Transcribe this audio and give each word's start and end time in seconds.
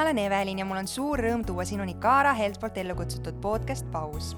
mina 0.00 0.10
olen 0.10 0.18
Evelin 0.18 0.58
ja 0.58 0.64
mul 0.64 0.78
on 0.80 0.86
suur 0.88 1.20
rõõm 1.20 1.42
tuua 1.44 1.64
sinuni 1.68 1.92
Kaara 2.00 2.30
Helt 2.32 2.56
poolt 2.60 2.78
ellu 2.80 2.94
kutsutud 2.96 3.36
podcast 3.44 3.84
Paus. 3.92 4.30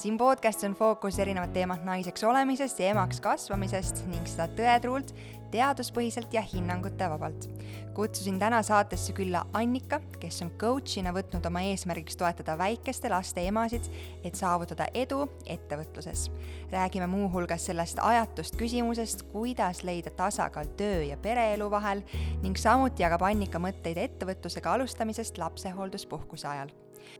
siin 0.00 0.16
podcastis 0.18 0.64
on 0.64 0.74
fookus 0.74 1.18
erinevad 1.20 1.52
teemad 1.52 1.84
naiseks 1.84 2.24
olemisest 2.24 2.80
ja 2.80 2.94
emaks 2.94 3.20
kasvamisest 3.20 4.00
ning 4.08 4.24
seda 4.24 4.48
tõetruult 4.56 5.12
teaduspõhiselt 5.50 6.34
ja 6.34 6.42
hinnangute 6.42 7.10
vabalt. 7.10 7.48
kutsusin 7.94 8.38
täna 8.38 8.62
saatesse 8.62 9.12
külla 9.12 9.44
Annika, 9.52 10.00
kes 10.20 10.42
on 10.42 10.50
coach'ina 10.60 11.12
võtnud 11.12 11.46
oma 11.46 11.60
eesmärgiks 11.68 12.16
toetada 12.16 12.56
väikeste 12.58 13.10
laste 13.10 13.42
emasid, 13.46 13.88
et 14.24 14.34
saavutada 14.34 14.86
edu 14.94 15.26
ettevõtluses. 15.46 16.30
räägime 16.72 17.06
muuhulgas 17.06 17.66
sellest 17.66 17.98
ajatust 18.02 18.56
küsimusest, 18.56 19.22
kuidas 19.32 19.84
leida 19.84 20.10
tasakaal 20.10 20.66
töö 20.76 21.02
ja 21.02 21.16
pereelu 21.16 21.70
vahel 21.70 22.02
ning 22.42 22.56
samuti 22.56 23.02
jagab 23.02 23.22
Annika 23.22 23.58
mõtteid 23.58 23.98
ettevõtlusega 23.98 24.72
alustamisest 24.72 25.38
lapsehoolduspuhkuse 25.38 26.48
ajal 26.48 26.70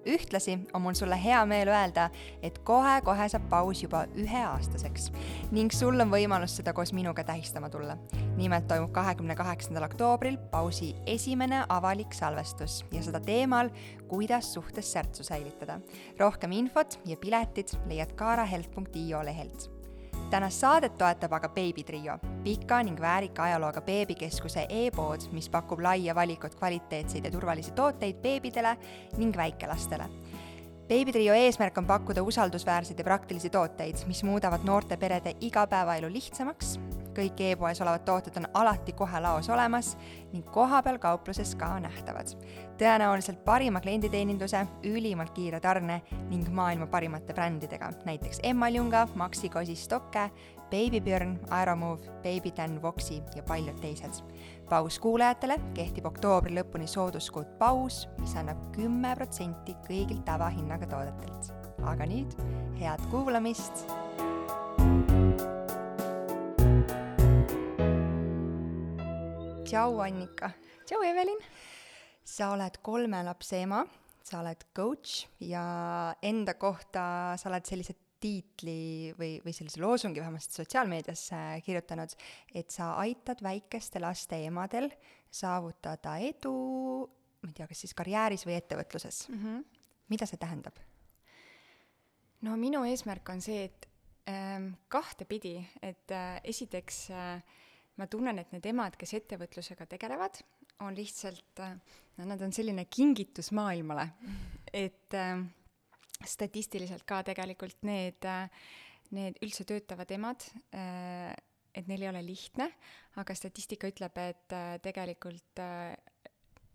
ühtlasi 0.06 0.58
on 0.74 0.82
mul 0.82 0.94
sulle 0.98 1.18
hea 1.24 1.40
meel 1.46 1.68
öelda, 1.68 2.08
et 2.42 2.58
kohe-kohe 2.64 3.28
saab 3.32 3.48
paus 3.50 3.82
juba 3.82 4.04
üheaastaseks 4.18 5.10
ning 5.52 5.72
sul 5.74 6.00
on 6.00 6.12
võimalus 6.12 6.58
seda 6.60 6.74
koos 6.76 6.92
minuga 6.96 7.24
tähistama 7.24 7.70
tulla. 7.70 7.96
nimelt 8.36 8.68
toimub 8.68 8.92
kahekümne 8.92 9.36
kaheksandal 9.36 9.84
oktoobril 9.88 10.38
pausi 10.50 10.94
esimene 11.06 11.64
avalik 11.68 12.14
salvestus 12.14 12.84
ja 12.92 13.02
seda 13.02 13.20
teemal, 13.20 13.70
kuidas 14.08 14.54
suhtes 14.54 14.92
särtsu 14.92 15.24
säilitada. 15.24 15.80
rohkem 16.18 16.52
infot 16.52 16.98
ja 17.06 17.16
piletid 17.16 17.76
leiad 17.86 18.16
kaarahelp.io 18.16 19.24
lehelt 19.24 19.69
tänast 20.30 20.60
saadet 20.60 20.94
toetab 20.98 21.32
aga 21.32 21.48
Baby 21.48 21.82
Trio, 21.86 22.18
pika 22.44 22.82
ning 22.86 23.00
väärika 23.00 23.42
ajalooga 23.48 23.80
beebikeskuse 23.82 24.66
e-pood, 24.68 25.26
mis 25.34 25.48
pakub 25.50 25.82
laia 25.82 26.14
valikut 26.14 26.54
kvaliteetseid 26.54 27.24
ja 27.24 27.30
turvalisi 27.30 27.74
tooteid 27.74 28.22
beebidele 28.22 28.76
ning 29.18 29.36
väikelastele. 29.36 30.06
Baby 30.88 31.12
Trio 31.12 31.34
eesmärk 31.34 31.78
on 31.78 31.86
pakkuda 31.86 32.22
usaldusväärseid 32.22 32.98
ja 32.98 33.04
praktilisi 33.04 33.50
tooteid, 33.50 34.06
mis 34.06 34.22
muudavad 34.22 34.64
noorte 34.64 34.96
perede 34.96 35.34
igapäevaelu 35.40 36.12
lihtsamaks 36.12 36.78
kõik 37.20 37.40
e-poes 37.44 37.80
olevad 37.82 38.04
tooted 38.06 38.36
on 38.40 38.46
alati 38.54 38.92
kohe 38.96 39.20
laos 39.20 39.48
olemas 39.50 39.96
ning 40.32 40.46
kohapeal 40.54 40.98
kaupluses 40.98 41.54
ka 41.58 41.72
nähtavad. 41.82 42.34
Tõenäoliselt 42.80 43.42
parima 43.44 43.80
klienditeeninduse, 43.80 44.64
ülimalt 44.88 45.34
kiire 45.36 45.60
tarne 45.60 46.00
ning 46.30 46.48
maailma 46.48 46.86
parimate 46.90 47.34
brändidega, 47.36 47.90
näiteks 48.08 48.40
Emmaljunga, 48.42 49.06
Maxi 49.14 49.50
Cosi 49.52 49.76
Stocke, 49.76 50.30
Baby 50.70 51.00
Björn, 51.00 51.36
Aeromove, 51.50 52.08
Baby 52.24 52.52
Dan 52.56 52.82
Voxi 52.82 53.22
ja 53.36 53.42
paljud 53.42 53.80
teised. 53.80 54.22
paus 54.68 54.98
kuulajatele 54.98 55.56
kehtib 55.74 56.06
oktoobri 56.06 56.54
lõpuni 56.54 56.86
sooduskood 56.86 57.58
paus, 57.58 58.08
mis 58.18 58.36
annab 58.36 58.60
kümme 58.76 59.16
protsenti 59.16 59.74
kõigilt 59.88 60.24
tavahinnaga 60.24 60.86
toodetelt. 60.86 61.52
aga 61.84 62.06
nüüd 62.06 62.36
head 62.80 63.00
kuulamist 63.10 63.84
tšau, 69.70 70.00
Annika. 70.00 70.50
tšau, 70.86 71.02
Evelin. 71.02 71.38
Sa 72.30 72.52
oled 72.54 72.78
kolme 72.84 73.22
lapse 73.26 73.58
ema, 73.58 73.82
sa 74.22 74.40
oled 74.42 74.68
coach 74.76 75.24
ja 75.42 75.64
enda 76.22 76.54
kohta 76.60 77.02
sa 77.40 77.50
oled 77.50 77.66
sellise 77.66 77.96
tiitli 78.20 79.14
või, 79.16 79.38
või 79.40 79.54
sellise 79.56 79.80
loosungi 79.80 80.20
vähemasti 80.20 80.60
sotsiaalmeedias 80.60 81.22
kirjutanud, 81.64 82.12
et 82.54 82.70
sa 82.70 82.92
aitad 83.00 83.40
väikeste 83.42 84.02
laste 84.02 84.42
emadel 84.44 84.90
saavutada 85.32 86.18
edu, 86.20 86.52
ma 87.40 87.48
ei 87.48 87.56
tea, 87.56 87.68
kas 87.70 87.80
siis 87.86 87.96
karjääris 87.96 88.44
või 88.44 88.58
ettevõtluses 88.58 89.22
mm. 89.30 89.40
-hmm. 89.40 89.86
mida 90.12 90.28
see 90.28 90.40
tähendab? 90.40 90.76
no 92.44 92.56
minu 92.60 92.84
eesmärk 92.88 93.28
on 93.32 93.40
see, 93.40 93.64
et 93.64 93.88
ähm, 94.28 94.74
kahtepidi, 94.88 95.56
et 95.82 96.12
äh, 96.12 96.40
esiteks 96.44 97.10
äh, 97.10 97.42
ma 97.96 98.06
tunnen, 98.06 98.38
et 98.38 98.52
need 98.52 98.66
emad, 98.66 98.96
kes 99.00 99.14
ettevõtlusega 99.18 99.86
tegelevad, 99.86 100.40
on 100.80 100.96
lihtsalt, 100.96 101.62
no 102.16 102.28
nad 102.28 102.42
on 102.42 102.52
selline 102.52 102.86
kingitus 102.90 103.52
maailmale. 103.56 104.08
et 104.72 105.14
äh, 105.14 105.42
statistiliselt 106.26 107.04
ka 107.08 107.22
tegelikult 107.26 107.82
need, 107.88 108.26
need 109.16 109.38
üldse 109.42 109.64
töötavad 109.66 110.10
emad 110.14 110.44
äh,, 110.74 111.34
et 111.74 111.86
neil 111.86 112.02
ei 112.02 112.10
ole 112.10 112.22
lihtne, 112.26 112.66
aga 113.20 113.34
statistika 113.34 113.90
ütleb, 113.90 114.16
et 114.18 114.54
äh, 114.54 114.76
tegelikult 114.82 115.62
äh, 115.62 115.94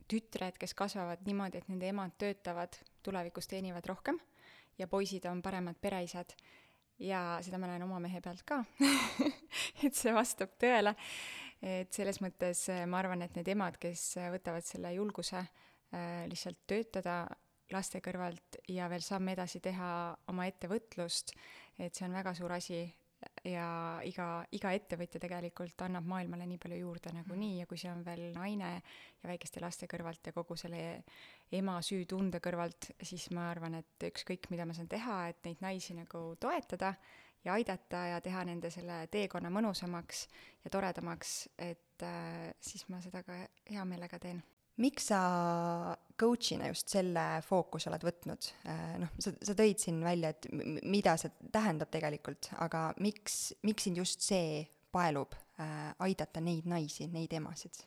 tütred, 0.08 0.60
kes 0.62 0.76
kasvavad 0.78 1.26
niimoodi, 1.26 1.62
et 1.62 1.72
nende 1.72 1.90
emad 1.90 2.14
töötavad, 2.22 2.78
tulevikus 3.04 3.50
teenivad 3.50 3.86
rohkem 3.90 4.20
ja 4.80 4.88
poisid 4.92 5.26
on 5.30 5.42
paremad 5.42 5.78
pereisad 5.82 6.36
ja 7.00 7.40
seda 7.44 7.60
ma 7.60 7.70
näen 7.70 7.84
oma 7.84 8.00
mehe 8.04 8.22
pealt 8.24 8.44
ka 8.48 8.62
et 9.86 9.96
see 9.96 10.14
vastab 10.16 10.56
tõele. 10.62 10.96
Et 11.66 11.94
selles 11.94 12.20
mõttes 12.22 12.68
äh, 12.74 12.84
ma 12.90 13.02
arvan, 13.02 13.26
et 13.26 13.36
need 13.38 13.50
emad, 13.56 13.80
kes 13.82 14.04
äh, 14.22 14.30
võtavad 14.34 14.66
selle 14.66 14.94
julguse 14.96 15.42
äh, 15.42 16.26
lihtsalt 16.30 16.62
töötada 16.70 17.24
laste 17.74 18.02
kõrvalt 18.06 18.60
ja 18.70 18.90
veel 18.92 19.02
samme 19.02 19.34
edasi 19.34 19.62
teha 19.64 19.90
oma 20.30 20.46
ettevõtlust, 20.46 21.34
et 21.82 21.96
see 21.96 22.06
on 22.08 22.14
väga 22.20 22.36
suur 22.38 22.54
asi. 22.56 22.86
Ja 23.48 23.98
iga, 24.06 24.44
iga 24.54 24.70
ettevõtja 24.76 25.18
tegelikult 25.24 25.80
annab 25.82 26.06
maailmale 26.06 26.46
nii 26.46 26.60
palju 26.62 26.78
juurde 26.78 27.14
nagunii 27.16 27.62
ja 27.62 27.66
kui 27.66 27.80
see 27.80 27.90
on 27.90 28.04
veel 28.06 28.28
naine 28.36 28.68
ja 28.76 29.30
väikeste 29.32 29.64
laste 29.64 29.88
kõrvalt 29.90 30.30
ja 30.30 30.34
kogu 30.36 30.58
selle 30.60 30.82
ema 31.56 31.80
süütunde 31.82 32.42
kõrvalt, 32.44 32.92
siis 33.02 33.26
ma 33.34 33.48
arvan, 33.50 33.80
et 33.80 34.06
ükskõik, 34.12 34.52
mida 34.54 34.68
ma 34.68 34.76
saan 34.78 34.92
teha, 34.92 35.24
et 35.32 35.42
neid 35.48 35.64
naisi 35.64 35.96
nagu 35.98 36.22
toetada 36.44 36.94
ja 37.46 37.54
aidata 37.54 38.08
ja 38.14 38.20
teha 38.26 38.44
nende 38.48 38.72
selle 38.74 39.06
teekonna 39.12 39.52
mõnusamaks 39.54 40.26
ja 40.66 40.74
toredamaks, 40.74 41.38
et 41.58 42.04
äh, 42.04 42.52
siis 42.62 42.88
ma 42.90 43.02
seda 43.04 43.24
ka 43.24 43.40
hea 43.70 43.86
meelega 43.86 44.20
teen 44.20 44.44
miks 44.82 45.10
sa 45.12 45.20
coach'ina 46.20 46.68
just 46.68 46.92
selle 46.92 47.24
fookuse 47.46 47.90
oled 47.92 48.06
võtnud? 48.06 48.50
Äh, 48.68 48.96
noh, 49.02 49.12
sa, 49.22 49.32
sa 49.40 49.56
tõid 49.58 49.82
siin 49.82 50.02
välja, 50.04 50.34
et 50.36 50.48
mida 50.84 51.16
see 51.20 51.32
tähendab 51.54 51.92
tegelikult, 51.94 52.52
aga 52.64 52.90
miks, 53.04 53.54
miks 53.68 53.88
sind 53.88 54.02
just 54.02 54.26
see 54.26 54.64
paelub 54.96 55.36
äh, 55.60 55.92
aidata 56.06 56.44
neid 56.44 56.68
naisi, 56.70 57.10
neid 57.12 57.36
emasid? 57.36 57.86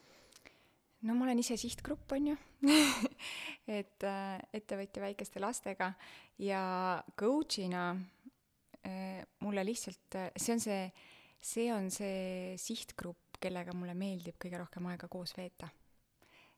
no 1.06 1.14
ma 1.14 1.28
olen 1.28 1.38
ise 1.38 1.54
sihtgrupp, 1.60 2.10
on 2.16 2.32
ju 2.32 2.36
et 3.78 4.06
äh, 4.06 4.38
ettevõtja 4.56 5.04
väikeste 5.04 5.42
lastega 5.42 5.92
ja 6.42 6.62
coach'ina 7.20 7.92
mulle 9.44 9.65
lihtsalt 9.66 10.16
äh,, 10.19 10.31
see 10.37 10.54
on 10.54 10.62
see, 10.65 10.81
see 11.41 11.69
on 11.75 11.91
see 11.94 12.54
sihtgrupp, 12.60 13.38
kellega 13.38 13.75
mulle 13.76 13.94
meeldib 13.94 14.38
kõige 14.41 14.59
rohkem 14.62 14.88
aega 14.91 15.10
koos 15.12 15.37
veeta 15.38 15.69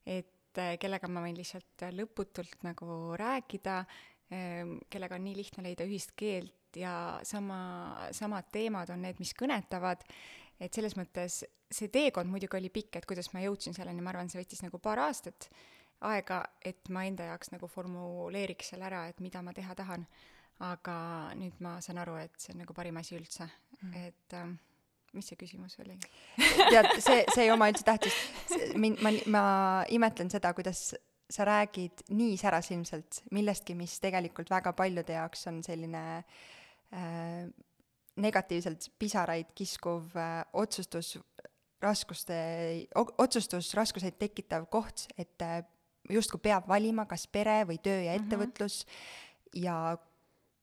et 0.07 0.59
äh, 0.59 0.77
kellega 0.81 1.09
ma 1.11 1.23
võin 1.25 1.39
lihtsalt 1.39 1.87
lõputult 1.95 2.65
nagu 2.67 3.17
rääkida, 3.19 3.81
ähm, 4.35 4.79
kellega 4.91 5.19
on 5.19 5.27
nii 5.27 5.37
lihtne 5.39 5.65
leida 5.69 5.87
ühist 5.89 6.15
keelt 6.19 6.77
ja 6.77 7.21
sama, 7.27 8.09
samad 8.17 8.51
teemad 8.53 8.93
on 8.95 9.03
need, 9.05 9.19
mis 9.23 9.35
kõnetavad, 9.39 10.05
et 10.61 10.75
selles 10.75 10.97
mõttes 10.99 11.43
see 11.71 11.91
teekond 11.93 12.31
muidugi 12.31 12.59
oli 12.59 12.71
pikk, 12.73 12.99
et 12.99 13.09
kuidas 13.09 13.33
ma 13.35 13.43
jõudsin 13.45 13.77
selleni, 13.77 14.03
ma 14.03 14.13
arvan, 14.15 14.31
see 14.31 14.41
võttis 14.41 14.63
nagu 14.65 14.79
paar 14.83 15.03
aastat 15.07 15.51
aega, 16.07 16.43
et 16.65 16.89
ma 16.89 17.05
enda 17.05 17.29
jaoks 17.33 17.53
nagu 17.53 17.69
formuleeriks 17.69 18.73
selle 18.73 18.87
ära, 18.89 19.07
et 19.11 19.21
mida 19.21 19.43
ma 19.45 19.53
teha 19.57 19.75
tahan. 19.77 20.07
Aga 20.61 20.97
nüüd 21.41 21.61
ma 21.65 21.79
saan 21.85 22.01
aru, 22.03 22.19
et 22.21 22.35
see 22.41 22.55
on 22.55 22.61
nagu 22.65 22.77
parim 22.77 22.99
asi 23.01 23.17
üldse 23.17 23.47
mm., 23.47 23.95
et 24.07 24.37
äh, 24.37 24.51
mis 25.17 25.31
see 25.31 25.39
küsimus 25.41 25.79
oli 25.83 25.97
tead, 26.71 26.91
see, 27.03 27.23
see 27.35 27.47
ei 27.47 27.53
oma 27.55 27.71
üldse 27.71 27.87
tähtsust. 27.87 28.75
mind, 28.79 29.01
ma, 29.05 29.15
ma 29.33 29.45
imetlen 29.93 30.31
seda, 30.33 30.53
kuidas 30.57 30.91
sa 31.31 31.47
räägid 31.47 32.05
nii 32.11 32.37
särasilmselt 32.41 33.23
millestki, 33.35 33.77
mis 33.79 33.99
tegelikult 34.03 34.51
väga 34.51 34.73
paljude 34.77 35.15
jaoks 35.15 35.47
on 35.51 35.61
selline 35.67 36.03
äh, 36.19 37.45
negatiivselt 38.21 38.91
pisaraid 38.99 39.53
kiskuv 39.55 40.17
äh, 40.19 40.43
otsustusraskuste, 40.53 42.39
otsustusraskuseid 42.95 44.19
tekitav 44.19 44.67
koht, 44.73 45.07
et 45.19 45.47
äh, 45.47 45.63
justkui 46.11 46.43
peab 46.43 46.69
valima, 46.69 47.07
kas 47.07 47.27
pere 47.31 47.63
või 47.69 47.79
töö 47.83 48.01
ja 48.03 48.17
mhm. 48.17 48.25
ettevõtlus 48.25 48.85
mm 48.85 48.91
-hmm. 48.91 49.65
ja 49.65 49.77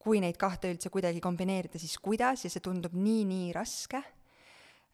kui 0.08 0.22
neid 0.24 0.38
kahte 0.40 0.70
üldse 0.72 0.90
kuidagi 0.92 1.20
kombineerida, 1.24 1.80
siis 1.80 1.98
kuidas 2.00 2.44
ja 2.46 2.50
see 2.52 2.64
tundub 2.64 2.94
nii, 2.96 3.24
nii 3.28 3.48
raske 3.56 4.00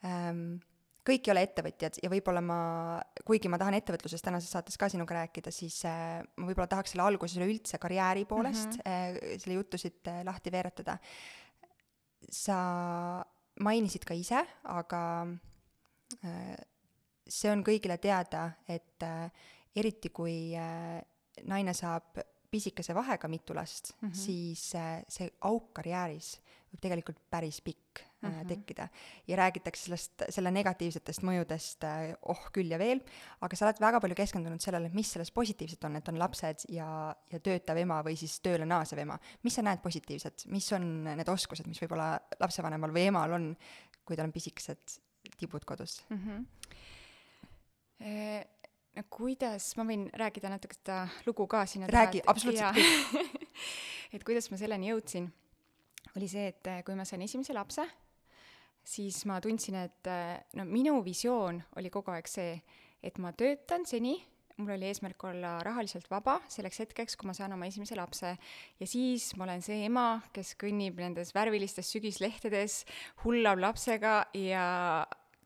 ähm, 0.07 0.57
kõik 1.05 1.29
ei 1.29 1.35
ole 1.35 1.45
ettevõtjad 1.47 2.01
ja 2.03 2.11
võib-olla 2.11 2.43
ma, 2.45 2.59
kuigi 3.29 3.51
ma 3.53 3.61
tahan 3.61 3.77
ettevõtlusest 3.79 4.25
tänases 4.25 4.51
saates 4.57 4.79
ka 4.81 4.89
sinuga 4.93 5.21
rääkida, 5.21 5.53
siis 5.55 5.79
äh, 5.89 6.19
ma 6.25 6.49
võib-olla 6.49 6.71
tahaks 6.73 6.95
selle 6.95 7.07
alguse 7.07 7.39
üleüldse 7.39 7.79
karjääri 7.83 8.27
poolest 8.29 8.81
mm 8.81 8.83
-hmm. 8.83 9.41
selle 9.45 9.59
juttu 9.61 9.81
siit 9.81 10.11
äh, 10.11 10.23
lahti 10.27 10.53
veeretada. 10.53 10.99
sa 12.31 12.57
mainisid 13.61 14.05
ka 14.09 14.15
ise, 14.17 14.41
aga 14.65 15.01
see 17.29 17.51
on 17.53 17.61
kõigile 17.63 17.99
teada, 18.01 18.47
et 18.67 19.05
eriti 19.77 20.09
kui 20.09 20.57
naine 21.45 21.75
saab 21.75 22.19
pisikese 22.55 22.95
vahega 22.95 23.29
mitu 23.31 23.55
last 23.57 23.93
mm, 23.95 24.09
-hmm. 24.09 24.15
siis 24.15 24.75
äh, 24.79 25.03
see 25.09 25.31
auk 25.51 25.73
karjääris 25.75 26.37
võib 26.75 26.83
tegelikult 26.83 27.19
päris 27.31 27.61
pikk 27.63 28.01
mm 28.03 28.31
-hmm. 28.31 28.49
tekkida. 28.49 28.89
ja 29.29 29.37
räägitakse 29.37 29.85
sellest, 29.85 30.25
selle 30.29 30.51
negatiivsetest 30.51 31.23
mõjudest 31.23 31.87
äh, 31.87 32.15
oh 32.23 32.49
küll 32.53 32.71
ja 32.71 32.79
veel, 32.79 33.01
aga 33.41 33.57
sa 33.57 33.67
oled 33.67 33.81
väga 33.81 34.01
palju 34.01 34.15
keskendunud 34.15 34.61
sellele, 34.61 34.91
mis 34.95 35.13
selles 35.13 35.31
positiivset 35.31 35.85
on, 35.85 35.97
et 35.97 36.09
on 36.09 36.19
lapsed 36.19 36.67
ja, 36.69 37.15
ja 37.31 37.41
töötav 37.41 37.77
ema 37.77 38.03
või 38.03 38.17
siis 38.17 38.41
tööle 38.41 38.67
naasev 38.67 38.99
ema. 38.99 39.19
mis 39.43 39.55
sa 39.55 39.63
näed 39.63 39.83
positiivset, 39.83 40.47
mis 40.47 40.73
on 40.73 41.05
need 41.05 41.29
oskused, 41.29 41.67
mis 41.67 41.83
võib-olla 41.83 42.19
lapsevanemal 42.41 42.91
või 42.91 43.07
emal 43.13 43.33
on, 43.33 43.57
kui 44.05 44.17
tal 44.17 44.27
on 44.27 44.33
pisikesed 44.33 44.99
tibud 45.39 45.65
kodus 45.65 46.03
mm? 46.11 46.19
-hmm 46.19 46.45
no 48.05 48.54
kuidas, 49.11 49.73
ma 49.79 49.87
võin 49.89 50.07
rääkida 50.15 50.51
natuke 50.53 50.77
seda 50.77 51.05
lugu 51.27 51.47
ka 51.51 51.65
sinna 51.67 51.89
räägi, 51.91 52.23
absoluutselt 52.27 52.79
kõik 52.79 53.41
et 54.15 54.25
kuidas 54.27 54.51
ma 54.53 54.59
selleni 54.61 54.93
jõudsin, 54.93 55.27
oli 56.15 56.29
see, 56.31 56.51
et 56.53 56.71
äh, 56.71 56.83
kui 56.87 56.95
ma 56.99 57.07
sain 57.09 57.25
esimese 57.25 57.57
lapse, 57.57 57.87
siis 58.85 59.25
ma 59.27 59.41
tundsin, 59.43 59.81
et 59.83 60.11
äh, 60.11 60.37
no 60.59 60.67
minu 60.69 61.01
visioon 61.07 61.59
oli 61.81 61.91
kogu 61.95 62.15
aeg 62.15 62.31
see, 62.31 62.55
et 63.05 63.19
ma 63.19 63.35
töötan 63.37 63.87
seni, 63.89 64.15
mul 64.61 64.77
oli 64.77 64.87
eesmärk 64.87 65.27
olla 65.27 65.57
rahaliselt 65.67 66.07
vaba 66.13 66.37
selleks 66.53 66.79
hetkeks, 66.85 67.19
kui 67.19 67.27
ma 67.27 67.35
saan 67.35 67.57
oma 67.57 67.67
esimese 67.67 67.97
lapse. 67.99 68.37
Ja 68.79 68.87
siis 68.87 69.33
ma 69.35 69.49
olen 69.49 69.65
see 69.67 69.81
ema, 69.89 70.23
kes 70.35 70.55
kõnnib 70.61 71.01
nendes 71.03 71.35
värvilistes 71.35 71.91
sügislehtedes, 71.91 72.85
hullab 73.25 73.59
lapsega 73.65 74.21
ja 74.39 74.67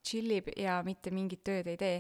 tšillib 0.04 0.52
ja 0.60 0.82
mitte 0.84 1.12
mingit 1.14 1.40
tööd 1.46 1.72
ei 1.72 1.80
tee 1.80 1.96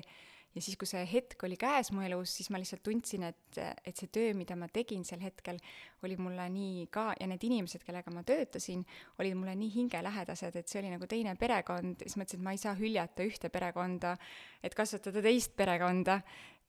ja 0.54 0.62
siis, 0.64 0.76
kui 0.80 0.88
see 0.88 1.02
hetk 1.08 1.42
oli 1.46 1.58
käes 1.60 1.90
mu 1.94 2.02
elus, 2.04 2.32
siis 2.38 2.48
ma 2.52 2.60
lihtsalt 2.60 2.82
tundsin, 2.86 3.26
et, 3.28 3.58
et 3.58 3.98
see 3.98 4.10
töö, 4.12 4.32
mida 4.36 4.56
ma 4.58 4.68
tegin 4.72 5.04
sel 5.06 5.20
hetkel, 5.22 5.60
oli 6.06 6.16
mulle 6.20 6.48
nii 6.52 6.86
ka, 6.94 7.10
ja 7.20 7.28
need 7.30 7.44
inimesed, 7.48 7.84
kellega 7.86 8.12
ma 8.14 8.24
töötasin, 8.26 8.84
olid 9.20 9.36
mulle 9.38 9.54
nii 9.58 9.70
hingelähedased, 9.76 10.56
et 10.58 10.70
see 10.70 10.82
oli 10.82 10.92
nagu 10.94 11.08
teine 11.10 11.34
perekond, 11.40 12.04
siis 12.04 12.18
mõtlesin, 12.18 12.40
et 12.40 12.48
ma 12.48 12.56
ei 12.56 12.62
saa 12.62 12.74
hüljata 12.78 13.26
ühte 13.28 13.52
perekonda, 13.52 14.16
et 14.64 14.76
kasvatada 14.78 15.22
teist 15.24 15.54
perekonda, 15.58 16.20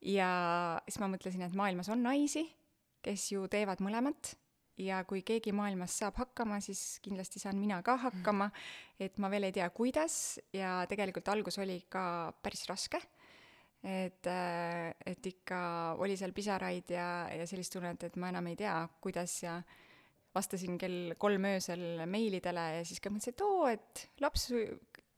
ja 0.05 0.29
siis 0.87 0.99
ma 1.01 1.09
mõtlesin, 1.15 1.47
et 1.47 1.57
maailmas 1.57 1.91
on 1.93 2.03
naisi, 2.05 2.45
kes 3.05 3.31
ju 3.33 3.47
teevad 3.51 3.81
mõlemat, 3.83 4.35
ja 4.79 5.01
kui 5.07 5.25
keegi 5.27 5.51
maailmas 5.55 5.97
saab 5.99 6.19
hakkama, 6.21 6.61
siis 6.63 6.99
kindlasti 7.03 7.41
saan 7.41 7.57
mina 7.59 7.81
ka 7.83 7.97
hakkama, 7.99 8.47
et 8.99 9.17
ma 9.19 9.31
veel 9.31 9.49
ei 9.49 9.55
tea, 9.55 9.67
kuidas, 9.75 10.39
ja 10.55 10.83
tegelikult 10.91 11.27
algus 11.31 11.59
oli 11.59 11.81
ka 11.91 12.03
päris 12.43 12.67
raske 12.69 13.01
et, 13.83 14.27
äh, 14.27 14.89
et 15.07 15.25
ikka 15.31 15.59
oli 16.03 16.17
seal 16.19 16.33
pisaraid 16.35 16.91
ja, 16.91 17.29
ja 17.31 17.45
sellist 17.47 17.73
tunnet, 17.75 18.03
et 18.03 18.17
ma 18.19 18.31
enam 18.33 18.49
ei 18.51 18.57
tea, 18.59 18.75
kuidas 19.01 19.37
ja 19.43 19.59
vastasin 20.35 20.77
kell 20.77 21.15
kolm 21.17 21.47
öösel 21.49 22.03
meilidele 22.09 22.65
ja 22.79 22.85
siis 22.85 23.01
ka 23.01 23.11
mõtlesin, 23.11 23.35
et 23.35 23.43
oo, 23.45 23.65
et 23.71 24.03
laps, 24.21 24.49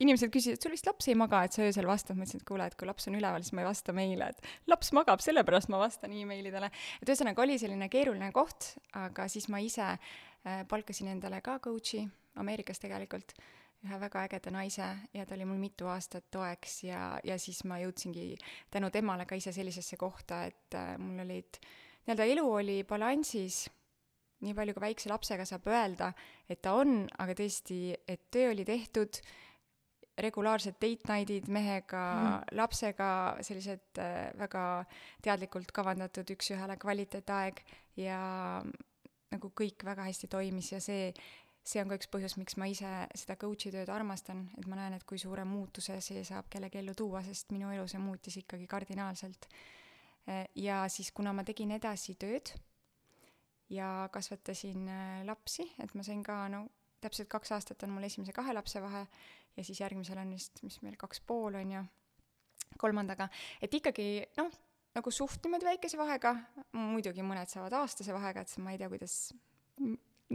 inimesed 0.01 0.31
küsisid, 0.33 0.57
et 0.57 0.65
sul 0.65 0.73
vist 0.73 0.87
laps 0.87 1.09
ei 1.11 1.17
maga, 1.19 1.43
et 1.45 1.55
sa 1.55 1.65
öösel 1.65 1.89
vastad, 1.89 2.17
ma 2.17 2.25
ütlesin, 2.25 2.41
et 2.41 2.47
kuule, 2.47 2.67
et 2.69 2.77
kui 2.79 2.89
laps 2.89 3.09
on 3.11 3.17
üleval, 3.19 3.43
siis 3.45 3.55
ma 3.57 3.65
ei 3.65 3.69
vasta 3.69 3.95
meile, 3.97 4.31
et 4.31 4.51
laps 4.71 4.93
magab, 4.97 5.23
sellepärast 5.23 5.71
ma 5.73 5.81
vastan 5.81 6.13
emailidele. 6.15 6.71
et 7.01 7.11
ühesõnaga 7.11 7.43
oli 7.43 7.57
selline 7.61 7.89
keeruline 7.91 8.31
koht, 8.35 8.75
aga 8.97 9.27
siis 9.31 9.49
ma 9.51 9.61
ise 9.61 9.89
äh, 9.91 10.63
palkasin 10.69 11.11
endale 11.15 11.41
ka 11.45 11.59
coach'i 11.63 12.05
Ameerikas 12.39 12.79
tegelikult 12.79 13.33
ühe 13.81 13.97
väga 14.01 14.25
ägeda 14.27 14.53
naise 14.53 14.87
ja 15.15 15.25
ta 15.25 15.35
oli 15.35 15.47
mul 15.49 15.59
mitu 15.61 15.87
aastat 15.89 16.27
toeks 16.33 16.83
ja, 16.85 17.17
ja 17.25 17.37
siis 17.41 17.63
ma 17.69 17.79
jõudsingi 17.81 18.35
tänu 18.73 18.91
temale 18.93 19.25
ka 19.25 19.37
ise 19.39 19.53
sellisesse 19.55 19.97
kohta, 19.97 20.43
et 20.49 20.77
äh, 20.77 20.93
mul 21.01 21.23
olid, 21.25 21.61
nii-öelda 22.05 22.27
elu 22.33 22.45
oli 22.61 22.77
balansis, 22.87 23.63
nii 24.45 24.53
palju 24.57 24.75
kui 24.77 24.85
väikse 24.85 25.09
lapsega 25.09 25.45
saab 25.49 25.69
öelda, 25.69 26.11
et 26.49 26.61
ta 26.61 26.75
on, 26.77 27.05
aga 27.21 27.37
tõesti, 27.37 27.81
et 28.09 28.29
töö 28.33 28.51
oli 28.53 28.65
tehtud, 28.67 29.21
regulaarsed 30.21 30.77
date 30.81 31.07
night'id 31.09 31.49
mehega 31.49 32.05
mm., 32.13 32.55
lapsega, 32.59 33.11
sellised 33.45 34.01
äh, 34.01 34.29
väga 34.37 34.65
teadlikult 35.25 35.73
kavandatud 35.73 36.35
üks-ühele 36.35 36.77
kvaliteetaeg 36.81 37.63
ja 37.97 38.21
nagu 39.31 39.51
kõik 39.57 39.85
väga 39.87 40.05
hästi 40.09 40.29
toimis 40.29 40.73
ja 40.73 40.81
see 40.83 41.09
see 41.63 41.81
on 41.81 41.91
ka 41.91 41.97
üks 41.99 42.09
põhjus, 42.11 42.37
miks 42.41 42.57
ma 42.57 42.67
ise 42.69 42.89
seda 43.17 43.37
coach'i 43.39 43.71
tööd 43.73 43.89
armastan, 43.93 44.47
et 44.57 44.65
ma 44.69 44.79
näen, 44.79 44.95
et 44.97 45.05
kui 45.07 45.19
suure 45.21 45.45
muutuse 45.45 45.99
see 46.01 46.23
saab 46.27 46.49
kellegi 46.49 46.81
ellu 46.81 46.95
tuua, 46.97 47.21
sest 47.25 47.53
minu 47.53 47.69
elu 47.73 47.85
see 47.89 48.01
muutis 48.01 48.39
ikkagi 48.41 48.67
kardinaalselt. 48.67 49.47
ja 50.55 50.83
siis, 50.89 51.11
kuna 51.11 51.33
ma 51.33 51.43
tegin 51.43 51.71
edasi 51.77 52.15
tööd 52.19 52.53
ja 53.71 54.09
kasvatasin 54.13 54.87
äh, 54.87 55.21
lapsi, 55.25 55.65
et 55.79 55.93
ma 55.95 56.03
sain 56.03 56.21
ka, 56.23 56.43
no 56.51 56.65
täpselt 57.01 57.29
kaks 57.31 57.53
aastat 57.55 57.83
on 57.85 57.95
mul 57.95 58.05
esimese 58.05 58.33
kahe 58.35 58.53
lapse 58.53 58.81
vahe 58.83 59.05
ja 59.57 59.63
siis 59.65 59.79
järgmisel 59.81 60.19
on 60.21 60.33
vist, 60.35 60.61
mis 60.65 60.77
meil 60.85 60.97
kaks 60.99 61.23
pool 61.25 61.57
on 61.57 61.71
ju, 61.77 61.83
kolmandaga, 62.81 63.27
et 63.61 63.73
ikkagi 63.73 64.07
noh, 64.37 64.51
nagu 64.95 65.13
suht 65.13 65.43
niimoodi 65.43 65.67
väikese 65.71 65.99
vahega, 65.99 66.35
muidugi 66.77 67.25
mõned 67.25 67.49
saavad 67.51 67.79
aastase 67.81 68.13
vahega, 68.15 68.43
et 68.43 68.57
ma 68.63 68.75
ei 68.75 68.81
tea, 68.81 68.91
kuidas 68.91 69.17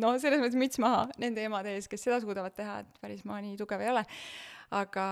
no 0.01 0.13
selles 0.21 0.41
mõttes 0.43 0.59
müts 0.61 0.81
maha 0.83 1.07
nende 1.23 1.45
emade 1.47 1.75
ees, 1.77 1.89
kes 1.91 2.07
seda 2.07 2.21
suudavad 2.23 2.55
teha, 2.57 2.81
et 2.85 2.99
päris 3.03 3.25
ma 3.29 3.41
nii 3.45 3.57
tugev 3.61 3.83
ei 3.85 3.93
ole. 3.93 4.05
aga, 4.77 5.07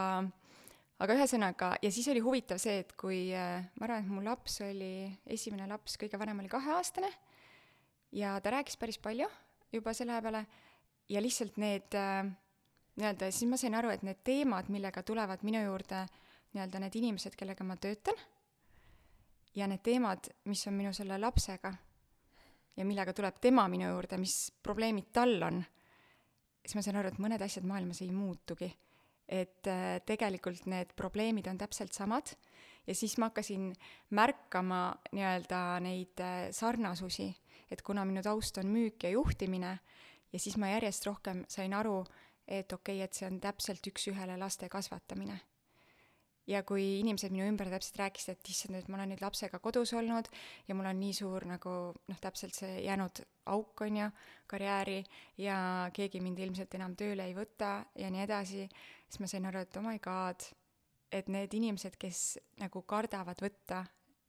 aga 1.04 1.16
ühesõnaga, 1.19 1.75
ja 1.82 1.90
siis 1.94 2.08
oli 2.10 2.22
huvitav 2.25 2.58
see, 2.62 2.81
et 2.82 2.92
kui 2.98 3.28
äh, 3.36 3.64
ma 3.78 3.88
arvan, 3.88 4.04
et 4.04 4.10
mu 4.10 4.25
laps 4.25 4.60
oli, 4.66 5.08
esimene 5.31 5.69
laps, 5.70 5.98
kõige 6.00 6.19
vanem 6.20 6.42
oli 6.42 6.50
kaheaastane 6.52 7.10
ja 8.14 8.36
ta 8.42 8.54
rääkis 8.54 8.78
päris 8.81 8.98
palju 9.02 9.28
juba 9.75 9.94
selle 9.94 10.14
aja 10.14 10.25
peale 10.26 10.44
ja 11.10 11.22
lihtsalt 11.22 11.58
need 11.62 11.94
äh, 11.98 12.26
nii-öelda, 12.98 13.31
siis 13.31 13.50
ma 13.50 13.58
sain 13.58 13.75
aru, 13.78 13.90
et 13.94 14.04
need 14.06 14.22
teemad, 14.26 14.70
millega 14.70 15.02
tulevad 15.06 15.42
minu 15.46 15.62
juurde 15.64 16.04
nii-öelda 16.54 16.82
need 16.82 17.00
inimesed, 17.00 17.34
kellega 17.38 17.66
ma 17.66 17.75
töötan, 17.76 18.19
ja 19.54 19.66
need 19.70 19.82
teemad, 19.86 20.31
mis 20.50 20.62
on 20.70 20.76
minu 20.78 20.92
selle 20.94 21.19
lapsega 21.19 21.72
ja 22.76 22.85
millega 22.85 23.15
tuleb 23.15 23.38
tema 23.41 23.67
minu 23.71 23.88
juurde, 23.88 24.19
mis 24.21 24.53
probleemid 24.62 25.12
tal 25.15 25.37
on, 25.47 25.61
siis 26.65 26.76
ma 26.79 26.82
saan 26.85 26.99
aru, 27.00 27.12
et 27.12 27.23
mõned 27.23 27.44
asjad 27.44 27.67
maailmas 27.69 28.03
ei 28.03 28.11
muutugi. 28.12 28.73
et 29.29 29.67
äh, 29.73 30.03
tegelikult 30.05 30.67
need 30.69 30.91
probleemid 30.97 31.47
on 31.49 31.56
täpselt 31.56 31.94
samad 31.97 32.29
ja 32.87 32.94
siis 32.94 33.15
ma 33.17 33.31
hakkasin 33.31 33.70
märkama 34.10 34.81
nii-öelda 35.17 35.60
neid 35.81 36.20
äh, 36.20 36.51
sarnasusi, 36.53 37.31
et 37.70 37.82
kuna 37.82 38.05
minu 38.05 38.22
taust 38.22 38.58
on 38.58 38.69
müük 38.69 39.03
ja 39.03 39.10
juhtimine, 39.10 39.79
ja 40.32 40.39
siis 40.39 40.58
ma 40.60 40.69
järjest 40.75 41.06
rohkem 41.06 41.44
sain 41.48 41.72
aru, 41.72 42.05
et 42.46 42.72
okei 42.72 42.98
okay,, 42.98 43.05
et 43.05 43.17
see 43.17 43.27
on 43.27 43.41
täpselt 43.41 43.87
üks-ühele 43.89 44.37
laste 44.37 44.69
kasvatamine 44.69 45.41
ja 46.46 46.63
kui 46.67 47.01
inimesed 47.01 47.32
minu 47.32 47.46
ümber 47.48 47.70
täpselt 47.72 48.01
rääkisid, 48.03 48.34
et 48.34 48.51
issand, 48.53 48.77
et 48.79 48.89
ma 48.89 48.98
olen 48.98 49.15
nüüd 49.15 49.22
lapsega 49.24 49.60
kodus 49.65 49.94
olnud 49.96 50.29
ja 50.69 50.77
mul 50.77 50.89
on 50.91 51.01
nii 51.01 51.15
suur 51.17 51.46
nagu 51.48 51.77
noh, 51.94 52.20
täpselt 52.20 52.56
see 52.56 52.82
jäänud 52.84 53.22
auk, 53.55 53.81
on 53.86 53.96
ju, 54.03 54.10
karjääri 54.51 55.01
ja 55.41 55.56
keegi 55.94 56.20
mind 56.24 56.44
ilmselt 56.44 56.77
enam 56.77 56.96
tööle 57.01 57.27
ei 57.29 57.36
võta 57.36 57.79
ja 57.98 58.13
nii 58.13 58.24
edasi, 58.27 58.69
siis 59.08 59.20
ma 59.20 59.31
sain 59.31 59.48
aru, 59.48 59.65
et 59.65 59.81
oh 59.81 59.84
my 59.84 59.98
god, 60.05 60.48
et 61.15 61.29
need 61.32 61.55
inimesed, 61.56 61.96
kes 62.01 62.24
nagu 62.60 62.82
kardavad 62.89 63.41
võtta 63.44 63.84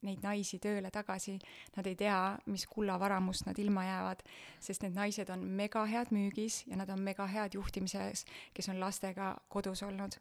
neid 0.06 0.22
naisi 0.22 0.60
tööle 0.62 0.92
tagasi, 0.94 1.36
nad 1.76 1.88
ei 1.90 1.96
tea, 1.98 2.18
mis 2.52 2.68
kullavaramust 2.70 3.48
nad 3.48 3.60
ilma 3.62 3.88
jäävad, 3.88 4.22
sest 4.62 4.86
need 4.86 4.98
naised 4.98 5.32
on 5.34 5.46
mega 5.58 5.86
head 5.90 6.14
müügis 6.16 6.62
ja 6.70 6.78
nad 6.80 6.92
on 6.94 7.02
mega 7.02 7.26
head 7.32 7.58
juhtimises, 7.58 8.26
kes 8.54 8.70
on 8.70 8.80
lastega 8.80 9.34
kodus 9.50 9.84
olnud. 9.84 10.20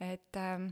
et 0.00 0.36
ähm, 0.36 0.70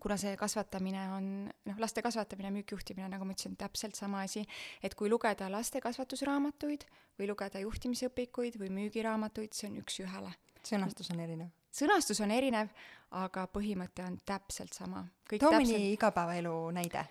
kuna 0.00 0.16
see 0.20 0.36
kasvatamine 0.38 1.02
on, 1.16 1.28
noh, 1.66 1.78
laste 1.82 2.02
kasvatamine, 2.02 2.52
müükjuhtimine, 2.60 3.08
nagu 3.12 3.26
ma 3.26 3.34
ütlesin, 3.34 3.56
täpselt 3.60 3.98
sama 3.98 4.22
asi, 4.26 4.44
et 4.82 4.94
kui 4.94 5.10
lugeda 5.10 5.50
laste 5.52 5.82
kasvatusraamatuid 5.82 6.86
või 7.18 7.30
lugeda 7.30 7.62
juhtimisõpikuid 7.64 8.58
või 8.60 8.70
müügiraamatuid, 8.78 9.56
see 9.56 9.70
on 9.70 9.80
üks-ühele. 9.82 10.34
sõnastus 10.62 11.10
on 11.14 11.20
erinev? 11.26 11.54
sõnastus 11.70 12.20
on 12.22 12.30
erinev, 12.34 12.70
aga 13.10 13.46
põhimõte 13.50 14.04
on 14.06 14.18
täpselt 14.26 14.74
sama. 14.74 15.06
too 15.38 15.52
mõni 15.52 15.92
igapäevaelu 15.94 16.54
näide 16.74 17.06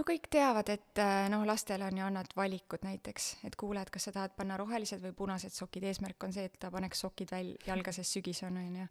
no 0.00 0.04
kõik 0.08 0.30
teavad, 0.32 0.70
et 0.72 0.98
äh, 1.02 1.26
noh, 1.28 1.42
lastel 1.44 1.82
on 1.84 1.98
ju, 1.98 2.04
annad 2.06 2.30
valikud 2.36 2.84
näiteks, 2.86 3.26
et 3.44 3.56
kuule, 3.60 3.82
et 3.84 3.90
kas 3.92 4.06
sa 4.08 4.12
tahad 4.14 4.32
panna 4.36 4.56
rohelised 4.56 5.02
või 5.04 5.12
punased 5.18 5.52
sokid, 5.52 5.84
eesmärk 5.90 6.24
on 6.24 6.32
see, 6.32 6.46
et 6.48 6.56
ta 6.62 6.70
paneks 6.72 7.02
sokid 7.04 7.32
väl-, 7.34 7.52
jalga, 7.66 7.92
sest 7.92 8.16
sügis 8.16 8.40
on, 8.48 8.56
on 8.62 8.78
ju. 8.80 8.86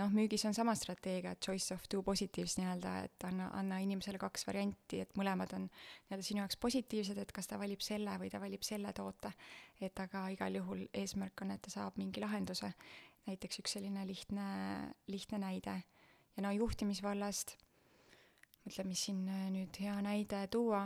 noh, 0.00 0.12
müügis 0.12 0.44
on 0.48 0.56
sama 0.56 0.74
strateegia, 0.76 1.32
choice 1.40 1.72
of 1.74 1.86
two 1.88 2.04
positives 2.04 2.58
nii-öelda, 2.60 2.92
et 3.06 3.26
anna, 3.30 3.48
anna 3.56 3.78
inimesele 3.80 4.20
kaks 4.20 4.44
varianti, 4.50 5.00
et 5.06 5.16
mõlemad 5.20 5.54
on 5.56 5.64
nii-öelda 5.70 6.28
sinu 6.28 6.44
jaoks 6.44 6.60
positiivsed, 6.60 7.22
et 7.24 7.32
kas 7.32 7.48
ta 7.48 7.60
valib 7.60 7.80
selle 7.84 8.18
või 8.20 8.32
ta 8.32 8.42
valib 8.42 8.66
selle 8.66 8.92
toote. 8.96 9.32
et 9.80 9.96
aga 10.00 10.26
igal 10.28 10.60
juhul 10.60 10.84
eesmärk 10.92 11.40
on, 11.40 11.54
et 11.56 11.64
ta 11.64 11.72
saab 11.72 11.96
mingi 11.96 12.20
lahenduse. 12.20 12.74
näiteks 13.30 13.62
üks 13.64 13.78
selline 13.78 14.04
lihtne, 14.06 14.44
lihtne 15.08 15.38
näide. 15.38 15.80
ja 16.36 16.42
no 16.42 16.52
juhtimisvallast 16.52 17.56
mõtle, 18.66 18.86
mis 18.88 19.06
siin 19.08 19.24
äh, 19.28 19.48
nüüd 19.54 19.80
hea 19.82 19.96
näide 20.04 20.44
tuua, 20.52 20.84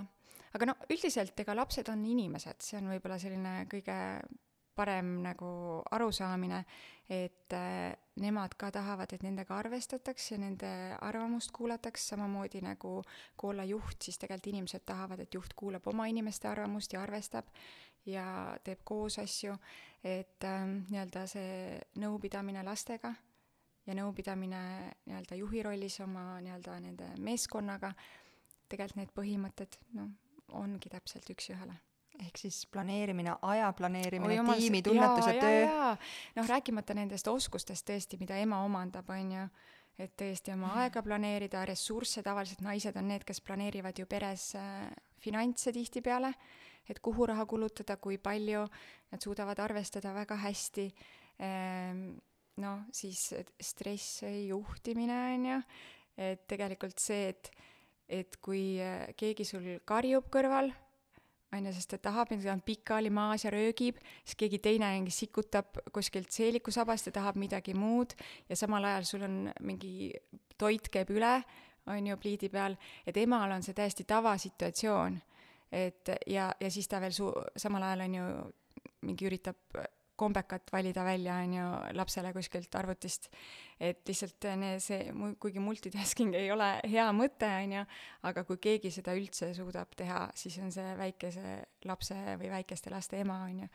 aga 0.55 0.71
no 0.71 0.77
üldiselt 0.91 1.39
ega 1.41 1.57
lapsed 1.57 1.91
on 1.93 2.05
inimesed, 2.07 2.63
see 2.63 2.79
on 2.81 2.91
võib-olla 2.93 3.19
selline 3.23 3.55
kõige 3.71 3.99
parem 4.75 5.21
nagu 5.23 5.49
arusaamine, 5.95 6.65
et 7.11 7.55
äh, 7.55 7.95
nemad 8.23 8.57
ka 8.59 8.71
tahavad, 8.75 9.13
et 9.15 9.23
nendega 9.23 9.59
arvestataks 9.59 10.33
ja 10.33 10.39
nende 10.43 10.71
arvamust 11.05 11.53
kuulataks, 11.55 12.09
samamoodi 12.11 12.63
nagu 12.65 12.97
kui 13.37 13.53
olla 13.53 13.67
juht, 13.69 14.01
siis 14.03 14.19
tegelikult 14.19 14.51
inimesed 14.55 14.87
tahavad, 14.87 15.23
et 15.23 15.35
juht 15.35 15.55
kuulab 15.55 15.87
oma 15.93 16.09
inimeste 16.11 16.51
arvamust 16.51 16.97
ja 16.97 17.03
arvestab 17.03 17.51
ja 18.07 18.27
teeb 18.65 18.83
koos 18.85 19.19
asju, 19.23 19.55
et 20.03 20.49
äh, 20.49 20.67
nii-öelda 20.91 21.29
see 21.31 21.79
nõupidamine 22.03 22.67
lastega 22.67 23.15
ja 23.87 23.97
nõupidamine 23.99 24.61
nii-öelda 25.07 25.39
juhi 25.39 25.63
rollis 25.63 25.99
oma 26.01 26.41
nii-öelda 26.45 26.79
nende 26.85 27.11
meeskonnaga, 27.23 27.93
tegelikult 28.69 29.03
need 29.03 29.17
põhimõtted, 29.17 29.81
noh, 29.99 30.13
ongi 30.61 30.93
täpselt 30.93 31.29
üks-ühele 31.35 31.77
ehk 32.23 32.39
siis 32.39 32.61
planeerimine, 32.71 33.33
aja 33.43 33.73
planeerimine, 33.75 34.37
tiimitunnetus 34.57 35.27
ja 35.27 35.41
töö. 35.41 35.95
noh, 36.37 36.49
rääkimata 36.49 36.95
nendest 36.95 37.29
oskustest 37.29 37.87
tõesti, 37.89 38.19
mida 38.21 38.37
ema 38.39 38.61
omandab, 38.65 39.09
on 39.11 39.33
ju, 39.35 39.47
et 39.99 40.15
tõesti 40.19 40.55
oma 40.55 40.73
aega 40.83 41.03
planeerida, 41.03 41.65
ressursse, 41.67 42.23
tavaliselt 42.23 42.63
naised 42.67 42.97
on 42.99 43.09
need, 43.11 43.25
kes 43.27 43.43
planeerivad 43.47 43.99
ju 43.99 44.07
peres 44.11 44.53
äh, 44.59 44.87
finantse 45.23 45.73
tihtipeale, 45.75 46.33
et 46.91 47.01
kuhu 47.03 47.27
raha 47.31 47.47
kulutada, 47.51 47.97
kui 47.97 48.19
palju, 48.23 48.67
nad 49.11 49.27
suudavad 49.27 49.59
arvestada 49.65 50.15
väga 50.15 50.39
hästi. 50.45 50.87
Ehm,, 51.43 52.09
noh, 52.63 52.85
siis 52.95 53.33
stressi 53.61 54.49
juhtimine, 54.49 55.21
on 55.35 55.47
ju, 55.51 55.61
et 56.31 56.45
tegelikult 56.51 57.03
see, 57.03 57.31
et 57.35 57.55
et 58.09 58.37
kui 58.45 58.77
äh, 58.85 59.15
keegi 59.17 59.47
sul 59.49 59.65
karjub 59.89 60.27
kõrval, 60.33 60.69
on 61.55 61.69
ju, 61.69 61.73
sest 61.73 61.95
ta 61.95 61.99
tahab, 62.11 62.33
ta 62.43 62.53
on 62.53 62.63
pikali 62.65 63.11
maas 63.15 63.47
ja 63.47 63.53
röögib, 63.55 64.01
siis 64.25 64.37
keegi 64.39 64.61
teine 64.63 64.91
mingi 64.97 65.15
sikutab 65.15 65.79
kuskilt 65.95 66.33
seelikusabast 66.35 67.09
ja 67.09 67.15
tahab 67.15 67.39
midagi 67.41 67.75
muud 67.79 68.13
ja 68.49 68.59
samal 68.59 68.85
ajal 68.85 69.07
sul 69.09 69.27
on 69.29 69.39
mingi 69.65 70.13
toit 70.59 70.91
käib 70.93 71.15
üle, 71.15 71.39
on 71.91 72.11
ju, 72.11 72.17
pliidi 72.21 72.49
peal, 72.53 72.77
et 73.07 73.17
emal 73.21 73.57
on 73.57 73.65
see 73.65 73.77
täiesti 73.77 74.07
tavasituatsioon. 74.09 75.21
et 75.73 76.11
ja, 76.27 76.53
ja 76.61 76.71
siis 76.71 76.89
ta 76.89 77.01
veel 77.01 77.13
su-, 77.13 77.35
samal 77.57 77.83
ajal 77.83 78.05
on 78.07 78.15
ju 78.15 78.27
mingi 79.05 79.27
üritab 79.27 79.79
kombekat 80.17 80.71
valida 80.73 81.05
välja, 81.05 81.37
on 81.43 81.55
ju, 81.57 81.65
lapsele 81.99 82.33
kuskilt 82.33 82.75
arvutist. 82.75 83.29
et 83.81 84.09
lihtsalt 84.09 84.47
see, 84.79 85.11
kuigi 85.41 85.59
multitasking 85.59 86.35
ei 86.39 86.51
ole 86.53 86.69
hea 86.91 87.07
mõte, 87.13 87.49
on 87.65 87.73
ju, 87.79 87.85
aga 88.31 88.45
kui 88.47 88.61
keegi 88.63 88.93
seda 88.95 89.15
üldse 89.19 89.51
suudab 89.55 89.95
teha, 89.97 90.29
siis 90.35 90.59
on 90.63 90.71
see 90.73 90.95
väikese 90.99 91.59
lapse 91.85 92.19
või 92.39 92.51
väikeste 92.53 92.91
laste 92.95 93.21
ema, 93.21 93.43
on 93.49 93.65
ju 93.65 93.71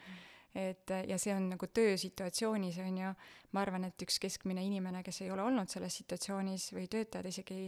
et 0.55 0.89
ja 1.05 1.17
see 1.22 1.34
on 1.36 1.51
nagu 1.51 1.67
töösituatsioonis, 1.69 2.79
on 2.81 2.96
ju, 2.98 3.10
ma 3.53 3.62
arvan, 3.62 3.84
et 3.86 4.01
üks 4.01 4.17
keskmine 4.24 4.63
inimene, 4.65 5.03
kes 5.05 5.22
ei 5.22 5.29
ole 5.31 5.43
olnud 5.46 5.69
selles 5.69 6.00
situatsioonis 6.01 6.72
või 6.74 6.88
töötajad 6.89 7.27
isegi 7.29 7.67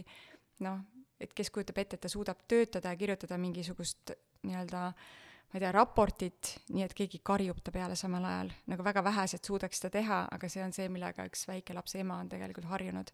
noh, 0.66 0.80
et 1.22 1.30
kes 1.30 1.52
kujutab 1.54 1.78
ette, 1.78 2.00
et 2.00 2.02
ta 2.02 2.10
suudab 2.10 2.42
töötada 2.50 2.90
ja 2.90 2.98
kirjutada 2.98 3.38
mingisugust 3.38 4.16
nii-öelda 4.42 4.88
äh, 4.88 5.04
ma 5.52 5.58
ei 5.58 5.64
tea, 5.66 5.70
raportit, 5.76 6.50
nii 6.72 6.84
et 6.86 6.94
keegi 6.96 7.20
karjub 7.24 7.58
ta 7.60 7.72
peale 7.74 7.96
samal 7.98 8.24
ajal. 8.24 8.52
nagu 8.72 8.84
väga 8.84 9.02
vähesed 9.04 9.44
suudaks 9.44 9.82
seda 9.82 9.90
teha, 9.98 10.20
aga 10.32 10.48
see 10.48 10.62
on 10.64 10.72
see, 10.72 10.88
millega 10.88 11.26
üks 11.28 11.44
väike 11.48 11.76
lapse 11.76 12.00
ema 12.00 12.16
on 12.22 12.30
tegelikult 12.32 12.70
harjunud. 12.70 13.12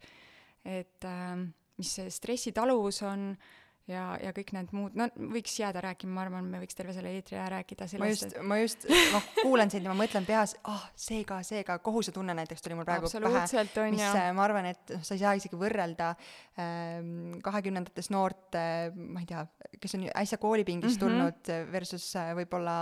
et 0.65 1.05
äh, 1.05 1.35
mis 1.79 1.95
see 1.99 2.11
stressitaluvus 2.11 3.03
on 3.03 3.33
ja, 3.89 4.05
ja 4.23 4.33
kõik 4.37 4.53
need 4.57 4.73
muud, 4.77 4.97
no 4.99 5.07
võiks 5.33 5.55
jääda 5.59 5.81
rääkima, 5.85 6.13
ma 6.15 6.25
arvan, 6.27 6.49
me 6.53 6.61
võiks 6.63 6.77
terve 6.77 6.93
selle 6.97 7.13
eetri 7.17 7.39
aja 7.39 7.49
rääkida 7.57 7.89
sellest. 7.91 8.05
ma 8.05 8.11
just, 8.11 8.37
ma 8.51 8.59
just, 8.61 8.87
ma 9.15 9.23
kuulan 9.41 9.73
sind 9.73 9.89
ja 9.89 9.93
ma 9.93 9.99
mõtlen 9.99 10.27
peas, 10.29 10.55
ah 10.63 10.77
oh,, 10.77 10.85
see 10.99 11.25
ka, 11.29 11.41
see 11.47 11.65
ka, 11.67 11.79
kohusetunne 11.85 12.37
näiteks 12.39 12.65
tuli 12.65 12.77
mul 12.79 12.87
praegu 12.89 13.09
pähe. 13.09 13.89
mis 13.95 14.05
ja. 14.05 14.13
Äh, 14.27 14.31
ma 14.37 14.45
arvan, 14.45 14.69
et 14.73 14.95
noh, 14.95 15.05
sa 15.07 15.17
ei 15.17 15.23
saa 15.23 15.35
isegi 15.41 15.59
võrrelda 15.61 16.11
ähm, 16.61 17.39
kahekümnendates 17.45 18.11
äh, 18.11 18.17
noort 18.17 18.59
äh,, 18.59 18.89
ma 18.95 19.25
ei 19.25 19.31
tea, 19.31 19.47
kes 19.81 19.99
on 19.99 20.07
äsja 20.13 20.41
koolipingist 20.43 21.01
mm 21.01 21.09
-hmm. 21.09 21.19
tulnud 21.19 21.73
versus 21.73 22.11
äh, 22.17 22.35
võib-olla 22.39 22.79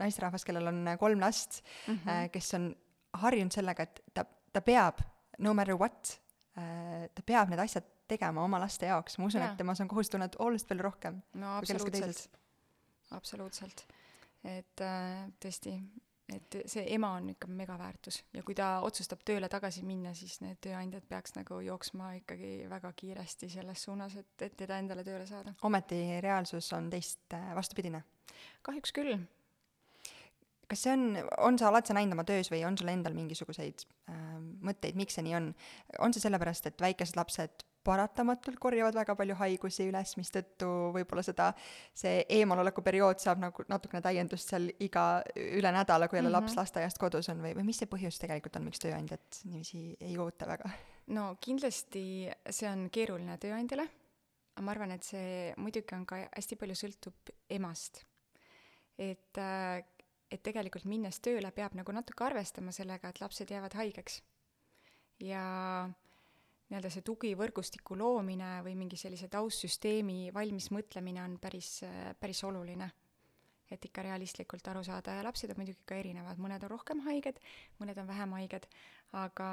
naisterahvas, 0.00 0.44
kellel 0.48 0.72
on 0.72 0.84
kolm 0.98 1.20
last 1.20 1.62
mm, 1.86 1.94
-hmm. 1.94 2.10
äh, 2.10 2.30
kes 2.32 2.54
on 2.54 2.74
harjunud 3.20 3.52
sellega, 3.52 3.82
et 3.82 4.02
ta, 4.14 4.24
ta 4.52 4.60
peab 4.60 5.00
no 5.38 5.54
matter 5.54 5.76
what 5.76 6.20
äh,, 6.56 7.08
ta 7.14 7.22
peab 7.26 7.50
need 7.50 7.60
asjad 7.60 7.84
tegema 8.10 8.44
oma 8.44 8.60
laste 8.62 8.90
jaoks, 8.90 9.18
ma 9.18 9.30
usun, 9.30 9.44
et 9.46 9.56
temas 9.60 9.80
on 9.82 9.88
kohusetunnet 9.90 10.38
oluliselt 10.42 10.70
palju 10.72 10.86
rohkem 10.86 11.18
no, 11.40 11.56
kui 11.60 11.72
kelleski 11.72 11.96
teises. 11.96 12.28
absoluutselt. 13.16 13.84
et 14.44 14.84
äh, 14.84 15.24
tõesti, 15.42 15.74
et 16.34 16.60
see 16.70 16.84
ema 16.94 17.12
on 17.18 17.32
ikka 17.34 17.50
megaväärtus 17.62 18.22
ja 18.36 18.44
kui 18.46 18.56
ta 18.58 18.72
otsustab 18.86 19.24
tööle 19.26 19.50
tagasi 19.52 19.82
minna, 19.86 20.14
siis 20.14 20.38
need 20.44 20.60
tööandjad 20.64 21.06
peaks 21.10 21.36
nagu 21.38 21.60
jooksma 21.64 22.14
ikkagi 22.20 22.54
väga 22.70 22.92
kiiresti 23.02 23.50
selles 23.56 23.84
suunas, 23.88 24.16
et, 24.20 24.32
et 24.46 24.56
teda 24.64 24.78
endale 24.82 25.04
tööle 25.06 25.26
saada. 25.30 25.54
ometi 25.66 26.00
reaalsus 26.20 26.72
on 26.78 26.90
teist 26.92 27.36
äh, 27.36 27.52
vastupidine? 27.56 28.04
kahjuks 28.62 28.92
küll 28.96 29.18
kas 30.70 30.84
see 30.86 30.92
on, 30.94 31.18
on 31.38 31.58
sa, 31.58 31.70
oled 31.72 31.86
sa 31.86 31.96
näinud 31.96 32.14
oma 32.14 32.24
töös 32.28 32.50
või 32.52 32.62
on 32.66 32.78
sul 32.78 32.92
endal 32.92 33.16
mingisuguseid 33.16 33.82
äh, 34.10 34.36
mõtteid, 34.62 34.98
miks 35.00 35.18
see 35.18 35.26
nii 35.26 35.36
on? 35.38 35.50
on 35.98 36.14
see 36.14 36.22
sellepärast, 36.22 36.70
et 36.70 36.80
väikesed 36.80 37.18
lapsed 37.18 37.66
paratamatult 37.84 38.58
korjavad 38.60 38.94
väga 38.94 39.14
palju 39.16 39.36
haigusi 39.40 39.86
üles, 39.88 40.12
mistõttu 40.20 40.68
võib-olla 40.94 41.22
seda, 41.24 41.48
see 41.96 42.24
eemaloleku 42.36 42.84
periood 42.84 43.22
saab 43.22 43.40
nagu 43.40 43.64
natukene 43.72 44.02
täiendust 44.04 44.52
seal 44.52 44.68
iga, 44.84 45.04
üle 45.36 45.72
nädala, 45.72 46.08
kui 46.08 46.18
jälle 46.18 46.28
mm 46.28 46.34
-hmm. 46.34 46.50
laps 46.50 46.58
lasteaiast 46.58 47.00
kodus 47.00 47.30
on 47.32 47.40
või, 47.40 47.54
või 47.56 47.64
mis 47.70 47.80
see 47.80 47.88
põhjus 47.88 48.20
tegelikult 48.20 48.56
on, 48.56 48.68
miks 48.68 48.84
tööandjad 48.84 49.40
niiviisi 49.44 49.96
ei 50.00 50.18
oota 50.18 50.46
väga? 50.46 50.70
no 51.16 51.36
kindlasti 51.40 52.04
see 52.50 52.68
on 52.68 52.90
keeruline 52.92 53.38
tööandjale, 53.38 53.88
aga 54.54 54.64
ma 54.64 54.72
arvan, 54.76 54.90
et 54.90 55.04
see 55.04 55.54
muidugi 55.56 55.94
on 55.94 56.06
ka 56.06 56.20
hästi 56.36 56.56
palju 56.56 56.74
sõltub 56.74 57.32
emast. 57.48 58.04
et, 58.98 59.38
äh, 59.38 59.84
et 60.30 60.42
tegelikult 60.42 60.84
minnes 60.84 61.18
tööle 61.20 61.50
peab 61.50 61.74
nagu 61.74 61.92
natuke 61.92 62.24
arvestama 62.24 62.72
sellega, 62.72 63.08
et 63.10 63.20
lapsed 63.20 63.50
jäävad 63.50 63.74
haigeks. 63.80 64.22
ja 65.20 65.42
nii-öelda 66.70 66.90
see 66.94 67.02
tugivõrgustiku 67.04 67.96
loomine 67.98 68.60
või 68.64 68.76
mingi 68.78 68.96
sellise 68.96 69.28
taustsüsteemi 69.28 70.30
valmis 70.34 70.70
mõtlemine 70.70 71.24
on 71.24 71.36
päris, 71.42 71.80
päris 72.20 72.44
oluline. 72.44 72.90
et 73.70 73.84
ikka 73.86 74.02
realistlikult 74.02 74.66
aru 74.66 74.80
saada 74.82 75.12
ja 75.14 75.22
lapsed 75.22 75.50
on 75.52 75.60
muidugi 75.60 75.84
ka 75.86 75.94
erinevad, 75.94 76.40
mõned 76.42 76.64
on 76.66 76.70
rohkem 76.72 77.00
haiged, 77.04 77.36
mõned 77.78 77.98
on 78.02 78.08
vähem 78.08 78.32
haiged, 78.34 78.66
aga, 79.12 79.50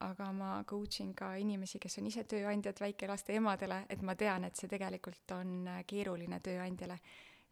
aga 0.00 0.30
ma 0.32 0.64
coach 0.66 1.00
in 1.04 1.12
ka 1.14 1.36
inimesi, 1.38 1.78
kes 1.78 1.98
on 2.00 2.08
ise 2.10 2.24
tööandjad 2.24 2.82
väikelaste 2.82 3.36
emadele, 3.38 3.84
et 3.88 4.02
ma 4.02 4.16
tean, 4.18 4.44
et 4.44 4.58
see 4.58 4.66
tegelikult 4.68 5.36
on 5.36 5.70
keeruline 5.86 6.40
tööandjale. 6.40 6.98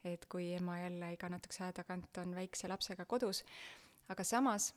Et 0.04 0.26
kui 0.30 0.52
ema 0.56 0.78
jälle 0.80 1.12
iga 1.14 1.28
natukese 1.32 1.64
aja 1.64 1.76
tagant 1.82 2.18
on 2.18 2.35
väikse 2.35 2.68
lapsega 2.68 3.04
kodus, 3.04 3.44
aga 4.09 4.25
samas 4.25 4.73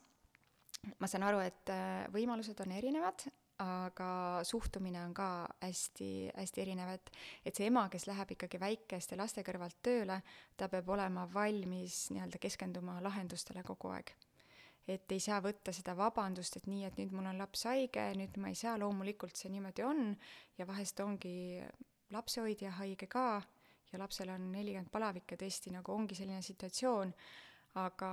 ma 1.00 1.08
saan 1.10 1.26
aru, 1.26 1.40
et 1.42 1.72
võimalused 2.14 2.60
on 2.62 2.72
erinevad 2.76 3.26
aga 3.62 4.40
suhtumine 4.44 5.00
on 5.00 5.14
ka 5.16 5.28
hästi, 5.62 6.08
hästi 6.36 6.62
erinev, 6.62 6.90
et 6.92 7.10
et 7.46 7.56
see 7.56 7.68
ema, 7.70 7.86
kes 7.88 8.06
läheb 8.08 8.34
ikkagi 8.34 8.60
väikeste 8.60 9.16
laste 9.16 9.44
kõrvalt 9.46 9.78
tööle, 9.82 10.20
ta 10.56 10.68
peab 10.68 10.88
olema 10.92 11.24
valmis 11.32 12.10
nii-öelda 12.12 12.40
keskenduma 12.42 12.98
lahendustele 13.04 13.64
kogu 13.64 13.94
aeg. 13.96 14.12
et 14.86 15.12
ei 15.12 15.20
saa 15.20 15.40
võtta 15.42 15.72
seda 15.74 15.96
vabandust, 15.98 16.56
et 16.56 16.66
nii, 16.70 16.84
et 16.86 16.98
nüüd 17.00 17.12
mul 17.16 17.26
on 17.26 17.38
laps 17.40 17.64
haige, 17.66 18.04
nüüd 18.14 18.36
ma 18.38 18.52
ei 18.52 18.54
saa, 18.54 18.76
loomulikult 18.78 19.34
see 19.34 19.50
niimoodi 19.50 19.82
on 19.82 20.12
ja 20.58 20.66
vahest 20.66 21.00
ongi 21.00 21.64
lapsehoidja 22.14 22.70
haige 22.78 23.08
ka 23.10 23.42
ja 23.92 23.98
lapsel 23.98 24.30
on 24.34 24.50
nelikümmend 24.52 24.90
palavikku, 24.92 25.38
tõesti 25.40 25.72
nagu 25.74 25.94
ongi 25.94 26.18
selline 26.18 26.42
situatsioon, 26.42 27.12
aga 27.82 28.10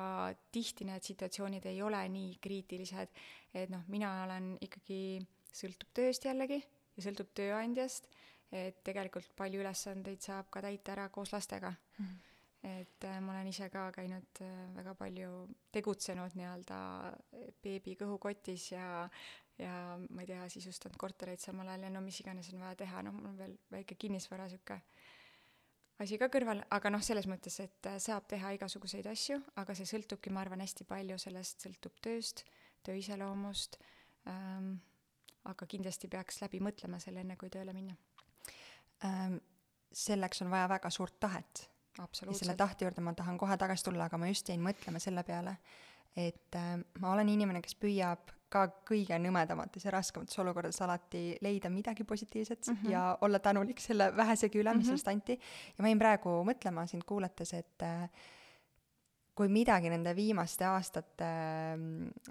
tihti 0.51 0.88
need 0.88 1.06
situatsioonid 1.06 1.65
ei 1.72 1.80
ole 1.82 2.01
nii 2.12 2.36
kriitilised, 2.44 3.13
et 3.56 3.72
noh, 3.72 3.86
mina 3.92 4.12
olen 4.25 4.53
ikkagi, 4.65 5.22
sõltub 5.53 5.94
tööst 5.96 6.27
jällegi 6.27 6.60
ja 6.60 7.06
sõltub 7.06 7.32
tööandjast, 7.38 8.10
et 8.53 8.84
tegelikult 8.86 9.32
palju 9.38 9.63
ülesandeid 9.63 10.22
saab 10.22 10.51
ka 10.53 10.62
täita 10.65 10.94
ära 10.94 11.08
koos 11.13 11.32
lastega 11.34 11.72
mm. 11.72 12.06
-hmm. 12.06 12.18
et 12.70 13.06
äh, 13.10 13.22
ma 13.22 13.34
olen 13.34 13.48
ise 13.48 13.70
ka 13.70 13.92
käinud 13.92 14.42
äh, 14.42 14.75
väga 14.75 14.94
palju 14.96 15.48
tegutsenud 15.72 16.36
nii-öelda 16.38 16.77
beebi 17.63 17.96
kõhukotis 18.01 18.72
ja 18.75 19.10
ja 19.58 19.98
ma 20.10 20.22
ei 20.22 20.27
tea, 20.27 20.50
sisustanud 20.50 20.98
kortereid 20.98 21.39
samal 21.39 21.68
ajal 21.68 21.84
ja 21.84 21.89
no 21.89 22.01
mis 22.01 22.20
iganes 22.20 22.53
on 22.53 22.60
vaja 22.60 22.75
teha, 22.75 23.03
noh, 23.06 23.13
mul 23.13 23.30
on 23.30 23.38
veel 23.38 23.58
väike 23.72 23.96
kinnisvara 23.96 24.48
niisugune 24.48 24.82
asi 26.03 26.17
ka 26.19 26.29
kõrval, 26.31 26.62
aga 26.75 26.91
noh, 26.91 27.01
selles 27.03 27.27
mõttes, 27.29 27.57
et 27.63 27.89
äh, 27.89 28.00
saab 28.01 28.27
teha 28.31 28.53
igasuguseid 28.57 29.07
asju, 29.10 29.39
aga 29.62 29.75
see 29.77 29.88
sõltubki, 29.89 30.33
ma 30.33 30.43
arvan, 30.43 30.63
hästi 30.63 30.88
palju 30.89 31.17
sellest 31.22 31.65
sõltub 31.67 32.00
tööst, 32.03 32.43
töö 32.83 32.98
iseloomust 33.00 33.79
ähm,, 34.29 34.75
aga 35.50 35.67
kindlasti 35.67 36.07
peaks 36.12 36.41
läbi 36.43 36.62
mõtlema 36.63 37.00
selle, 37.03 37.24
enne 37.24 37.38
kui 37.39 37.51
tööle 37.53 37.75
minna 37.75 37.95
ähm,. 39.07 39.39
selleks 39.93 40.41
on 40.41 40.50
vaja 40.50 40.67
väga 40.72 40.89
suurt 40.89 41.19
tahet. 41.22 41.67
ja 41.98 42.07
selle 42.33 42.55
tahte 42.57 42.86
juurde 42.86 43.01
ma 43.05 43.13
tahan 43.13 43.38
kohe 43.38 43.57
tagasi 43.57 43.86
tulla, 43.86 44.07
aga 44.10 44.17
ma 44.17 44.31
just 44.31 44.50
jäin 44.50 44.63
mõtlema 44.63 45.00
selle 45.00 45.24
peale, 45.24 45.57
et 46.15 46.55
äh, 46.60 46.77
ma 47.00 47.13
olen 47.13 47.29
inimene, 47.29 47.62
kes 47.62 47.75
püüab 47.79 48.33
ka 48.53 48.67
kõige 48.89 49.17
nõmedamates 49.22 49.88
ja 49.88 49.93
raskemates 49.95 50.39
olukordades 50.43 50.81
alati 50.86 51.24
leida 51.41 51.72
midagi 51.74 52.03
positiivset 52.03 52.67
mm 52.67 52.74
Mhm. 52.74 52.86
-hmm. 52.86 52.91
ja 52.91 53.17
olla 53.22 53.39
tänulik 53.39 53.79
selle 53.79 54.12
vähesegi 54.15 54.60
üle, 54.62 54.74
mis 54.74 54.86
Mhm. 54.86 54.89
sellest 54.91 55.07
anti. 55.07 55.39
ja 55.77 55.81
ma 55.81 55.88
jäin 55.88 56.00
praegu 56.00 56.29
mõtlema 56.45 56.88
sind 56.88 57.03
kuulates, 57.03 57.53
et 57.53 57.81
äh, 57.83 58.10
kui 59.36 59.48
midagi 59.48 59.89
nende 59.89 60.15
viimaste 60.15 60.65
aastate 60.65 61.24
äh, 61.24 61.79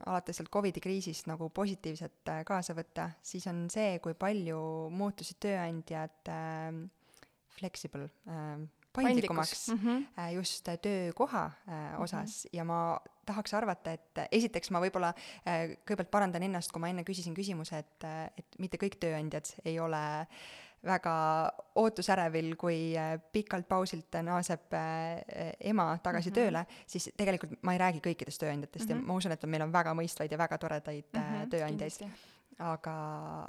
alates 0.07 0.37
sealt 0.37 0.51
Covidi 0.51 0.81
kriisist 0.81 1.27
nagu 1.27 1.49
positiivset 1.51 2.29
äh, 2.29 2.45
kaasa 2.45 2.75
võtta, 2.75 3.11
siis 3.23 3.47
on 3.47 3.67
see, 3.71 3.99
kui 3.99 4.15
palju 4.15 4.91
muutusid 4.91 5.37
tööandjad 5.41 6.31
flexible 7.59 8.09
paindlikumaks 8.93 9.69
mm. 9.69 9.79
-hmm. 9.79 10.31
just 10.35 10.69
töökoha 10.83 11.51
äh, 11.69 12.01
osas 12.01 12.45
mm 12.45 12.49
-hmm. 12.49 12.57
ja 12.57 12.65
ma 12.65 13.01
tahaks 13.27 13.55
arvata, 13.55 13.93
et 13.93 14.19
äh, 14.19 14.29
esiteks 14.41 14.71
ma 14.71 14.81
võib-olla 14.83 15.13
äh, 15.47 15.79
kõigepealt 15.87 16.11
parandan 16.11 16.43
ennast, 16.43 16.73
kui 16.73 16.83
ma 16.83 16.91
enne 16.93 17.05
küsisin 17.05 17.35
küsimuse, 17.35 17.79
et, 17.79 18.09
et 18.37 18.59
mitte 18.59 18.81
kõik 18.83 18.99
tööandjad 19.03 19.55
ei 19.65 19.79
ole 19.81 20.03
väga 20.83 21.15
ootusärevil, 21.79 22.55
kui 22.59 22.93
äh, 22.99 23.15
pikalt 23.33 23.69
pausilt 23.71 24.19
naaseb 24.27 24.75
äh, 24.75 25.53
ema 25.71 25.93
tagasi 26.03 26.31
mm. 26.31 26.33
-hmm. 26.33 26.41
tööle, 26.41 26.67
siis 26.87 27.11
tegelikult 27.17 27.63
ma 27.63 27.77
ei 27.77 27.79
räägi 27.79 28.03
kõikidest 28.03 28.43
tööandjatest 28.43 28.85
mm 28.85 28.89
-hmm. 28.89 28.97
ja 28.97 29.03
Mhm. 29.03 29.07
ma 29.07 29.15
usun, 29.15 29.33
et 29.33 29.47
meil 29.47 29.63
on 29.63 29.73
väga 29.73 29.95
mõistvaid 29.95 30.33
ja 30.33 30.39
väga 30.39 30.59
toredaid 30.59 31.05
mm 31.13 31.21
-hmm. 31.21 31.51
tööandjaid, 31.51 32.09
aga, 32.59 32.97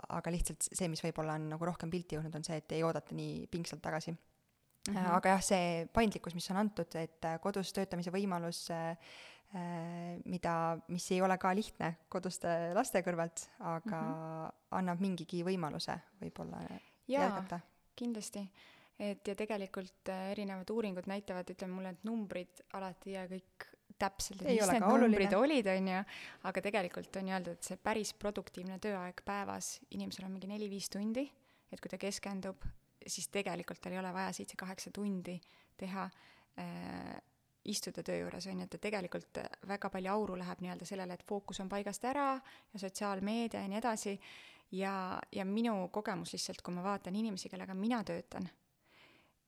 aga 0.10 0.32
lihtsalt 0.32 0.62
see, 0.62 0.88
mis 0.88 1.04
võib-olla 1.04 1.34
on 1.34 1.50
nagu 1.50 1.66
rohkem 1.66 1.90
pilti 1.90 2.16
jõudnud, 2.16 2.36
on 2.36 2.44
see, 2.44 2.58
et 2.58 2.72
ei 2.72 2.84
oodata 2.84 3.16
nii 3.16 3.48
pingsalt 3.48 3.82
tagasi 3.82 4.12
mm. 4.12 4.96
-hmm. 4.96 5.16
aga 5.16 5.30
jah, 5.30 5.42
see 5.42 5.90
paindlikkus, 5.94 6.36
mis 6.36 6.52
on 6.52 6.58
antud, 6.58 6.96
et 6.96 7.26
äh, 7.26 7.40
kodus 7.40 7.74
töötamise 7.74 8.12
võimalus, 8.12 8.70
mida, 9.54 10.54
mis 10.90 11.06
ei 11.14 11.22
ole 11.22 11.38
ka 11.38 11.52
lihtne 11.54 11.92
koduste 12.10 12.74
laste 12.74 13.04
kõrvalt, 13.06 13.46
aga 13.60 14.00
mm 14.02 14.14
-hmm. 14.14 14.56
annab 14.80 15.04
mingigi 15.04 15.44
võimaluse 15.46 16.00
võib-olla 16.22 16.64
jätkata. 17.08 17.60
kindlasti. 17.96 18.50
et 19.00 19.28
ja 19.28 19.36
tegelikult 19.36 20.10
äh, 20.10 20.32
erinevad 20.32 20.70
uuringud 20.70 21.08
näitavad, 21.10 21.50
ütleme 21.50 21.74
mulle, 21.74 21.90
et 21.90 22.04
numbrid 22.04 22.62
alati 22.74 23.10
ei 23.10 23.16
jää 23.16 23.28
kõik 23.28 23.68
täpselt, 23.98 24.42
et 24.42 24.48
Ei 24.48 24.56
mis 24.56 24.64
ole 24.64 24.80
need 24.80 25.02
numbrid 25.02 25.34
olid, 25.34 25.68
on 25.68 25.88
ju, 25.88 26.04
aga 26.44 26.62
tegelikult 26.62 27.16
on 27.16 27.28
ju 27.28 27.34
öeldud, 27.34 27.58
et 27.58 27.64
see 27.64 27.78
päris 27.78 28.14
produktiivne 28.14 28.80
tööaeg 28.80 29.22
päevas 29.26 29.80
inimesel 29.90 30.26
on 30.26 30.32
mingi 30.32 30.48
neli-viis 30.48 30.90
tundi, 30.90 31.26
et 31.72 31.82
kui 31.82 31.90
ta 31.90 31.98
keskendub, 31.98 32.66
siis 33.06 33.28
tegelikult 33.28 33.82
tal 33.82 33.94
ei 33.94 34.00
ole 34.00 34.14
vaja 34.14 34.32
seitse-kaheksa 34.32 34.92
tundi 34.92 35.40
teha 35.78 36.10
äh, 36.60 37.22
istuda 37.66 38.04
töö 38.04 38.18
juures, 38.24 38.48
on 38.52 38.60
ju, 38.60 38.68
et 38.68 38.82
tegelikult 38.82 39.40
väga 39.68 39.90
palju 39.90 40.12
auru 40.12 40.36
läheb 40.40 40.64
nii-öelda 40.64 40.88
sellele, 40.88 41.16
et 41.16 41.24
fookus 41.28 41.62
on 41.64 41.70
paigast 41.72 42.04
ära 42.06 42.34
ja 42.36 42.82
sotsiaalmeedia 42.82 43.62
ja 43.64 43.70
nii 43.72 43.80
edasi, 43.80 44.18
ja, 44.76 45.22
ja 45.32 45.46
minu 45.46 45.76
kogemus 45.94 46.34
lihtsalt, 46.36 46.62
kui 46.62 46.76
ma 46.76 46.84
vaatan 46.84 47.16
inimesi, 47.16 47.52
kellega 47.52 47.76
mina 47.78 48.02
töötan, 48.04 48.50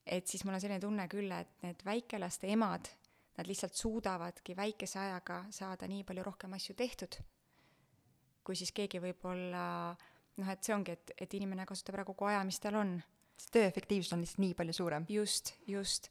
et 0.06 0.28
siis 0.28 0.46
mul 0.46 0.56
on 0.56 0.64
selline 0.64 0.80
tunne 0.84 1.08
küll, 1.12 1.32
et 1.34 1.66
need 1.66 1.84
väikelaste 1.86 2.52
emad, 2.54 2.90
nad 3.36 3.48
lihtsalt 3.50 3.76
suudavadki 3.76 4.56
väikese 4.56 5.00
ajaga 5.02 5.44
saada 5.52 5.88
nii 5.92 6.06
palju 6.08 6.24
rohkem 6.24 6.54
asju 6.56 6.76
tehtud, 6.78 7.18
kui 8.46 8.56
siis 8.56 8.72
keegi 8.76 9.02
võib-olla 9.04 9.66
noh, 10.40 10.52
et 10.52 10.64
see 10.64 10.76
ongi, 10.76 10.96
et, 10.96 11.16
et 11.26 11.36
inimene 11.38 11.66
kasutab 11.68 12.00
ära 12.00 12.06
kogu 12.08 12.30
aja, 12.30 12.44
mis 12.48 12.62
tal 12.64 12.80
on. 12.80 12.96
see 13.36 13.52
töö 13.52 13.66
efektiivsus 13.68 14.14
on 14.16 14.22
lihtsalt 14.24 14.44
nii 14.44 14.54
palju 14.56 14.74
suurem. 14.74 15.06
just, 15.10 15.56
just, 15.68 16.08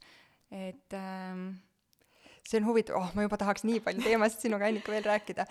et 0.51 0.93
ähm, 0.93 1.55
see 2.45 2.61
on 2.61 2.67
huvitav, 2.67 2.99
oh, 2.99 3.09
ma 3.17 3.25
juba 3.25 3.39
tahaks 3.41 3.65
nii 3.65 3.81
palju 3.85 4.05
teemasid 4.05 4.45
sinuga, 4.45 4.69
Annika, 4.69 4.93
veel 4.93 5.05
rääkida. 5.07 5.47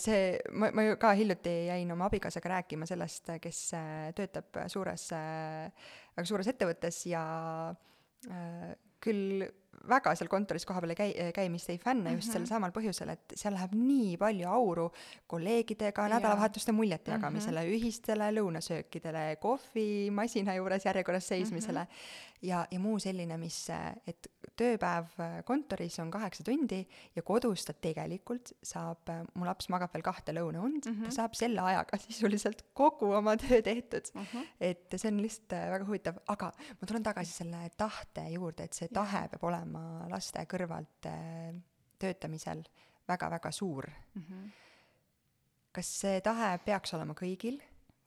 see, 0.00 0.38
ma, 0.52 0.72
ma 0.74 0.86
ju 0.86 0.96
ka 1.00 1.12
hiljuti 1.18 1.54
jäin 1.68 1.92
oma 1.92 2.08
abikaasaga 2.08 2.54
rääkima 2.56 2.88
sellest, 2.88 3.34
kes 3.42 3.62
äh, 3.76 4.08
töötab 4.16 4.62
suures, 4.72 5.08
väga 5.12 6.28
suures 6.28 6.52
ettevõttes 6.54 7.04
ja 7.10 7.22
äh, 8.32 8.76
küll 9.04 9.46
väga 9.88 10.12
seal 10.18 10.28
kontoris 10.30 10.66
kohapeal 10.66 10.94
käi-, 10.98 11.30
käimist 11.34 11.70
ei 11.70 11.78
fänna 11.78 12.10
just 12.10 12.28
mm 12.28 12.30
-hmm. 12.30 12.38
sel 12.38 12.46
samal 12.46 12.72
põhjusel, 12.74 13.12
et 13.12 13.34
seal 13.36 13.54
läheb 13.54 13.74
nii 13.74 14.16
palju 14.18 14.48
auru 14.48 14.88
kolleegidega 15.26 16.08
nädalavahetuste 16.08 16.72
muljete 16.72 17.10
jagamisele 17.10 17.60
mm, 17.60 17.66
-hmm. 17.66 17.76
ühistele 17.78 18.30
lõunasöökidele, 18.40 19.36
kohvimasina 19.40 20.54
juures 20.54 20.84
järjekorras 20.84 21.28
seismisele 21.28 21.80
mm 21.80 21.86
-hmm. 21.86 22.48
ja, 22.48 22.66
ja 22.70 22.80
muu 22.80 22.98
selline, 22.98 23.36
mis, 23.36 23.68
et 24.06 24.30
tööpäev 24.58 25.14
kontoris 25.48 25.98
on 26.02 26.10
kaheksa 26.12 26.44
tundi 26.46 26.80
ja 27.16 27.24
kodus 27.26 27.64
ta 27.68 27.74
tegelikult 27.74 28.52
saab, 28.62 29.10
mu 29.34 29.46
laps 29.48 29.70
magab 29.72 29.94
veel 29.94 30.04
kahte 30.06 30.34
lõunaund 30.36 30.82
mm, 30.82 30.94
-hmm. 30.94 31.08
ta 31.08 31.14
saab 31.20 31.38
selle 31.38 31.62
ajaga 31.62 32.00
sisuliselt 32.06 32.64
kogu 32.78 33.12
oma 33.18 33.36
töö 33.40 33.62
tehtud 33.62 34.10
mm. 34.14 34.26
-hmm. 34.32 34.50
et 34.60 34.98
see 34.98 35.12
on 35.12 35.22
lihtsalt 35.22 35.56
väga 35.74 35.88
huvitav, 35.88 36.20
aga 36.28 36.52
ma 36.80 36.90
tulen 36.90 37.06
tagasi 37.06 37.32
selle 37.42 37.62
tahte 37.76 38.28
juurde, 38.34 38.68
et 38.68 38.72
see 38.72 38.88
tahe 38.92 39.26
peab 39.32 39.48
olema 39.50 39.82
laste 40.10 40.44
kõrvalt 40.50 41.10
äh, 41.10 41.54
töötamisel 41.98 42.62
väga-väga 43.08 43.50
suur 43.52 43.88
mm. 44.14 44.22
-hmm. 44.22 44.50
kas 45.72 45.98
see 46.00 46.20
tahe 46.20 46.58
peaks 46.64 46.94
olema 46.94 47.14
kõigil 47.14 47.60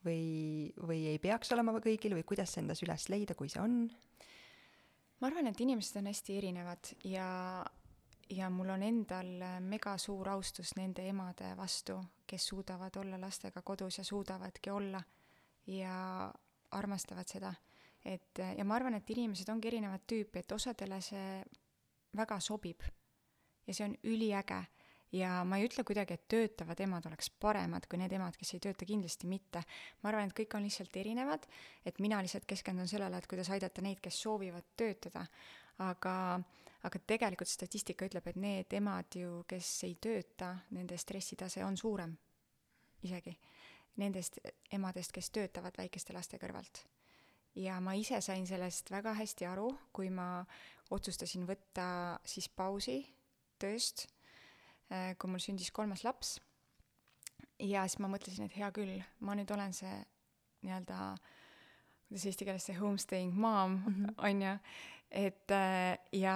või, 0.06 0.72
või 0.88 1.06
ei 1.14 1.20
peaks 1.20 1.52
olema 1.56 1.74
kõigil 1.80 2.16
või 2.18 2.26
kuidas 2.28 2.54
see 2.54 2.64
endas 2.64 2.82
üles 2.86 3.10
leida, 3.10 3.36
kui 3.38 3.50
see 3.50 3.62
on? 3.62 3.84
Ma 5.22 5.28
arvan, 5.30 5.48
et 5.48 5.62
inimesed 5.62 6.00
on 6.02 6.10
hästi 6.10 6.38
erinevad 6.38 6.92
ja, 7.06 7.28
ja 8.30 8.50
mul 8.50 8.74
on 8.74 8.84
endal 8.84 9.30
mega 9.62 9.96
suur 10.02 10.30
austus 10.34 10.74
nende 10.76 11.06
emade 11.10 11.54
vastu, 11.58 12.00
kes 12.28 12.48
suudavad 12.54 12.98
olla 12.98 13.20
lastega 13.22 13.62
kodus 13.62 13.98
ja 13.98 14.04
suudavadki 14.04 14.70
olla 14.70 15.02
ja 15.68 16.32
armastavad 16.72 17.28
seda. 17.28 17.54
et 18.06 18.40
ja 18.58 18.66
ma 18.66 18.76
arvan, 18.76 18.94
et 18.98 19.10
inimesed 19.10 19.50
ongi 19.50 19.68
erinevat 19.68 20.08
tüüpi, 20.08 20.40
et 20.40 20.52
osadele 20.52 21.02
see 21.02 21.44
väga 22.18 22.40
sobib 22.40 22.82
ja 23.68 23.74
see 23.74 23.86
on 23.86 23.96
üliäge 24.04 24.64
ja 25.12 25.42
ma 25.44 25.60
ei 25.60 25.68
ütle 25.68 25.84
kuidagi, 25.88 26.16
et 26.16 26.28
töötavad 26.32 26.80
emad 26.84 27.06
oleks 27.10 27.30
paremad 27.42 27.88
kui 27.90 28.00
need 28.00 28.14
emad, 28.16 28.38
kes 28.40 28.56
ei 28.56 28.64
tööta, 28.64 28.88
kindlasti 28.88 29.28
mitte. 29.28 29.64
ma 30.02 30.10
arvan, 30.10 30.32
et 30.32 30.38
kõik 30.38 30.56
on 30.56 30.64
lihtsalt 30.64 30.98
erinevad, 30.98 31.48
et 31.86 32.00
mina 32.00 32.22
lihtsalt 32.22 32.48
keskendun 32.48 32.88
sellele, 32.88 33.18
et 33.18 33.28
kuidas 33.28 33.50
aidata 33.50 33.82
neid, 33.82 34.00
kes 34.02 34.22
soovivad 34.22 34.74
töötada. 34.78 35.26
aga, 35.82 36.42
aga 36.84 37.00
tegelikult 37.08 37.50
statistika 37.50 38.06
ütleb, 38.06 38.28
et 38.28 38.36
need 38.36 38.74
emad 38.74 39.16
ju, 39.16 39.44
kes 39.48 39.84
ei 39.84 39.96
tööta, 39.96 40.56
nende 40.72 40.98
stressitase 40.98 41.66
on 41.66 41.78
suurem 41.78 42.18
isegi 43.04 43.34
nendest 44.02 44.40
emadest, 44.72 45.12
kes 45.12 45.30
töötavad 45.36 45.76
väikeste 45.78 46.14
laste 46.16 46.40
kõrvalt. 46.42 46.86
ja 47.56 47.80
ma 47.84 47.94
ise 48.00 48.22
sain 48.22 48.46
sellest 48.48 48.92
väga 48.92 49.14
hästi 49.14 49.46
aru, 49.46 49.68
kui 49.92 50.10
ma 50.10 50.46
otsustasin 50.92 51.44
võtta 51.48 52.20
siis 52.26 52.48
pausi 52.48 53.02
tööst 53.60 54.08
kui 54.92 55.32
mul 55.32 55.40
sündis 55.40 55.72
kolmas 55.72 56.04
laps. 56.04 56.40
ja 57.60 57.84
siis 57.88 58.00
ma 58.02 58.10
mõtlesin, 58.12 58.50
et 58.50 58.58
hea 58.58 58.72
küll, 58.76 58.98
ma 59.22 59.36
nüüd 59.38 59.52
olen 59.54 59.74
see 59.74 59.92
nii-öelda, 60.66 60.98
kuidas 62.08 62.26
eesti 62.30 62.48
keeles 62.48 62.66
see 62.68 62.80
homestaying 62.80 63.34
mom 63.34 63.78
mm 63.78 63.94
-hmm. 63.94 64.14
on 64.18 64.42
ju, 64.42 64.58
et 65.12 65.54
ja 66.12 66.36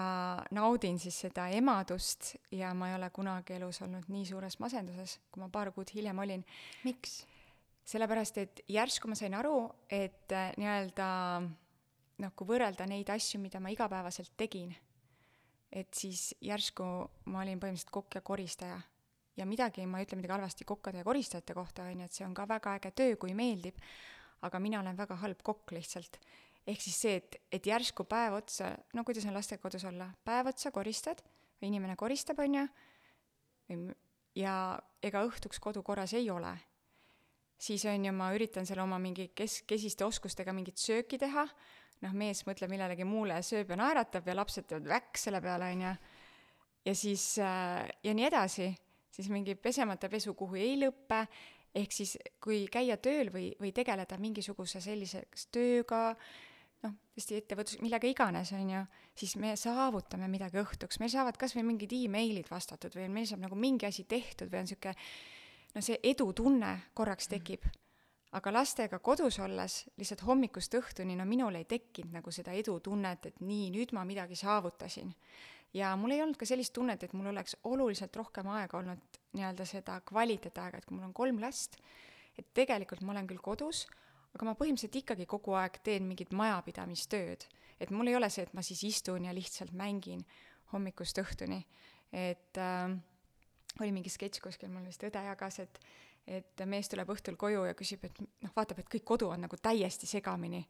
naudin 0.51 0.99
siis 0.99 1.19
seda 1.19 1.47
emadust 1.47 2.35
ja 2.51 2.73
ma 2.73 2.89
ei 2.89 2.95
ole 2.95 3.09
kunagi 3.09 3.53
elus 3.53 3.81
olnud 3.81 4.03
nii 4.07 4.25
suures 4.25 4.59
masenduses, 4.59 5.19
kui 5.31 5.41
ma 5.41 5.49
paar 5.49 5.71
kuud 5.71 5.93
hiljem 5.93 6.19
olin. 6.19 6.45
miks? 6.83 7.25
sellepärast, 7.85 8.37
et 8.37 8.61
järsku 8.67 9.07
ma 9.07 9.15
sain 9.15 9.33
aru, 9.33 9.69
et 9.89 10.31
nii-öelda 10.57 11.07
noh, 12.17 12.31
kui 12.35 12.47
võrrelda 12.47 12.87
neid 12.89 13.09
asju, 13.09 13.39
mida 13.39 13.59
ma 13.59 13.69
igapäevaselt 13.69 14.31
tegin 14.37 14.75
et 15.75 15.91
siis 15.93 16.29
järsku 16.43 16.85
ma 17.31 17.41
olin 17.43 17.59
põhimõtteliselt 17.59 17.91
kokk 17.93 18.19
ja 18.19 18.23
koristaja. 18.25 18.79
ja 19.35 19.45
midagi, 19.45 19.83
ma 19.85 19.99
ei 19.99 20.07
ütle 20.07 20.15
midagi 20.15 20.31
halvasti 20.31 20.65
kokkade 20.65 21.01
ja 21.01 21.03
koristajate 21.03 21.53
kohta, 21.53 21.83
on 21.83 21.99
ju, 21.99 22.05
et 22.05 22.15
see 22.15 22.25
on 22.25 22.33
ka 22.33 22.47
väga 22.47 22.77
äge 22.79 22.91
töö, 22.95 23.17
kui 23.19 23.33
meeldib, 23.35 23.75
aga 24.47 24.59
mina 24.63 24.79
olen 24.79 24.97
väga 24.97 25.17
halb 25.19 25.41
kokk 25.43 25.75
lihtsalt. 25.75 26.19
ehk 26.67 26.81
siis 26.81 27.01
see, 27.01 27.15
et, 27.19 27.35
et 27.51 27.67
järsku 27.67 28.07
päev 28.09 28.39
otsa, 28.39 28.71
no 28.93 29.03
kuidas 29.03 29.25
on 29.27 29.35
lastega 29.35 29.61
kodus 29.61 29.83
olla, 29.85 30.09
päev 30.23 30.53
otsa 30.53 30.71
koristad 30.71 31.21
või 31.59 31.73
inimene 31.73 31.95
koristab, 31.99 32.39
on 32.39 32.55
ju, 32.55 32.65
ja 34.35 34.55
ega 35.03 35.25
õhtuks 35.27 35.59
kodu 35.59 35.83
korras 35.83 36.13
ei 36.13 36.29
ole. 36.29 36.55
siis 37.59 37.85
on 37.85 38.05
ju, 38.05 38.13
ma 38.13 38.31
üritan 38.35 38.65
seal 38.65 38.79
oma 38.83 38.99
mingi 38.99 39.29
kes-, 39.35 39.63
kesiste 39.67 40.05
oskustega 40.05 40.53
mingit 40.53 40.77
sööki 40.77 41.17
teha, 41.17 41.47
noh, 42.03 42.15
mees 42.17 42.43
mõtleb 42.47 42.71
millelegi 42.71 43.07
muule, 43.07 43.39
sööb 43.45 43.71
ja 43.71 43.79
naeratab 43.79 44.27
ja 44.27 44.35
lapsed 44.35 44.67
teevad 44.69 44.89
väkk 44.91 45.19
selle 45.21 45.41
peale, 45.43 45.71
on 45.75 45.85
ju. 45.87 45.93
ja 46.89 46.95
siis 46.95 47.27
äh, 47.43 47.85
ja 48.03 48.15
nii 48.17 48.27
edasi, 48.27 48.71
siis 49.15 49.29
mingi 49.31 49.55
pesemata 49.55 50.09
pesu, 50.11 50.33
kuhu 50.37 50.59
ei 50.59 50.75
lõppe, 50.81 51.23
ehk 51.75 51.95
siis 51.95 52.17
kui 52.43 52.65
käia 52.71 52.97
tööl 52.97 53.31
või, 53.33 53.49
või 53.59 53.71
tegeleda 53.75 54.17
mingisuguse 54.21 54.81
sellise 54.83 55.25
tööga, 55.51 56.15
noh, 56.85 56.97
tõesti 57.15 57.39
ettevõtlus, 57.39 57.79
millega 57.83 58.09
iganes, 58.09 58.51
on 58.55 58.69
ju, 58.75 58.83
siis 59.17 59.35
me 59.41 59.55
saavutame 59.59 60.29
midagi 60.31 60.59
õhtuks, 60.61 60.99
meil 61.01 61.11
saavad 61.13 61.39
kas 61.39 61.55
või 61.57 61.65
mingid 61.71 61.95
emailid 61.95 62.51
vastatud 62.51 62.95
või 62.95 63.09
meil 63.11 63.27
saab 63.29 63.43
nagu 63.45 63.57
mingi 63.59 63.87
asi 63.89 64.05
tehtud 64.09 64.51
või 64.51 64.63
on 64.63 64.69
niisugune 64.69 64.95
no 65.75 65.83
see 65.83 65.99
edutunne 66.03 66.71
korraks 66.95 67.27
tekib. 67.31 67.65
Aga 68.35 68.51
lastega 68.51 68.99
kodus 68.99 69.37
olles 69.39 69.81
lihtsalt 69.99 70.25
hommikust 70.27 70.75
õhtuni, 70.75 71.15
no 71.15 71.25
minul 71.27 71.55
ei 71.55 71.67
tekkinud 71.69 72.17
nagu 72.17 72.33
seda 72.35 72.55
edutunnet, 72.57 73.29
et 73.29 73.43
nii, 73.43 73.69
nüüd 73.75 73.93
ma 73.95 74.03
midagi 74.07 74.35
saavutasin. 74.39 75.13
ja 75.73 75.95
mul 75.99 76.15
ei 76.15 76.21
olnud 76.23 76.37
ka 76.39 76.47
sellist 76.47 76.73
tunnet, 76.73 77.03
et 77.03 77.13
mul 77.13 77.31
oleks 77.31 77.57
oluliselt 77.63 78.15
rohkem 78.15 78.47
aega 78.47 78.77
olnud 78.77 79.19
nii-öelda 79.35 79.65
seda 79.67 79.99
kvaliteetaega, 80.07 80.77
et 80.77 80.85
kui 80.85 80.97
mul 80.97 81.07
on 81.09 81.13
kolm 81.13 81.39
last, 81.43 81.77
et 82.37 82.47
tegelikult 82.53 83.01
ma 83.01 83.15
olen 83.15 83.27
küll 83.27 83.43
kodus, 83.43 83.85
aga 84.35 84.47
ma 84.47 84.55
põhimõtteliselt 84.59 84.99
ikkagi 85.01 85.25
kogu 85.25 85.55
aeg 85.55 85.79
teen 85.83 86.07
mingit 86.07 86.31
majapidamistööd. 86.35 87.47
et 87.79 87.91
mul 87.91 88.07
ei 88.07 88.15
ole 88.15 88.29
see, 88.29 88.43
et 88.43 88.53
ma 88.53 88.61
siis 88.63 88.83
istun 88.83 89.25
ja 89.25 89.33
lihtsalt 89.33 89.71
mängin 89.71 90.23
hommikust 90.71 91.19
õhtuni, 91.19 91.63
et 92.11 92.57
äh, 92.57 92.91
oli 93.79 93.91
mingi 93.91 94.09
sketš 94.09 94.39
kuskil, 94.43 94.71
mul 94.71 94.87
vist 94.87 95.03
õde 95.03 95.23
jagas, 95.23 95.59
et 95.59 95.79
et 96.27 96.65
mees 96.65 96.89
tuleb 96.89 97.09
õhtul 97.13 97.37
koju 97.37 97.65
ja 97.67 97.73
küsib, 97.77 98.05
et 98.07 98.21
noh, 98.21 98.53
vaatab, 98.55 98.79
et 98.81 98.89
kõik 98.89 99.05
kodu 99.05 99.29
on 99.29 99.45
nagu 99.45 99.57
täiesti 99.61 100.09
segamini 100.09 100.63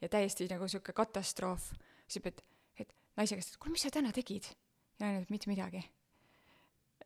ja 0.00 0.08
täiesti 0.08 0.46
nagu 0.50 0.68
niisugune 0.68 0.94
katastroof. 0.94 1.72
küsib, 2.06 2.26
et, 2.30 2.44
et 2.78 2.94
naise 3.16 3.38
käest, 3.38 3.54
et 3.54 3.58
kuule, 3.58 3.74
mis 3.74 3.82
sa 3.82 3.90
täna 3.90 4.12
tegid? 4.12 4.52
ja 4.98 5.06
naine 5.06 5.22
ütleb, 5.22 5.34
mitte 5.34 5.50
midagi 5.50 5.82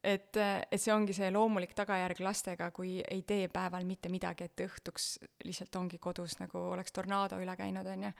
et, 0.06 0.36
et 0.70 0.80
see 0.80 0.92
ongi 0.94 1.14
see 1.16 1.28
loomulik 1.34 1.74
tagajärg 1.76 2.20
lastega, 2.24 2.70
kui 2.74 2.98
ei 3.02 3.22
tee 3.26 3.48
päeval 3.52 3.86
mitte 3.88 4.10
midagi, 4.12 4.46
et 4.46 4.64
õhtuks 4.66 5.08
lihtsalt 5.44 5.76
ongi 5.80 5.98
kodus 6.02 6.38
nagu 6.40 6.62
oleks 6.76 6.94
tornaado 6.94 7.40
üle 7.42 7.56
käinud, 7.58 7.86
on 7.90 8.06
ju. 8.08 8.12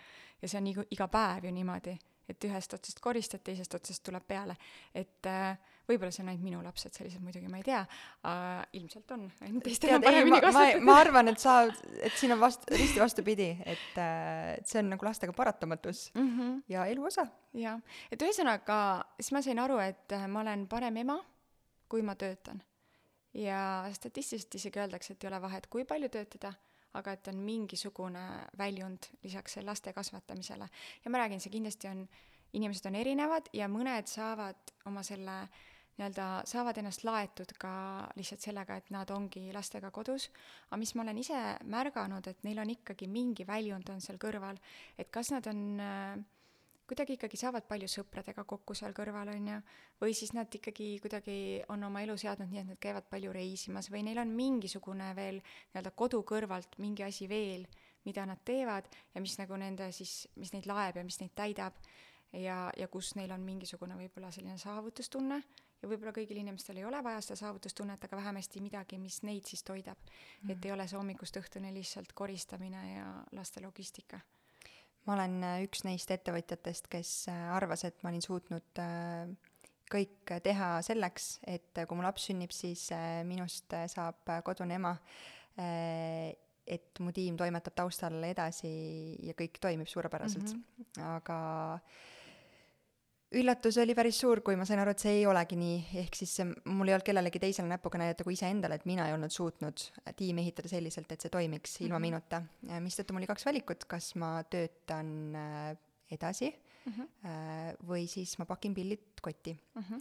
ja 0.43 0.51
see 0.51 0.61
on 0.61 0.71
iga, 0.73 0.87
iga 0.97 1.09
päev 1.13 1.49
ju 1.49 1.55
niimoodi, 1.55 1.97
et 2.29 2.49
ühest 2.49 2.75
otsast 2.75 3.01
koristad, 3.03 3.45
teisest 3.47 3.75
otsast 3.79 4.03
tuleb 4.07 4.27
peale. 4.27 4.57
et 4.95 5.31
äh, 5.31 5.59
võib-olla 5.87 6.11
see 6.15 6.25
on 6.25 6.33
ainult 6.33 6.45
minu 6.47 6.63
lapsed 6.65 6.97
sellised, 6.97 7.23
muidugi 7.23 7.51
ma 7.51 7.61
ei 7.61 7.67
tea 7.67 7.83
äh,, 7.83 8.65
ilmselt 8.81 9.15
on, 9.17 9.29
teistel 9.67 9.97
on 9.97 10.07
paremini 10.07 10.41
kasvatatud. 10.43 10.87
ma 10.89 10.99
arvan, 11.03 11.33
et 11.33 11.43
sa, 11.43 11.59
et 12.01 12.19
siin 12.19 12.35
on 12.37 12.43
vast-, 12.43 12.67
risti 12.75 13.03
vastupidi, 13.03 13.53
et, 13.65 13.89
äh, 14.03 14.57
et 14.57 14.67
see 14.67 14.83
on 14.83 14.93
nagu 14.97 15.07
lastega 15.07 15.33
paratamatus 15.37 16.11
mm 16.15 16.29
-hmm. 16.29 16.59
ja 16.69 16.87
elu 16.87 17.07
osa. 17.13 17.27
jah, 17.55 17.81
et 18.11 18.23
ühesõnaga, 18.23 19.05
siis 19.21 19.33
ma 19.33 19.43
sain 19.43 19.59
aru, 19.59 19.79
et 19.79 20.13
äh, 20.13 20.29
ma 20.29 20.41
olen 20.41 20.67
parem 20.69 20.97
ema 21.05 21.21
kui 21.89 22.03
ma 22.03 22.15
töötan. 22.15 22.63
ja 23.37 23.85
statistiliselt 23.93 24.55
isegi 24.55 24.81
öeldakse, 24.81 25.13
et 25.13 25.25
ei 25.25 25.29
ole 25.29 25.41
vahet, 25.43 25.67
kui 25.67 25.85
palju 25.85 26.09
töötada, 26.09 26.55
aga 26.97 27.13
et 27.13 27.29
on 27.29 27.37
mingisugune 27.45 28.23
väljund 28.59 29.11
lisaks 29.23 29.59
laste 29.63 29.93
kasvatamisele. 29.93 30.69
ja 31.05 31.11
ma 31.11 31.19
räägin, 31.19 31.41
see 31.41 31.53
kindlasti 31.53 31.89
on, 31.89 32.09
inimesed 32.53 32.87
on 32.89 32.95
erinevad 32.95 33.51
ja 33.53 33.69
mõned 33.69 34.09
saavad 34.09 34.73
oma 34.87 35.03
selle 35.03 35.37
nii-öelda, 35.97 36.27
saavad 36.49 36.77
ennast 36.81 37.05
laetud 37.09 37.55
ka 37.61 37.73
lihtsalt 38.19 38.45
sellega, 38.45 38.77
et 38.77 38.91
nad 38.93 39.11
ongi 39.15 39.49
lastega 39.55 39.91
kodus, 39.95 40.29
aga 40.69 40.79
mis 40.81 40.93
ma 40.95 41.05
olen 41.07 41.21
ise 41.23 41.43
märganud, 41.73 42.29
et 42.29 42.45
neil 42.45 42.61
on 42.61 42.73
ikkagi 42.75 43.09
mingi 43.09 43.47
väljund 43.49 43.89
on 43.95 44.03
seal 44.05 44.21
kõrval, 44.21 44.61
et 45.01 45.09
kas 45.13 45.33
nad 45.33 45.49
on 45.49 45.63
äh, 45.81 46.19
kuidagi 46.87 47.17
ikkagi 47.17 47.39
saavad 47.41 47.65
palju 47.67 47.89
sõpradega 47.91 48.45
kokku 48.47 48.77
seal 48.79 48.95
kõrval, 48.97 49.33
on 49.33 49.49
ju, 49.51 49.59
või 50.03 50.15
siis 50.15 50.35
nad 50.37 50.53
ikkagi 50.53 50.93
kuidagi 51.03 51.39
on 51.73 51.89
oma 51.89 52.05
elu 52.05 52.15
seadnud 52.21 52.53
nii, 52.53 52.63
et 52.63 52.71
nad 52.75 52.83
käivad 52.83 53.09
palju 53.11 53.33
reisimas 53.35 53.91
või 53.91 54.05
neil 54.07 54.21
on 54.23 54.37
mingisugune 54.37 55.11
veel 55.19 55.41
nii-öelda 55.41 55.95
kodu 55.99 56.21
kõrvalt 56.29 56.77
mingi 56.83 57.07
asi 57.07 57.29
veel, 57.31 57.65
mida 58.07 58.27
nad 58.29 58.45
teevad 58.47 58.87
ja 59.15 59.23
mis 59.25 59.35
nagu 59.41 59.57
nende 59.59 59.89
siis, 59.97 60.27
mis 60.39 60.53
neid 60.55 60.69
laeb 60.71 61.01
ja 61.01 61.07
mis 61.07 61.19
neid 61.23 61.35
täidab. 61.35 61.79
Ja, 62.37 62.67
ja 62.77 62.89
kus 62.91 63.15
neil 63.17 63.31
on 63.33 63.41
mingisugune 63.47 63.95
võib-olla 63.97 64.33
selline 64.35 64.59
saavutustunne 64.61 65.39
ja 65.83 65.89
võib-olla 65.91 66.13
kõigil 66.17 66.41
inimestel 66.41 66.81
ei 66.81 66.87
ole 66.89 67.03
vaja 67.05 67.21
seda 67.25 67.37
saavutustunnet, 67.43 68.05
aga 68.05 68.17
vähemasti 68.17 68.63
midagi, 68.65 68.99
mis 68.99 69.21
neid 69.27 69.49
siis 69.49 69.63
toidab. 69.67 69.99
Mm.. 70.43 70.55
et 70.55 70.65
ei 70.65 70.73
ole 70.73 70.89
see 70.89 70.99
hommikust 70.99 71.37
õhtuni 71.41 71.75
lihtsalt 71.75 72.15
koristamine 72.17 72.83
ja 72.95 73.11
laste 73.37 73.63
logistika. 73.65 74.21
Ma 75.07 75.15
olen 75.15 75.39
äh, 75.47 75.61
üks 75.67 75.85
neist 75.87 76.11
ettevõtjatest, 76.11 76.89
kes 76.91 77.13
äh, 77.31 77.45
arvas, 77.55 77.85
et 77.87 78.03
ma 78.03 78.11
olin 78.11 78.25
suutnud 78.25 78.81
äh, 78.83 79.29
kõik 79.93 80.33
teha 80.43 80.71
selleks, 80.83 81.37
et 81.47 81.85
kui 81.87 81.99
mu 81.99 82.03
laps 82.03 82.27
sünnib, 82.27 82.51
siis 82.51 82.89
minust 83.23 83.71
saab 83.93 84.27
kodune 84.43 84.75
ema, 84.81 84.91
et 86.67 86.99
mu 86.99 87.13
tiim 87.15 87.37
toimetab 87.39 87.77
taustal 87.79 88.19
edasi 88.27 88.73
ja 89.23 89.37
kõik 89.39 89.61
toimib 89.63 89.87
suurepäraselt. 89.87 90.57
Mm, 90.57 90.65
-hmm. 90.75 91.05
aga 91.07 91.39
üllatus 93.35 93.79
oli 93.83 93.95
päris 93.99 94.21
suur, 94.23 94.41
kui 94.47 94.57
ma 94.59 94.65
sain 94.69 94.81
aru, 94.83 94.93
et 94.95 95.03
see 95.03 95.17
ei 95.19 95.25
olegi 95.27 95.59
nii, 95.59 95.79
ehk 96.03 96.15
siis 96.19 96.37
mul 96.45 96.91
ei 96.91 96.95
olnud 96.95 97.07
kellelegi 97.07 97.41
teisele 97.43 97.69
näpuga 97.71 97.99
näidata 97.99 98.25
kui 98.27 98.37
iseendale, 98.37 98.79
et 98.79 98.87
mina 98.87 99.09
ei 99.09 99.17
olnud 99.17 99.35
suutnud 99.35 99.83
tiimi 100.17 100.45
ehitada 100.45 100.71
selliselt, 100.71 101.11
et 101.13 101.21
see 101.21 101.33
toimiks 101.33 101.75
mm 101.75 101.83
-hmm. 101.83 101.89
ilma 101.89 101.99
minuta. 101.99 102.43
mistõttu 102.81 103.13
mul 103.13 103.25
oli 103.25 103.33
kaks 103.33 103.47
valikut, 103.47 103.85
kas 103.85 104.15
ma 104.15 104.43
töötan 104.51 105.35
äh, 105.35 105.77
edasi 106.11 106.55
mm 106.87 106.93
-hmm. 106.93 107.87
või 107.89 108.07
siis 108.07 108.39
ma 108.39 108.47
pakin 108.47 108.75
pillid 108.75 109.21
kotti 109.23 109.53
mm. 109.75 109.83
-hmm. 109.83 110.01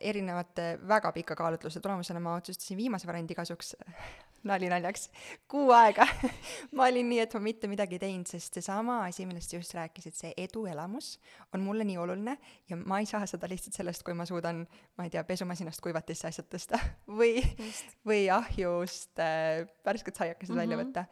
erinevate 0.00 0.78
väga 0.88 1.12
pika 1.12 1.36
kaalutluse 1.36 1.80
tulemusena 1.80 2.20
ma 2.20 2.34
otsustasin 2.34 2.76
viimase 2.76 3.06
variandi 3.06 3.34
kasuks 3.34 3.76
nali 4.46 4.68
naljaks, 4.70 5.08
kuu 5.50 5.70
aega 5.74 6.06
ma 6.76 6.86
olin 6.86 7.08
nii, 7.10 7.20
et 7.24 7.34
ma 7.36 7.42
mitte 7.44 7.70
midagi 7.70 7.98
ei 7.98 8.02
teinud, 8.02 8.28
sest 8.30 8.58
seesama 8.58 9.00
asi, 9.06 9.26
millest 9.28 9.52
sa 9.52 9.58
just 9.58 9.74
rääkisid, 9.78 10.16
see 10.18 10.32
eduelamus 10.44 11.16
on 11.54 11.64
mulle 11.64 11.86
nii 11.88 11.98
oluline 11.98 12.36
ja 12.70 12.78
ma 12.78 13.00
ei 13.02 13.08
saa 13.10 13.26
seda 13.30 13.50
lihtsalt 13.50 13.78
sellest, 13.78 14.04
kui 14.06 14.16
ma 14.18 14.26
suudan, 14.28 14.64
ma 14.98 15.06
ei 15.06 15.14
tea, 15.14 15.24
pesumasinast 15.28 15.82
kuivatisse 15.84 16.30
asjad 16.30 16.50
tõsta 16.52 16.80
või, 17.20 17.42
või 18.06 18.28
ahjust 18.34 19.18
äh, 19.22 19.64
värsket 19.86 20.22
saiakesed 20.22 20.54
mm 20.54 20.60
-hmm. 20.60 20.62
välja 20.66 20.82
võtta. 20.84 21.06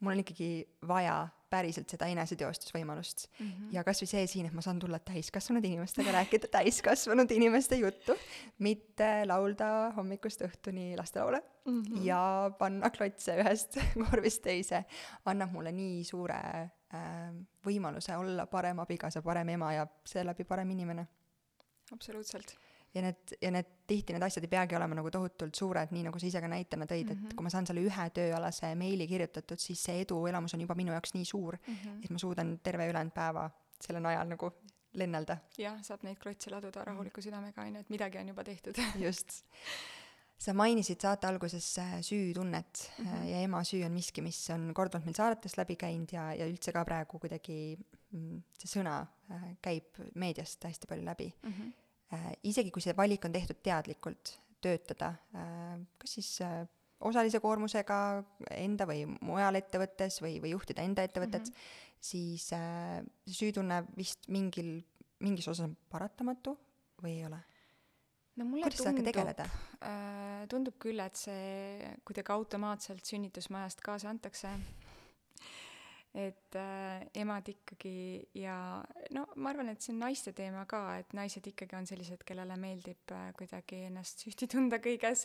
mul 0.00 0.16
on 0.16 0.24
ikkagi 0.24 0.52
vaja 0.88 1.16
päriselt 1.52 1.92
seda 1.92 2.08
eneseteostusvõimalust 2.12 3.26
mm. 3.28 3.46
-hmm. 3.46 3.70
ja 3.76 3.84
kas 3.84 4.02
või 4.02 4.10
see 4.10 4.26
siin, 4.30 4.48
et 4.48 4.56
ma 4.56 4.64
saan 4.64 4.80
tulla 4.82 4.98
täiskasvanud 5.04 5.64
inimestega 5.68 6.14
rääkida 6.16 6.50
täiskasvanud 6.56 7.30
inimeste 7.36 7.78
juttu, 7.80 8.16
mitte 8.64 9.10
laulda 9.28 9.92
hommikust 9.96 10.44
õhtuni 10.48 10.92
lastelaule 10.98 11.42
mm 11.42 11.82
-hmm. 11.82 12.04
ja 12.08 12.50
panna 12.58 12.90
klotse 12.90 13.36
ühest 13.44 13.78
korvist 14.04 14.42
teise, 14.42 14.84
annab 15.24 15.52
mulle 15.52 15.72
nii 15.72 16.04
suure 16.04 16.40
äh, 16.40 17.30
võimaluse 17.66 18.16
olla 18.16 18.46
parem 18.46 18.78
abikaasa, 18.78 19.22
parem 19.22 19.48
ema 19.48 19.72
ja 19.72 19.86
seeläbi 20.04 20.44
parem 20.44 20.70
inimene. 20.70 21.06
absoluutselt 21.92 22.56
ja 22.94 23.02
need, 23.02 23.36
ja 23.40 23.50
need 23.54 23.70
tihti 23.88 24.14
need 24.14 24.24
asjad 24.26 24.44
ei 24.44 24.50
peagi 24.52 24.76
olema 24.76 24.96
nagu 24.98 25.10
tohutult 25.12 25.56
suured, 25.56 25.94
nii 25.94 26.04
nagu 26.08 26.20
sa 26.20 26.28
ise 26.28 26.42
ka 26.44 26.50
näitena 26.50 26.86
tõid 26.88 27.06
mm, 27.06 27.08
-hmm. 27.08 27.12
et 27.12 27.30
mhm. 27.30 27.36
kui 27.36 27.46
ma 27.46 27.52
saan 27.54 27.68
selle 27.68 27.84
ühe 27.84 28.08
tööalase 28.18 28.74
meili 28.78 29.06
kirjutatud, 29.08 29.60
siis 29.60 29.82
see 29.88 30.02
eduelamus 30.04 30.54
on 30.54 30.60
juba 30.66 30.76
minu 30.78 30.92
jaoks 30.92 31.14
nii 31.14 31.24
suur 31.24 31.56
mm, 31.56 31.74
-hmm. 31.74 32.04
et 32.04 32.10
ma 32.10 32.18
suudan 32.18 32.58
terve 32.62 32.88
ülejäänud 32.90 33.14
päeva 33.14 33.50
selle 33.80 34.00
najal 34.00 34.28
nagu 34.28 34.52
lennelda. 34.94 35.36
jah, 35.58 35.80
saab 35.82 36.04
neid 36.04 36.18
klotse 36.18 36.50
laduda 36.50 36.84
rahuliku 36.84 37.20
mhm. 37.20 37.28
südamega, 37.28 37.62
on 37.62 37.74
ju, 37.74 37.80
et 37.80 37.90
midagi 37.90 38.18
on 38.18 38.28
juba 38.28 38.44
tehtud 38.44 38.78
just. 39.06 39.42
sa 40.38 40.52
mainisid 40.52 41.00
saate 41.00 41.26
alguses 41.26 41.78
äh, 41.78 42.00
süütunnet 42.00 42.90
mm 42.98 43.04
-hmm. 43.06 43.24
ja 43.24 43.40
ema 43.40 43.64
süü 43.64 43.84
on 43.84 43.92
miski, 43.92 44.22
mis 44.22 44.50
on 44.50 44.74
korduvalt 44.74 45.04
meil 45.04 45.14
saadetes 45.14 45.56
läbi 45.56 45.76
käinud 45.76 46.12
ja, 46.12 46.34
ja 46.34 46.46
üldse 46.46 46.72
ka 46.72 46.84
praegu 46.84 47.18
kuidagi 47.18 47.78
mm, 48.10 48.42
see 48.58 48.80
sõna 48.80 49.06
äh, 49.30 49.56
käib 49.62 49.98
meediast 50.14 50.64
hästi 50.64 50.86
palju 50.86 51.04
läbi 51.04 51.34
mm. 51.42 51.52
-hmm 51.52 51.72
isegi 52.48 52.70
kui 52.74 52.84
see 52.84 52.96
valik 52.96 53.24
on 53.24 53.34
tehtud 53.34 53.60
teadlikult, 53.64 54.36
töötada 54.62 55.12
äh, 55.36 55.78
kas 55.98 56.16
siis 56.18 56.30
äh, 56.44 56.62
osalise 57.02 57.40
koormusega 57.42 57.98
enda 58.56 58.86
või 58.88 59.04
mujal 59.24 59.58
ettevõttes 59.58 60.20
või, 60.22 60.36
või 60.42 60.54
juhtida 60.54 60.84
enda 60.86 61.04
ettevõtet 61.06 61.48
mm, 61.48 61.54
-hmm. 61.54 62.02
siis 62.12 62.50
see 62.52 63.38
süütunne 63.38 63.82
vist 63.96 64.28
mingil, 64.28 64.76
mingis 65.24 65.48
osas 65.48 65.70
on 65.70 65.76
paratamatu 65.90 66.56
või 67.02 67.16
ei 67.18 67.26
ole? 67.26 67.40
no 68.36 68.46
mulle 68.48 68.68
Kuidas 68.68 68.84
tundub, 68.86 69.42
äh, 69.82 70.46
tundub 70.48 70.78
küll, 70.80 71.00
et 71.04 71.18
see 71.20 71.90
kuidagi 72.06 72.32
automaatselt 72.32 73.04
sünnitusmajast 73.04 73.82
kaasa 73.84 74.10
antakse 74.12 74.54
et 76.14 76.56
äh, 76.60 77.06
emad 77.16 77.46
ikkagi 77.48 78.28
ja 78.36 78.56
no 79.16 79.24
ma 79.36 79.52
arvan, 79.52 79.70
et 79.72 79.80
see 79.80 79.94
on 79.94 80.02
naiste 80.04 80.34
teema 80.36 80.66
ka, 80.68 80.82
et 81.00 81.14
naised 81.16 81.46
ikkagi 81.48 81.76
on 81.78 81.88
sellised, 81.88 82.24
kellele 82.28 82.56
meeldib 82.60 83.14
äh, 83.16 83.30
kuidagi 83.38 83.86
ennast 83.88 84.24
süüdi 84.24 84.48
tunda 84.52 84.76
kõiges 84.84 85.24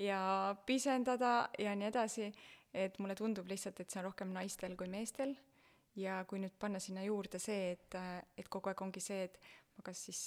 ja 0.00 0.20
pisendada 0.68 1.48
ja 1.58 1.72
nii 1.76 1.88
edasi, 1.88 2.28
et 2.76 2.98
mulle 3.00 3.16
tundub 3.16 3.48
lihtsalt, 3.48 3.80
et 3.80 3.90
see 3.90 4.02
on 4.02 4.10
rohkem 4.10 4.34
naistel 4.34 4.76
kui 4.76 4.90
meestel. 4.92 5.32
Ja 5.96 6.18
kui 6.28 6.36
nüüd 6.42 6.52
panna 6.60 6.76
sinna 6.82 7.00
juurde 7.06 7.38
see, 7.40 7.72
et, 7.72 7.94
äh, 7.96 8.20
et 8.36 8.50
kogu 8.52 8.68
aeg 8.68 8.82
ongi 8.84 9.00
see, 9.00 9.30
et 9.30 9.38
ma 9.78 9.86
kas 9.86 10.02
siis, 10.10 10.20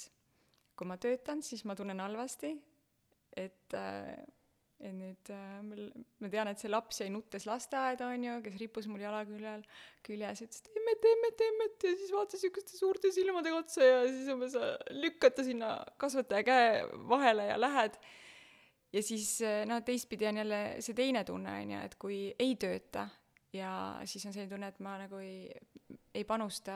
kui 0.74 0.88
ma 0.90 0.96
töötan, 0.98 1.44
siis 1.46 1.62
ma 1.62 1.76
tunnen 1.78 2.02
halvasti, 2.02 2.50
et 3.38 3.78
äh, 3.78 4.16
et 4.80 4.94
nüüd 4.96 5.30
äh, 5.34 5.58
mul, 5.64 5.88
ma 6.22 6.30
tean, 6.32 6.48
et 6.48 6.60
see 6.62 6.70
laps 6.70 7.02
jäi 7.02 7.10
nuttes 7.12 7.44
lasteaeda, 7.48 8.08
on 8.14 8.24
ju, 8.24 8.36
kes 8.46 8.56
rippus 8.62 8.88
mul 8.88 9.02
jala 9.02 9.20
küljel, 9.28 9.64
küljes, 10.06 10.40
ütles, 10.46 10.62
et 10.64 10.80
emmet, 10.80 11.08
emmet, 11.12 11.44
emmet 11.48 11.86
ja 11.88 11.92
siis 11.98 12.14
vaatas 12.14 12.40
niisuguste 12.40 12.78
suurte 12.78 13.12
silmadega 13.14 13.60
otsa 13.60 13.84
ja 13.84 14.00
siis 14.08 14.30
umbes 14.32 14.56
äh, 14.56 14.72
lükkad 14.96 15.36
ta 15.36 15.44
sinna 15.44 15.74
kasvataja 16.00 16.46
käe 16.48 16.72
vahele 17.12 17.50
ja 17.50 17.60
lähed. 17.60 18.00
ja 18.92 19.02
siis 19.06 19.36
noh, 19.70 19.84
teistpidi 19.86 20.26
on 20.26 20.40
jälle 20.42 20.62
see 20.82 20.96
teine 20.98 21.24
tunne, 21.24 21.60
on 21.62 21.76
ju, 21.76 21.82
et 21.86 21.98
kui 22.00 22.22
ei 22.38 22.56
tööta 22.58 23.06
ja 23.52 23.72
siis 24.04 24.26
on 24.26 24.32
selline 24.32 24.50
tunne, 24.54 24.72
et 24.72 24.80
ma 24.80 24.96
nagu 24.98 25.20
ei, 25.22 25.50
ei 26.14 26.24
panusta 26.24 26.74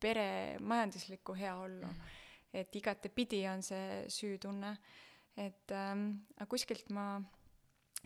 pere 0.00 0.56
majanduslikku 0.60 1.34
heaollu 1.36 1.86
mm. 1.86 2.18
et 2.62 2.76
igatepidi 2.76 3.44
on 3.50 3.62
see 3.64 4.04
süütunne 4.08 4.74
et 5.36 5.72
ähm, 5.76 6.08
kuskilt 6.48 6.90
ma, 6.90 7.20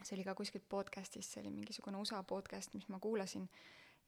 see 0.03 0.17
oli 0.17 0.27
ka 0.27 0.35
kuskilt 0.35 0.67
podcast'ist, 0.69 1.33
see 1.33 1.45
oli 1.45 1.55
mingisugune 1.55 1.99
USA 2.01 2.23
podcast, 2.23 2.75
mis 2.75 2.89
ma 2.93 3.01
kuulasin, 3.03 3.49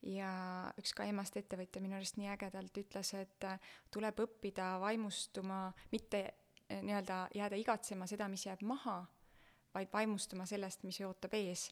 ja 0.05 0.31
üks 0.79 0.93
ka 0.97 1.07
emast 1.09 1.37
ettevõtja 1.39 1.83
minu 1.83 1.97
arust 1.99 2.19
nii 2.21 2.31
ägedalt 2.35 2.81
ütles, 2.81 3.13
et 3.19 3.47
äh, 3.49 3.61
tuleb 3.93 4.21
õppida 4.27 4.77
vaimustuma, 4.83 5.71
mitte 5.93 6.23
äh, 6.27 6.83
nii-öelda 6.83 7.27
jääda 7.37 7.61
igatsema 7.61 8.09
seda, 8.11 8.29
mis 8.33 8.47
jääb 8.47 8.65
maha, 8.67 9.01
vaid 9.75 9.93
vaimustuma 9.93 10.47
sellest, 10.49 10.85
mis 10.89 11.01
ootab 11.05 11.35
ees. 11.37 11.71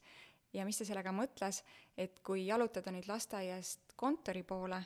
ja 0.55 0.63
mis 0.65 0.79
ta 0.79 0.85
sellega 0.87 1.11
mõtles, 1.11 1.65
et 1.99 2.21
kui 2.23 2.47
jalutada 2.47 2.93
nüüd 2.95 3.09
lasteaiast 3.11 3.97
kontori 3.99 4.45
poole, 4.47 4.79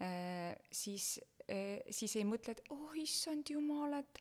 äh, 0.00 0.54
siis, 0.70 1.18
siis 1.90 2.12
ei 2.14 2.22
mõtle, 2.22 2.54
et 2.54 2.68
oh 2.70 2.94
issand 2.94 3.50
jumal, 3.50 3.96
et 3.98 4.20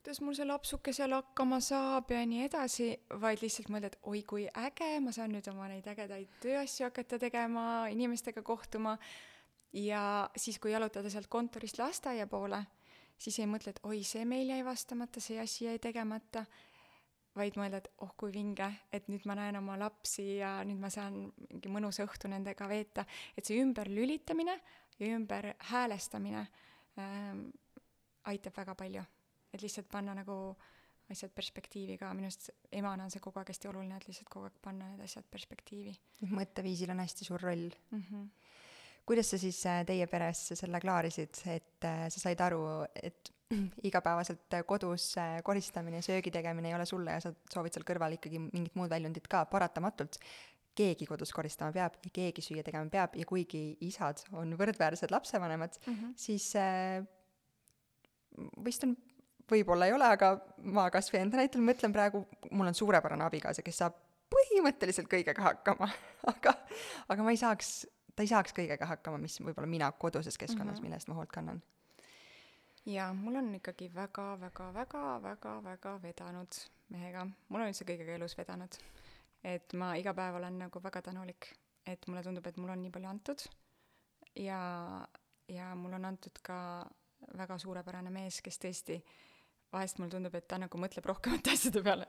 kuidas 0.00 0.22
mul 0.24 0.32
see 0.32 0.46
lapsuke 0.48 0.92
seal 0.96 1.12
hakkama 1.12 1.58
saab 1.60 2.08
ja 2.14 2.22
nii 2.24 2.46
edasi, 2.46 2.86
vaid 3.20 3.42
lihtsalt 3.44 3.68
mõelda, 3.68 3.90
et 3.90 3.98
oi 4.08 4.22
kui 4.24 4.46
äge, 4.48 4.88
ma 5.04 5.12
saan 5.12 5.34
nüüd 5.36 5.48
oma 5.52 5.66
neid 5.68 5.84
ägedaid 5.92 6.38
tööasju 6.40 6.86
hakata 6.86 7.18
tegema, 7.20 7.64
inimestega 7.92 8.40
kohtuma. 8.42 8.96
ja 9.72 10.30
siis, 10.36 10.58
kui 10.58 10.72
jalutada 10.72 11.10
sealt 11.12 11.28
kontorist 11.30 11.78
lasteaia 11.78 12.26
poole, 12.26 12.62
siis 13.20 13.38
ei 13.38 13.46
mõtle, 13.46 13.70
et 13.70 13.84
oi, 13.84 14.00
see 14.02 14.24
meil 14.24 14.48
jäi 14.48 14.64
vastamata, 14.64 15.20
see 15.20 15.38
asi 15.38 15.66
jäi 15.66 15.78
tegemata, 15.78 16.46
vaid 17.36 17.60
mõelda, 17.60 17.84
et 17.84 17.92
oh 18.00 18.16
kui 18.16 18.32
vinge, 18.32 18.72
et 18.90 19.06
nüüd 19.12 19.28
ma 19.28 19.36
näen 19.36 19.60
oma 19.60 19.76
lapsi 19.78 20.40
ja 20.40 20.56
nüüd 20.64 20.80
ma 20.80 20.90
saan 20.90 21.28
mingi 21.44 21.70
mõnusa 21.70 22.08
õhtu 22.08 22.32
nendega 22.32 22.72
veeta, 22.72 23.04
et 23.36 23.44
see 23.44 23.60
ümberlülitamine 23.60 24.58
ja 24.98 25.14
ümber 25.14 25.52
häälestamine 25.70 26.48
ähm, 26.98 27.46
aitab 28.24 28.56
väga 28.56 28.74
palju 28.74 29.06
et 29.52 29.62
lihtsalt 29.62 29.88
panna 29.90 30.14
nagu 30.14 30.36
asjad 31.10 31.32
perspektiivi 31.34 31.96
ka, 31.98 32.12
minu 32.14 32.28
arust 32.28 32.50
emana 32.76 33.06
on 33.06 33.10
see 33.12 33.22
kogu 33.22 33.40
aeg 33.40 33.50
hästi 33.50 33.70
oluline, 33.70 33.96
et 33.98 34.06
lihtsalt 34.06 34.30
kogu 34.30 34.46
aeg 34.46 34.60
panna 34.62 34.92
need 34.92 35.02
asjad 35.04 35.26
perspektiivi. 35.30 35.94
mõtteviisil 36.30 36.92
on 36.94 37.02
hästi 37.02 37.26
suur 37.26 37.42
roll 37.42 37.66
mm. 37.90 38.04
-hmm. 38.06 38.28
kuidas 39.06 39.30
sa 39.30 39.38
siis 39.38 39.58
äh, 39.66 39.82
teie 39.86 40.06
peres 40.06 40.46
selle 40.54 40.80
klaarisid, 40.80 41.42
et 41.46 41.84
äh, 41.84 42.06
sa 42.08 42.20
said 42.20 42.40
aru, 42.40 42.62
et 42.94 43.32
igapäevaselt 43.88 44.60
kodus 44.66 45.16
äh, 45.18 45.42
koristamine 45.42 45.98
ja 45.98 46.02
söögi 46.02 46.30
tegemine 46.30 46.68
ei 46.68 46.74
ole 46.74 46.86
sulle 46.86 47.10
ja 47.10 47.20
sa 47.20 47.34
soovid 47.52 47.74
seal 47.74 47.84
kõrval 47.84 48.14
ikkagi 48.14 48.38
mingit 48.38 48.74
muud 48.78 48.90
väljundit 48.90 49.26
ka, 49.28 49.44
paratamatult 49.50 50.20
keegi 50.78 51.06
kodus 51.08 51.32
koristama 51.34 51.72
peab 51.74 51.96
ja 52.04 52.10
keegi 52.14 52.44
süüa 52.44 52.62
tegema 52.66 52.88
peab 52.92 53.16
ja 53.18 53.26
kuigi 53.26 53.76
isad 53.84 54.22
on 54.32 54.54
võrdväärsed 54.58 55.10
lapsevanemad 55.10 55.78
mm, 55.86 55.94
-hmm. 55.94 56.12
siis 56.16 56.54
äh, 56.56 57.02
vist 58.64 58.84
on 58.86 58.96
võib-olla 59.50 59.88
ei 59.88 59.92
ole, 59.92 60.06
aga 60.16 60.34
ma 60.62 60.86
kas 60.92 61.10
või 61.12 61.24
enda 61.24 61.40
näitel 61.40 61.62
mõtlen 61.64 61.92
praegu, 61.94 62.22
mul 62.50 62.70
on 62.70 62.76
suurepärane 62.76 63.26
abikaasa, 63.26 63.64
kes 63.66 63.82
saab 63.82 63.98
põhimõtteliselt 64.30 65.10
kõigega 65.10 65.44
hakkama 65.44 65.88
aga, 66.32 66.54
aga 67.10 67.26
ma 67.26 67.34
ei 67.34 67.40
saaks, 67.40 67.84
ta 68.14 68.24
ei 68.24 68.30
saaks 68.30 68.54
kõigega 68.56 68.88
hakkama, 68.90 69.20
mis 69.22 69.38
võib-olla 69.42 69.70
mina 69.70 69.90
koduses 69.92 70.38
keskkonnas 70.38 70.66
mm, 70.66 70.76
-hmm. 70.76 70.82
mille 70.86 71.00
eest 71.00 71.10
ma 71.10 71.18
hoolt 71.18 71.32
kannan. 71.34 71.62
jaa, 72.86 73.12
mul 73.14 73.40
on 73.42 73.54
ikkagi 73.54 73.90
väga, 73.94 74.26
väga, 74.40 74.72
väga, 74.74 75.06
väga, 75.22 75.56
väga 75.64 75.96
vedanud 76.02 76.60
mehega, 76.88 77.26
mul 77.48 77.64
on 77.64 77.72
üldse 77.72 77.86
kõigega 77.88 78.18
elus 78.18 78.36
vedanud. 78.38 78.78
et 79.44 79.72
ma 79.72 79.94
iga 79.96 80.14
päev 80.14 80.36
olen 80.36 80.58
nagu 80.58 80.82
väga 80.82 81.02
tänulik, 81.02 81.52
et 81.86 82.06
mulle 82.06 82.22
tundub, 82.22 82.46
et 82.46 82.56
mul 82.56 82.70
on 82.70 82.82
nii 82.82 82.90
palju 82.90 83.08
antud 83.08 83.48
ja, 84.36 84.60
ja 85.48 85.74
mul 85.74 85.92
on 85.92 86.04
antud 86.04 86.38
ka 86.42 86.86
väga 87.36 87.58
suurepärane 87.58 88.10
mees, 88.10 88.40
kes 88.42 88.58
tõesti 88.58 88.96
äh, 88.96 89.29
vahest 89.72 89.98
mulle 89.98 90.10
tundub, 90.14 90.34
et 90.34 90.48
ta 90.48 90.58
nagu 90.58 90.78
mõtleb 90.80 91.06
rohkemate 91.06 91.52
asjade 91.56 91.82
peale 91.86 92.06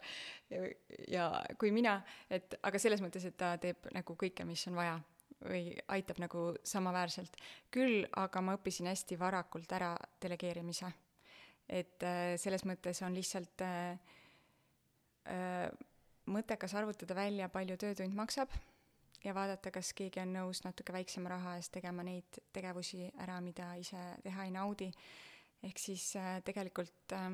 ja, 0.50 0.62
ja 1.08 1.26
kui 1.60 1.72
mina, 1.76 2.00
et 2.30 2.58
aga 2.62 2.82
selles 2.82 3.04
mõttes, 3.04 3.26
et 3.28 3.38
ta 3.38 3.56
teeb 3.62 3.90
nagu 3.96 4.18
kõike, 4.18 4.46
mis 4.48 4.66
on 4.72 4.80
vaja 4.80 5.00
või 5.42 5.72
aitab 5.90 6.20
nagu 6.22 6.52
samaväärselt. 6.64 7.38
küll 7.72 8.06
aga 8.18 8.42
ma 8.42 8.56
õppisin 8.58 8.90
hästi 8.92 9.18
varakult 9.20 9.72
ära 9.72 9.96
delegeerimise. 10.22 10.92
et 11.70 12.04
äh, 12.04 12.36
selles 12.38 12.66
mõttes 12.66 13.02
on 13.06 13.14
lihtsalt 13.14 13.62
äh, 13.62 13.98
äh, 15.26 15.70
mõttekas 16.26 16.76
arvutada 16.76 17.16
välja, 17.16 17.50
palju 17.50 17.78
töötund 17.78 18.14
maksab 18.16 18.50
ja 19.24 19.34
vaadata, 19.34 19.72
kas 19.72 19.94
keegi 19.94 20.20
on 20.20 20.34
nõus 20.34 20.64
natuke 20.64 20.94
väiksema 20.94 21.30
raha 21.30 21.56
eest 21.58 21.72
tegema 21.72 22.04
neid 22.04 22.42
tegevusi 22.54 23.12
ära, 23.18 23.42
mida 23.42 23.76
ise 23.80 24.02
teha 24.24 24.46
ei 24.46 24.52
naudi 24.52 24.92
ehk 25.64 25.80
siis 25.80 26.16
äh, 26.20 26.40
tegelikult 26.46 27.16
äh, 27.16 27.32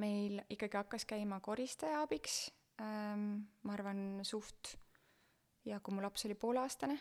meil 0.00 0.40
ikkagi 0.52 0.76
hakkas 0.76 1.06
käima 1.08 1.40
koristaja 1.40 2.02
abiks 2.04 2.50
ähm,, 2.80 3.46
ma 3.62 3.76
arvan, 3.76 4.20
suht 4.22 4.76
ja 5.66 5.80
kui 5.80 5.96
mu 5.96 6.04
laps 6.04 6.26
oli 6.28 6.36
pooleaastane, 6.38 6.96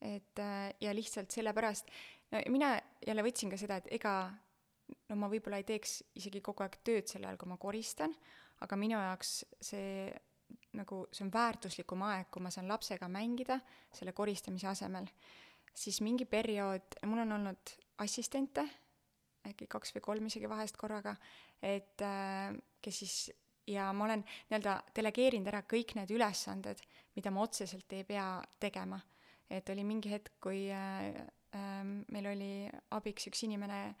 et 0.00 0.42
äh, 0.42 0.70
ja 0.80 0.94
lihtsalt 0.94 1.34
sellepärast, 1.34 1.90
no 2.32 2.42
mina 2.52 2.76
jälle 3.06 3.24
võtsin 3.26 3.52
ka 3.52 3.60
seda, 3.60 3.80
et 3.80 3.90
ega 3.98 4.16
no 5.10 5.18
ma 5.18 5.30
võib-olla 5.30 5.60
ei 5.60 5.66
teeks 5.66 5.98
isegi 6.18 6.42
kogu 6.44 6.64
aeg 6.64 6.78
tööd 6.86 7.10
sel 7.10 7.26
ajal, 7.26 7.40
kui 7.40 7.50
ma 7.50 7.58
koristan, 7.60 8.14
aga 8.64 8.78
minu 8.78 8.96
jaoks 8.96 9.40
see 9.60 10.06
nagu, 10.76 11.02
see 11.12 11.24
on 11.26 11.32
väärtuslikum 11.34 12.04
aeg, 12.06 12.30
kui 12.30 12.44
ma 12.44 12.52
saan 12.54 12.68
lapsega 12.70 13.08
mängida 13.10 13.58
selle 13.94 14.14
koristamise 14.16 14.68
asemel. 14.70 15.08
siis 15.76 16.00
mingi 16.00 16.24
periood, 16.24 16.96
mul 17.04 17.20
on 17.26 17.32
olnud 17.36 17.72
assistente, 18.02 18.64
äkki 19.46 19.68
kaks 19.70 19.94
või 19.96 20.04
kolm 20.04 20.30
isegi 20.30 20.48
vahest 20.50 20.76
korraga, 20.76 21.14
et 21.62 22.02
äh, 22.02 22.54
kes 22.82 23.02
siis 23.02 23.18
ja 23.66 23.92
ma 23.92 24.04
olen 24.06 24.22
nii-öelda 24.22 24.76
delegeerinud 24.96 25.50
ära 25.50 25.62
kõik 25.66 25.96
need 25.98 26.12
ülesanded, 26.14 26.82
mida 27.16 27.32
ma 27.34 27.44
otseselt 27.46 27.92
ei 27.92 28.04
pea 28.06 28.28
tegema. 28.62 29.00
et 29.50 29.68
oli 29.70 29.84
mingi 29.86 30.10
hetk, 30.10 30.40
kui 30.42 30.66
äh, 30.74 31.14
äh, 31.54 31.82
meil 32.10 32.26
oli 32.32 32.68
abiks 32.90 33.28
üks 33.30 33.44
inimene, 33.46 33.94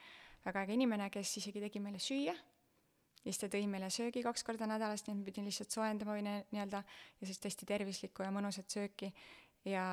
väga 0.44 0.64
äge 0.66 0.74
inimene, 0.74 1.06
kes 1.10 1.36
isegi 1.38 1.62
tegi 1.62 1.80
meile 1.80 1.98
süüa, 2.02 2.34
ja 2.34 3.32
siis 3.32 3.38
ta 3.38 3.50
tõi 3.50 3.66
meile 3.70 3.90
söögi 3.90 4.22
kaks 4.26 4.42
korda 4.46 4.66
nädalas, 4.70 5.04
nii 5.06 5.14
et 5.14 5.20
ma 5.20 5.26
pidin 5.26 5.46
lihtsalt 5.46 5.74
soojendama 5.74 6.16
või 6.16 6.24
nii-öelda, 6.26 6.82
ja 7.20 7.28
siis 7.28 7.38
tõesti 7.42 7.66
tervislikku 7.66 8.26
ja 8.26 8.32
mõnusat 8.34 8.70
sööki. 8.70 9.12
ja 9.66 9.84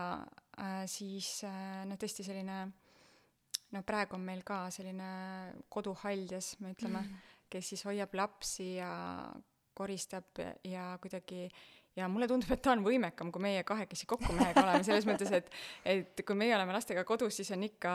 äh, 0.58 0.84
siis 0.86 1.44
äh, 1.46 1.84
noh, 1.90 1.98
tõesti 1.98 2.26
selline 2.26 2.68
no 3.74 3.84
praegu 3.88 4.18
on 4.18 4.26
meil 4.26 4.44
ka 4.46 4.66
selline 4.74 5.10
koduhaljas, 5.74 6.56
me 6.62 6.74
ütleme 6.76 7.02
mm, 7.02 7.08
-hmm. 7.08 7.48
kes 7.50 7.70
siis 7.74 7.86
hoiab 7.86 8.14
lapsi 8.14 8.76
ja 8.76 8.92
koristab 9.74 10.40
ja 10.64 10.98
kuidagi 11.02 11.50
ja 11.96 12.08
mulle 12.10 12.28
tundub, 12.28 12.50
et 12.52 12.62
ta 12.62 12.74
on 12.74 12.82
võimekam, 12.86 13.30
kui 13.34 13.42
meie 13.44 13.64
kahekesi 13.68 14.08
kokku 14.10 14.34
mehega 14.34 14.64
oleme, 14.64 14.84
selles 14.86 15.06
mõttes, 15.06 15.30
et 15.36 15.50
et 15.86 16.24
kui 16.26 16.38
meie 16.38 16.56
oleme 16.56 16.74
lastega 16.74 17.04
kodus, 17.06 17.36
siis 17.38 17.52
on 17.54 17.64
ikka, 17.64 17.94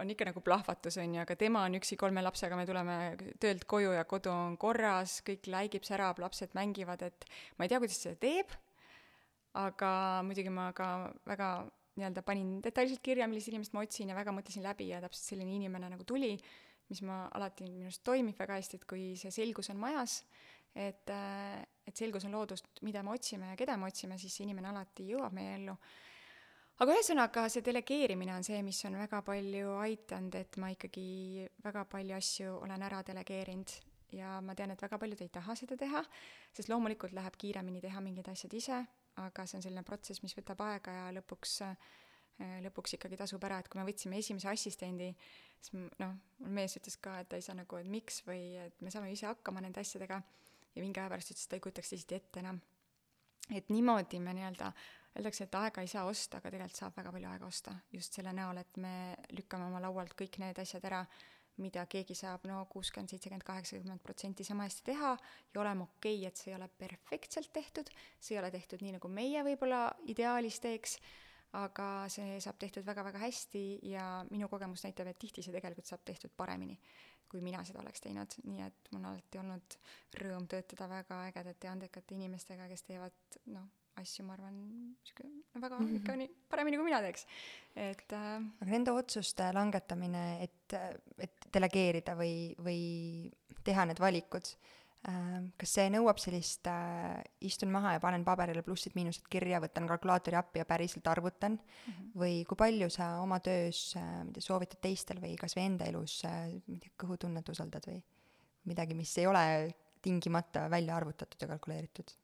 on 0.00 0.10
ikka 0.10 0.30
nagu 0.30 0.40
plahvatus, 0.44 0.96
on 1.02 1.14
ju, 1.18 1.20
aga 1.20 1.36
tema 1.36 1.64
on 1.68 1.78
üksi 1.80 1.98
kolme 2.00 2.24
lapsega, 2.24 2.56
me 2.56 2.66
tuleme 2.66 2.98
töölt 3.40 3.64
koju 3.68 3.92
ja 3.92 4.04
kodu 4.08 4.32
on 4.32 4.56
korras, 4.60 5.20
kõik 5.26 5.48
läigib, 5.52 5.84
särab, 5.84 6.20
lapsed 6.24 6.56
mängivad, 6.56 7.02
et 7.02 7.28
ma 7.58 7.66
ei 7.66 7.72
tea, 7.72 7.80
kuidas 7.82 8.00
ta 8.00 8.08
seda 8.08 8.20
teeb, 8.24 8.56
aga 9.60 9.90
muidugi 10.26 10.52
ma 10.52 10.70
ka 10.76 10.90
väga 11.28 11.50
nii-öelda 11.98 12.22
panin 12.26 12.56
detailselt 12.64 13.02
kirja, 13.04 13.28
millist 13.30 13.50
inimest 13.50 13.74
ma 13.74 13.84
otsin 13.84 14.10
ja 14.10 14.16
väga 14.16 14.32
mõtlesin 14.34 14.64
läbi 14.64 14.88
ja 14.90 15.00
täpselt 15.04 15.30
selline 15.30 15.54
inimene 15.54 15.90
nagu 15.92 16.06
tuli, 16.08 16.32
mis 16.90 17.02
ma 17.06 17.24
alati 17.34 17.68
minu 17.68 17.88
arust 17.88 18.02
toimib 18.06 18.38
väga 18.38 18.58
hästi, 18.58 18.80
et 18.80 18.88
kui 18.88 19.04
see 19.20 19.32
selgus 19.34 19.70
on 19.72 19.78
majas, 19.80 20.18
et, 20.74 21.06
äh, 21.10 21.62
et 21.86 21.96
selgus 21.96 22.26
on 22.26 22.34
loodust, 22.34 22.66
mida 22.82 23.02
me 23.02 23.14
otsime 23.14 23.52
ja 23.52 23.56
keda 23.56 23.76
me 23.78 23.88
otsime, 23.88 24.18
siis 24.18 24.34
see 24.34 24.48
inimene 24.48 24.72
alati 24.72 25.06
jõuab 25.12 25.36
meie 25.36 25.54
ellu. 25.60 25.76
aga 26.82 26.96
ühesõnaga, 26.96 27.46
see 27.48 27.62
delegeerimine 27.62 28.34
on 28.34 28.42
see, 28.42 28.58
mis 28.66 28.82
on 28.88 28.98
väga 28.98 29.22
palju 29.22 29.76
aidanud, 29.78 30.34
et 30.34 30.56
ma 30.58 30.72
ikkagi 30.74 31.46
väga 31.62 31.84
palju 31.86 32.16
asju 32.16 32.56
olen 32.64 32.82
ära 32.82 33.04
delegeerinud 33.06 33.76
ja 34.18 34.40
ma 34.42 34.54
tean, 34.58 34.74
et 34.74 34.82
väga 34.82 34.98
paljud 34.98 35.22
ei 35.22 35.30
taha 35.30 35.54
seda 35.54 35.78
teha, 35.78 36.02
sest 36.52 36.68
loomulikult 36.68 37.14
läheb 37.14 37.38
kiiremini 37.38 37.80
teha 37.82 38.02
mingid 38.02 38.28
asjad 38.34 38.58
ise 38.58 38.82
aga 39.22 39.46
see 39.46 39.58
on 39.58 39.62
selline 39.62 39.84
protsess, 39.86 40.22
mis 40.22 40.34
võtab 40.36 40.62
aega 40.66 40.94
ja 40.96 41.12
lõpuks 41.14 41.60
äh, 41.66 41.76
lõpuks 42.64 42.96
ikkagi 42.96 43.18
tasub 43.18 43.44
ära, 43.46 43.60
et 43.60 43.68
kui 43.70 43.78
me 43.78 43.86
võtsime 43.86 44.18
esimese 44.18 44.48
assistendi, 44.50 45.12
siis 45.62 45.74
noh, 46.00 46.16
mul 46.40 46.56
mees 46.58 46.74
ütles 46.80 46.96
ka, 47.02 47.20
et 47.22 47.30
ta 47.30 47.38
ei 47.38 47.44
saa 47.46 47.56
nagu, 47.58 47.78
et 47.78 47.86
miks 47.90 48.22
või 48.26 48.56
et 48.58 48.80
me 48.82 48.90
saame 48.90 49.12
ise 49.12 49.28
hakkama 49.28 49.62
nende 49.62 49.80
asjadega. 49.80 50.22
ja 50.74 50.82
mingi 50.82 50.98
aja 50.98 51.10
pärast 51.12 51.30
ütles, 51.30 51.44
et 51.44 51.50
ta 51.50 51.56
ei 51.56 51.62
kujutaks 51.62 51.92
teisiti 51.92 52.14
ette 52.18 52.40
enam. 52.40 52.60
et 53.54 53.68
niimoodi 53.68 54.18
me 54.20 54.34
nii-öelda, 54.34 54.72
öeldakse, 55.18 55.44
et 55.44 55.54
aega 55.54 55.82
ei 55.82 55.88
saa 55.88 56.04
osta, 56.04 56.38
aga 56.38 56.50
tegelikult 56.50 56.80
saab 56.80 56.96
väga 56.96 57.12
palju 57.12 57.28
aega 57.30 57.46
osta, 57.46 57.74
just 57.92 58.12
selle 58.12 58.32
näol, 58.32 58.58
et 58.58 58.76
me 58.76 59.14
lükkame 59.30 59.68
oma 59.68 59.80
laualt 59.80 60.14
kõik 60.18 60.38
need 60.42 60.58
asjad 60.58 60.84
ära, 60.90 61.04
mida 61.62 61.84
keegi 61.90 62.16
saab 62.18 62.46
no 62.50 62.64
kuuskümmend, 62.70 63.12
seitsekümmend, 63.12 63.44
kaheksakümmend 63.46 64.02
protsenti 64.02 64.46
sama 64.46 64.66
hästi 64.66 64.86
teha 64.90 65.12
ja 65.54 65.60
olema 65.62 65.86
okei 65.86 66.16
okay,, 66.18 66.28
et 66.28 66.40
see 66.40 66.50
ei 66.50 66.56
ole 66.58 66.68
perfektselt 66.78 67.52
tehtud, 67.54 67.90
see 68.18 68.34
ei 68.34 68.40
ole 68.42 68.50
tehtud 68.54 68.82
nii, 68.82 68.96
nagu 68.96 69.10
meie 69.10 69.44
võib-olla 69.46 69.84
ideaalis 70.10 70.58
teeks, 70.64 70.98
aga 71.54 71.88
see 72.10 72.40
saab 72.42 72.58
tehtud 72.62 72.86
väga-väga 72.86 73.22
hästi 73.22 73.64
ja 73.92 74.08
minu 74.30 74.48
kogemus 74.50 74.82
näitab, 74.86 75.12
et 75.12 75.20
tihti 75.22 75.44
see 75.44 75.54
tegelikult 75.54 75.86
saab 75.86 76.02
tehtud 76.06 76.34
paremini, 76.36 76.78
kui 77.30 77.42
mina 77.44 77.62
seda 77.66 77.82
oleks 77.84 78.02
teinud, 78.02 78.34
nii 78.48 78.66
et 78.66 78.90
mul 78.90 79.04
on 79.04 79.12
alati 79.12 79.42
olnud 79.42 79.78
rõõm 80.22 80.50
töötada 80.50 80.90
väga 80.90 81.22
ägedate 81.28 81.68
ja 81.68 81.76
andekate 81.76 82.18
inimestega, 82.18 82.66
kes 82.72 82.86
teevad 82.90 83.40
noh, 83.54 83.70
asju, 84.00 84.26
ma 84.26 84.34
arvan, 84.36 84.60
sihuke 85.06 85.26
väga 85.54 85.78
mm 85.78 85.86
-hmm. 85.86 85.96
ikka 86.00 86.16
nii 86.18 86.30
paremini, 86.50 86.78
kui 86.78 86.86
mina 86.90 87.00
teeks, 87.04 87.26
et 87.76 88.12
äh, 88.12 88.36
aga 88.60 88.70
nende 88.70 88.94
otsuste 88.94 89.50
langetamine, 89.54 90.24
et, 90.44 90.78
et 91.18 91.50
delegeerida 91.54 92.16
või, 92.18 92.54
või 92.58 92.80
teha 93.64 93.84
need 93.86 94.00
valikud, 94.02 94.50
äh, 95.08 95.36
kas 95.60 95.74
see 95.78 95.92
nõuab 95.94 96.18
sellist 96.22 96.66
äh, 96.70 97.22
istun 97.40 97.70
maha 97.74 97.94
ja 97.96 98.02
panen 98.02 98.24
paberile 98.24 98.64
plussid-miinused 98.66 99.30
kirja, 99.30 99.62
võtan 99.62 99.86
kalkulaatori 99.90 100.40
appi 100.40 100.62
ja 100.62 100.64
päriselt 100.64 101.06
arvutan 101.06 101.52
mm, 101.52 101.92
-hmm. 101.92 102.10
või 102.24 102.42
kui 102.48 102.56
palju 102.56 102.90
sa 102.90 103.20
oma 103.20 103.40
töös, 103.40 103.94
ei 103.96 104.34
tea, 104.34 104.48
soovitad 104.48 104.82
teistel 104.82 105.22
või 105.22 105.36
kas 105.36 105.56
või 105.56 105.70
enda 105.70 105.84
elus, 105.84 106.18
ma 106.24 106.44
ei 106.50 106.82
tea, 106.82 106.98
kõhutunnet 107.04 107.48
usaldad 107.48 107.86
või 107.86 108.02
midagi, 108.64 108.94
mis 108.94 109.18
ei 109.18 109.26
ole 109.26 109.46
tingimata 110.02 110.68
välja 110.70 110.96
arvutatud 110.96 111.40
ja 111.40 111.48
kalkuleeritud 111.48 112.23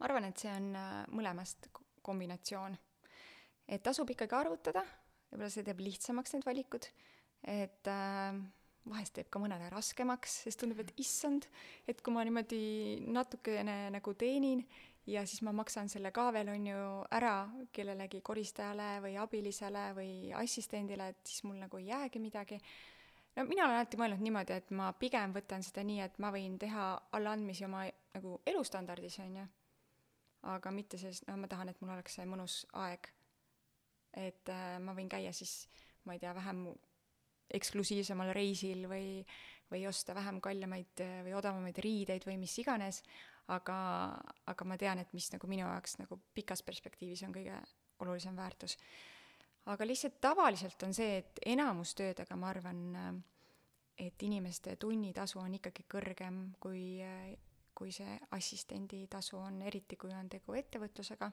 ma 0.00 0.08
arvan, 0.08 0.30
et 0.30 0.40
see 0.40 0.52
on 0.52 0.72
äh, 0.80 0.94
mõlemast 1.12 1.68
kombinatsioon. 2.02 2.76
et 3.70 3.82
tasub 3.84 4.08
ikkagi 4.10 4.34
arvutada, 4.34 4.82
võib-olla 5.30 5.50
see 5.52 5.66
teeb 5.66 5.82
lihtsamaks 5.84 6.32
need 6.34 6.46
valikud, 6.48 6.88
et 7.46 7.90
äh, 7.92 8.38
vahest 8.88 9.14
teeb 9.18 9.28
ka 9.30 9.42
mõnele 9.42 9.68
raskemaks, 9.70 10.40
sest 10.46 10.62
tundub, 10.62 10.80
et 10.82 10.94
issand, 10.98 11.46
et 11.86 12.00
kui 12.00 12.14
ma 12.14 12.24
niimoodi 12.24 12.62
natukene 13.12 13.90
nagu 13.92 14.14
teenin 14.18 14.64
ja 15.06 15.26
siis 15.28 15.44
ma 15.44 15.52
maksan 15.52 15.92
selle 15.92 16.14
ka 16.16 16.30
veel, 16.32 16.48
on 16.54 16.66
ju, 16.70 16.80
ära 17.12 17.34
kellelegi 17.76 18.22
koristajale 18.24 18.88
või 19.04 19.14
abilisele 19.20 19.84
või 20.00 20.10
assistendile, 20.40 21.12
et 21.12 21.22
siis 21.28 21.44
mul 21.44 21.60
nagu 21.60 21.80
ei 21.80 21.92
jäägi 21.92 22.24
midagi. 22.24 22.60
no 23.36 23.44
mina 23.44 23.68
olen 23.68 23.82
alati 23.82 24.00
mõelnud 24.00 24.24
niimoodi, 24.24 24.56
et 24.56 24.74
ma 24.74 24.90
pigem 24.96 25.36
võtan 25.36 25.62
seda 25.62 25.84
nii, 25.84 26.00
et 26.08 26.18
ma 26.18 26.32
võin 26.32 26.58
teha 26.58 26.92
allaandmisi 27.12 27.68
oma 27.68 27.84
nagu 28.16 28.40
elustandardis, 28.46 29.20
on 29.20 29.42
ju 29.42 29.48
aga 30.42 30.70
mitte 30.72 30.98
sest, 30.98 31.26
noh, 31.28 31.36
ma 31.36 31.48
tahan, 31.50 31.68
et 31.68 31.80
mul 31.80 31.92
oleks 31.94 32.16
see 32.18 32.28
mõnus 32.28 32.62
aeg. 32.80 33.10
et 34.16 34.48
äh, 34.50 34.78
ma 34.82 34.94
võin 34.96 35.08
käia 35.08 35.32
siis, 35.32 35.68
ma 36.04 36.16
ei 36.16 36.18
tea, 36.18 36.32
vähem 36.34 36.64
eksklusiivsemal 37.54 38.32
reisil 38.34 38.88
või, 38.90 39.20
või 39.70 39.84
osta 39.86 40.14
vähem 40.14 40.40
kallimaid 40.42 41.02
äh, 41.04 41.20
või 41.26 41.36
odavamaid 41.38 41.78
riideid 41.78 42.26
või 42.26 42.38
mis 42.40 42.56
iganes, 42.58 43.02
aga, 43.54 43.76
aga 44.50 44.66
ma 44.66 44.78
tean, 44.80 44.98
et 45.02 45.12
mis 45.14 45.30
nagu 45.34 45.50
minu 45.50 45.66
jaoks 45.66 45.98
nagu 46.00 46.18
pikas 46.34 46.64
perspektiivis 46.66 47.22
on 47.26 47.34
kõige 47.34 47.60
olulisem 48.00 48.36
väärtus. 48.36 48.78
aga 49.66 49.86
lihtsalt 49.86 50.20
tavaliselt 50.20 50.82
on 50.82 50.94
see, 50.94 51.18
et 51.18 51.40
enamus 51.46 51.94
töödega 51.94 52.36
ma 52.36 52.50
arvan, 52.50 52.82
äh, 52.96 53.12
et 54.06 54.22
inimeste 54.22 54.76
tunnitasu 54.76 55.38
on 55.38 55.54
ikkagi 55.60 55.86
kõrgem 55.90 56.42
kui 56.60 56.98
äh, 57.04 57.36
kui 57.80 57.92
see 57.96 58.18
assistendi 58.36 59.06
tasu 59.08 59.38
on, 59.40 59.62
eriti 59.64 59.96
kui 59.96 60.12
on 60.12 60.28
tegu 60.28 60.56
ettevõtlusega. 60.58 61.30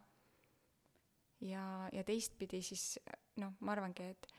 ja, 1.48 1.64
ja 1.94 2.04
teistpidi 2.08 2.62
siis 2.64 2.98
noh, 3.44 3.58
ma 3.60 3.76
arvangi, 3.76 4.08
et 4.16 4.30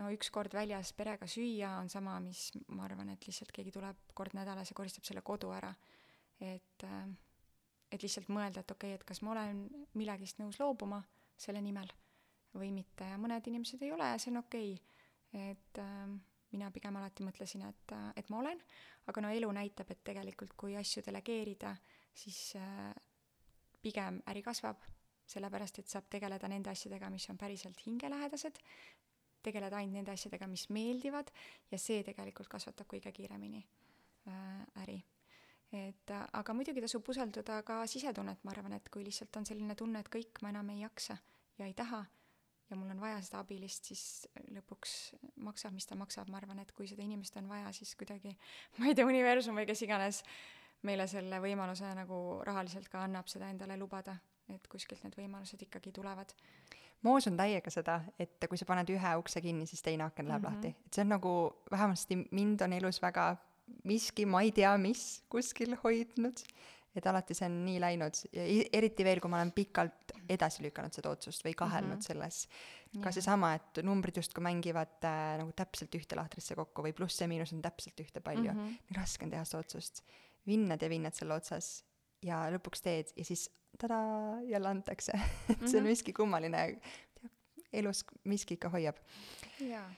no 0.00 0.08
üks 0.14 0.32
kord 0.32 0.54
väljas 0.56 0.94
perega 0.96 1.28
süüa 1.28 1.76
on 1.82 1.92
sama, 1.92 2.16
mis 2.24 2.48
ma 2.72 2.86
arvan, 2.88 3.12
et 3.12 3.26
lihtsalt 3.28 3.52
keegi 3.52 3.74
tuleb 3.76 4.14
kord 4.16 4.34
nädalas 4.38 4.72
ja 4.72 4.78
koristab 4.78 5.04
selle 5.04 5.22
kodu 5.26 5.52
ära. 5.52 5.74
et, 6.40 6.86
et 7.92 8.02
lihtsalt 8.02 8.32
mõelda, 8.32 8.64
et 8.64 8.72
okei 8.72 8.94
okay,, 8.94 9.00
et 9.00 9.04
kas 9.04 9.20
ma 9.22 9.34
olen 9.34 9.66
millegist 10.00 10.40
nõus 10.40 10.56
loobuma 10.62 11.02
selle 11.36 11.60
nimel 11.60 11.92
või 12.56 12.72
mitte 12.74 13.06
ja 13.06 13.20
mõned 13.20 13.46
inimesed 13.46 13.82
ei 13.84 13.92
ole 13.92 14.08
ja 14.14 14.18
see 14.18 14.32
on 14.32 14.40
okei 14.40 14.72
okay.. 14.74 15.50
et 15.52 15.84
mina 16.52 16.70
pigem 16.74 16.96
alati 16.98 17.24
mõtlesin, 17.26 17.64
et, 17.68 17.94
et 18.18 18.30
ma 18.32 18.40
olen, 18.40 18.60
aga 19.10 19.22
no 19.24 19.30
elu 19.34 19.50
näitab, 19.54 19.90
et 19.92 20.02
tegelikult 20.06 20.56
kui 20.58 20.76
asju 20.78 21.02
delegeerida, 21.06 21.74
siis 22.16 22.56
äh, 22.58 22.90
pigem 23.82 24.20
äri 24.30 24.42
kasvab, 24.46 24.82
sellepärast 25.30 25.78
et 25.82 25.90
saab 25.90 26.08
tegeleda 26.10 26.48
nende 26.50 26.72
asjadega, 26.72 27.10
mis 27.12 27.28
on 27.30 27.38
päriselt 27.38 27.80
hingelähedased, 27.86 28.58
tegeleda 29.42 29.78
ainult 29.78 30.00
nende 30.00 30.12
asjadega, 30.12 30.48
mis 30.50 30.66
meeldivad 30.74 31.30
ja 31.70 31.78
see 31.78 32.02
tegelikult 32.06 32.50
kasvatab 32.50 32.90
kõige 32.90 33.12
kiiremini 33.14 33.62
äh, 34.28 34.82
äri. 34.82 35.00
et 35.72 36.10
aga 36.10 36.54
muidugi 36.54 36.82
tasub 36.82 37.08
usaldada 37.08 37.60
ka 37.62 37.84
sisetunnet, 37.86 38.42
ma 38.44 38.50
arvan, 38.50 38.72
et 38.74 38.88
kui 38.90 39.04
lihtsalt 39.06 39.36
on 39.38 39.46
selline 39.46 39.76
tunne, 39.78 40.00
et 40.02 40.08
kõik, 40.10 40.42
ma 40.42 40.50
enam 40.50 40.72
ei 40.74 40.82
jaksa 40.82 41.16
ja 41.58 41.68
ei 41.68 41.74
taha 41.78 42.02
ja 42.70 42.76
mul 42.76 42.90
on 42.90 43.00
vaja 43.00 43.18
seda 43.24 43.40
abilist, 43.42 43.90
siis 43.90 44.04
lõpuks 44.54 44.94
maksab, 45.44 45.74
mis 45.74 45.88
ta 45.88 45.98
maksab, 45.98 46.30
ma 46.30 46.38
arvan, 46.40 46.62
et 46.62 46.72
kui 46.76 46.88
seda 46.90 47.02
inimest 47.04 47.36
on 47.40 47.48
vaja, 47.50 47.72
siis 47.76 47.92
kuidagi, 47.98 48.36
ma 48.78 48.90
ei 48.90 48.96
tea, 48.96 49.06
universum 49.08 49.58
või 49.58 49.66
kes 49.68 49.84
iganes 49.86 50.22
meile 50.86 51.06
selle 51.10 51.40
võimaluse 51.42 51.90
nagu 51.96 52.40
rahaliselt 52.46 52.88
ka 52.88 53.04
annab 53.04 53.28
seda 53.28 53.50
endale 53.52 53.76
lubada, 53.80 54.16
et 54.50 54.66
kuskilt 54.70 55.02
need 55.04 55.18
võimalused 55.18 55.60
ikkagi 55.66 55.92
tulevad. 55.92 56.32
ma 57.02 57.14
usun 57.16 57.36
täiega 57.36 57.70
seda, 57.72 58.00
et 58.18 58.48
kui 58.48 58.58
sa 58.60 58.66
paned 58.68 58.90
ühe 58.92 59.12
ukse 59.20 59.40
kinni, 59.40 59.66
siis 59.66 59.82
teine 59.82 60.04
aken 60.04 60.28
läheb 60.28 60.42
mm 60.42 60.48
-hmm. 60.48 60.54
lahti, 60.54 60.86
et 60.86 60.94
see 60.94 61.02
on 61.02 61.08
nagu, 61.08 61.32
vähemasti 61.70 62.16
mind 62.30 62.60
on 62.60 62.72
elus 62.72 63.02
väga 63.02 63.36
miski, 63.84 64.26
ma 64.26 64.42
ei 64.42 64.52
tea 64.52 64.76
mis, 64.78 65.22
kuskil 65.28 65.76
hoidnud 65.84 66.42
et 66.96 67.06
alati 67.06 67.36
see 67.36 67.46
on 67.46 67.58
nii 67.64 67.78
läinud 67.82 68.18
ja 68.34 68.44
eriti 68.76 69.06
veel, 69.06 69.20
kui 69.22 69.30
ma 69.30 69.38
olen 69.38 69.52
pikalt 69.54 70.14
edasi 70.30 70.64
lükanud 70.64 70.94
seda 70.94 71.12
otsust 71.14 71.44
või 71.46 71.54
kahelnud 71.58 71.96
mm 71.96 72.00
-hmm. 72.00 72.06
selles. 72.06 72.48
ka 73.02 73.12
seesama, 73.14 73.52
et 73.54 73.82
numbrid 73.86 74.16
justkui 74.16 74.42
mängivad 74.42 75.04
äh, 75.06 75.38
nagu 75.38 75.52
täpselt 75.56 75.94
ühte 75.94 76.16
lahtrisse 76.18 76.56
kokku 76.58 76.82
või 76.82 76.92
pluss 76.92 77.20
ja 77.20 77.28
miinus 77.28 77.52
on 77.52 77.62
täpselt 77.62 78.00
ühte 78.00 78.20
palju 78.20 78.52
mm. 78.52 78.58
-hmm. 78.58 78.90
nii 78.90 78.98
raske 78.98 79.24
on 79.24 79.30
teha 79.30 79.44
seda 79.44 79.60
otsust. 79.60 80.02
vinnad 80.46 80.82
ja 80.82 80.88
vinnad 80.88 81.14
selle 81.14 81.34
otsas 81.34 81.84
ja 82.22 82.50
lõpuks 82.50 82.82
teed 82.82 83.12
ja 83.16 83.24
siis 83.24 83.50
tadaa, 83.78 84.40
jälle 84.42 84.68
antakse 84.68 85.12
et 85.48 85.58
see 85.68 85.78
on 85.78 85.84
mhm. 85.84 85.90
miski 85.90 86.12
kummaline, 86.12 86.80
elus 87.72 88.04
miski 88.24 88.54
ikka 88.54 88.68
hoiab. 88.68 88.96
jaa 89.60 89.90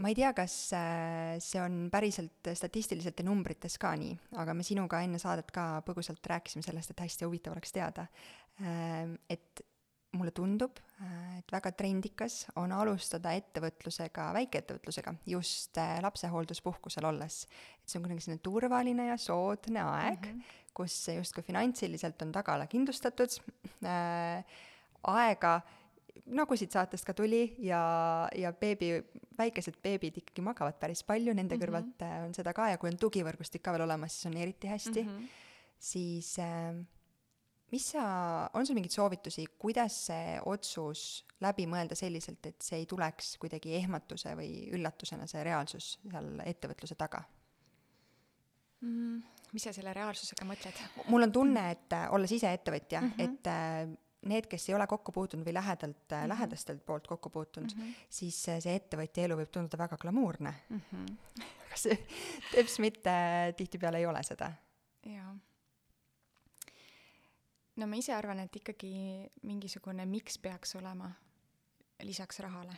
ma 0.00 0.10
ei 0.10 0.16
tea, 0.16 0.32
kas 0.36 0.54
äh, 0.76 1.38
see 1.42 1.60
on 1.62 1.88
päriselt 1.92 2.52
statistiliselt 2.56 3.20
ja 3.20 3.26
numbrites 3.26 3.76
ka 3.80 3.92
nii, 3.98 4.14
aga 4.40 4.54
me 4.56 4.66
sinuga 4.66 5.02
enne 5.04 5.20
saadet 5.22 5.50
ka 5.54 5.82
põgusalt 5.86 6.24
rääkisime 6.32 6.64
sellest, 6.64 6.94
et 6.94 7.02
hästi 7.04 7.28
huvitav 7.28 7.56
oleks 7.56 7.74
teada. 7.76 8.06
Ähm, 8.60 9.16
et 9.30 9.64
mulle 10.16 10.32
tundub, 10.34 10.80
äh, 11.02 11.38
et 11.38 11.52
väga 11.52 11.72
trendikas 11.78 12.42
on 12.58 12.72
alustada 12.74 13.34
ettevõtlusega, 13.38 14.30
väikeettevõtlusega 14.38 15.14
just 15.30 15.78
äh, 15.78 15.98
lapsehoolduspuhkusel 16.02 17.06
olles. 17.10 17.44
et 17.80 17.88
see 17.88 18.00
on 18.00 18.06
kuidagi 18.06 18.26
selline 18.26 18.42
turvaline 18.42 19.10
ja 19.10 19.18
soodne 19.20 19.84
aeg 19.84 20.26
mm, 20.26 20.40
-hmm. 20.40 20.56
kus 20.74 20.96
justkui 21.14 21.44
finantsiliselt 21.46 22.22
on 22.22 22.32
tagala 22.32 22.66
kindlustatud 22.66 23.38
äh,, 23.84 24.44
aega 25.02 25.60
nagu 26.26 26.56
siit 26.56 26.74
saatest 26.74 27.06
ka 27.06 27.14
tuli 27.16 27.54
ja, 27.64 28.28
ja 28.36 28.52
beebi, 28.52 28.92
väikesed 29.40 29.80
beebid 29.82 30.20
ikkagi 30.22 30.44
magavad 30.44 30.78
päris 30.80 31.02
palju, 31.06 31.34
nende 31.34 31.56
mm 31.56 31.60
-hmm. 31.60 31.64
kõrvalt 31.66 32.06
äh, 32.06 32.16
on 32.28 32.36
seda 32.36 32.54
ka 32.56 32.70
ja 32.70 32.78
kui 32.78 32.92
on 32.92 33.00
tugivõrgustik 33.00 33.62
ka 33.64 33.74
veel 33.76 33.88
olemas, 33.88 34.16
siis 34.16 34.30
on 34.30 34.40
eriti 34.40 34.68
hästi 34.68 35.02
mm. 35.02 35.08
-hmm. 35.08 35.28
siis 35.90 36.38
äh, 36.38 36.80
mis 37.72 37.90
sa, 37.94 38.04
on 38.54 38.66
sul 38.66 38.74
mingeid 38.78 38.94
soovitusi, 38.94 39.46
kuidas 39.58 39.96
see 40.10 40.38
otsus 40.50 41.24
läbi 41.40 41.66
mõelda 41.70 41.96
selliselt, 41.98 42.46
et 42.46 42.62
see 42.62 42.82
ei 42.82 42.86
tuleks 42.86 43.36
kuidagi 43.42 43.74
ehmatuse 43.78 44.34
või 44.38 44.68
üllatusena, 44.76 45.28
see 45.30 45.44
reaalsus 45.46 45.92
seal 46.02 46.32
ettevõtluse 46.44 46.98
taga 46.98 47.22
mm,? 48.80 49.20
mis 49.54 49.66
sa 49.66 49.72
selle 49.74 49.94
reaalsusega 49.94 50.46
mõtled? 50.46 50.84
mul 51.10 51.26
on 51.26 51.32
tunne, 51.34 51.64
et 51.74 51.96
äh, 51.96 52.06
olles 52.14 52.32
ise 52.32 52.52
ettevõtja 52.52 53.00
mm, 53.00 53.12
-hmm. 53.16 53.24
et 53.24 53.50
äh, 53.50 53.96
need, 54.22 54.46
kes 54.50 54.68
ei 54.68 54.74
ole 54.76 54.86
kokku 54.86 55.12
puutunud 55.12 55.46
või 55.46 55.54
lähedalt 55.54 55.96
mm, 55.96 56.16
-hmm. 56.16 56.28
lähedastelt 56.28 56.84
poolt 56.86 57.06
kokku 57.06 57.30
puutunud 57.30 57.72
mm, 57.76 57.82
-hmm. 57.82 57.94
siis 58.10 58.42
see 58.42 58.74
ettevõtja 58.74 59.24
elu 59.24 59.36
võib 59.36 59.52
tunduda 59.52 59.78
väga 59.78 59.96
glamuurne 59.96 60.54
mm. 60.68 60.80
-hmm. 60.92 61.16
aga 61.66 61.76
see 61.76 61.96
teps 62.52 62.78
mitte 62.78 63.14
tihtipeale 63.56 63.98
ei 63.98 64.06
ole 64.06 64.22
seda. 64.22 64.52
jaa. 65.06 65.34
no 67.76 67.86
ma 67.86 67.96
ise 67.96 68.14
arvan, 68.14 68.38
et 68.38 68.56
ikkagi 68.56 68.92
mingisugune 69.42 70.06
miks 70.06 70.38
peaks 70.38 70.76
olema 70.76 71.10
lisaks 72.02 72.40
rahale. 72.40 72.76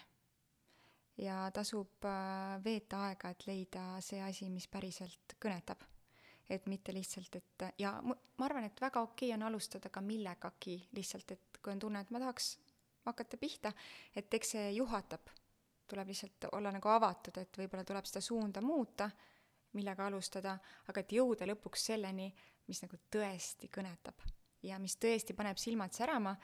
ja 1.16 1.50
tasub 1.50 2.04
äh, 2.04 2.64
veeta 2.64 3.06
aega, 3.08 3.30
et 3.30 3.46
leida 3.46 4.00
see 4.00 4.22
asi, 4.22 4.48
mis 4.50 4.68
päriselt 4.68 5.36
kõnetab. 5.42 5.91
Et 6.50 6.66
mitte 6.66 6.92
lihtsalt, 6.94 7.36
et 7.36 7.64
ja 7.78 7.94
ma, 8.02 8.16
arvan, 8.44 8.64
et 8.64 8.80
väga 8.80 9.00
okei 9.00 9.30
okay 9.30 9.36
on 9.36 9.46
alustada 9.48 9.90
ka 9.90 10.00
millegagi 10.00 10.76
lihtsalt, 10.92 11.30
et 11.32 11.60
kui 11.62 11.72
on 11.72 11.78
tunne, 11.78 12.00
et 12.00 12.10
ma 12.10 12.20
tahaks 12.22 12.56
hakata 13.06 13.36
pihta, 13.36 13.72
et 14.16 14.34
eks 14.34 14.56
see 14.56 14.72
juhatab, 14.76 15.30
tuleb 15.88 16.12
lihtsalt 16.12 16.48
olla 16.52 16.72
nagu 16.74 16.88
avatud, 16.88 17.38
et 17.38 17.58
võib-olla 17.58 17.84
tuleb 17.84 18.06
seda 18.08 18.22
suunda 18.24 18.62
muuta, 18.64 19.10
millega 19.72 20.06
alustada, 20.06 20.58
aga 20.88 21.00
et 21.00 21.14
jõuda 21.16 21.48
lõpuks 21.48 21.88
selleni, 21.92 22.28
mis 22.68 22.82
nagu 22.84 22.98
tõesti 23.10 23.70
kõnetab 23.72 24.22
ja 24.62 24.78
mis 24.78 24.94
tõesti 25.00 25.34
paneb 25.34 25.58
silmad 25.58 25.94
särama, 25.96 26.34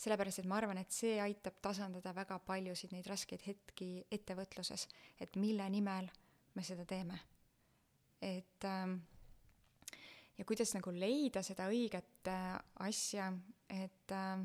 sellepärast 0.00 0.42
et 0.42 0.48
ma 0.48 0.58
arvan, 0.60 0.78
et 0.80 0.92
see 0.92 1.16
aitab 1.20 1.58
tasandada 1.64 2.12
väga 2.16 2.38
paljusid 2.44 2.92
neid 2.92 3.08
raskeid 3.08 3.44
hetki 3.46 3.90
ettevõtluses, 4.12 4.86
et 5.20 5.36
mille 5.40 5.66
nimel 5.72 6.08
me 6.54 6.64
seda 6.64 6.84
teeme. 6.88 7.18
et 8.22 8.64
ähm, 8.64 8.96
ja 10.38 10.44
kuidas 10.44 10.74
nagu 10.76 10.92
leida 10.94 11.42
seda 11.46 11.68
õiget 11.72 12.30
äh, 12.32 12.56
asja, 12.86 13.30
et 13.72 14.14
äh, 14.14 14.42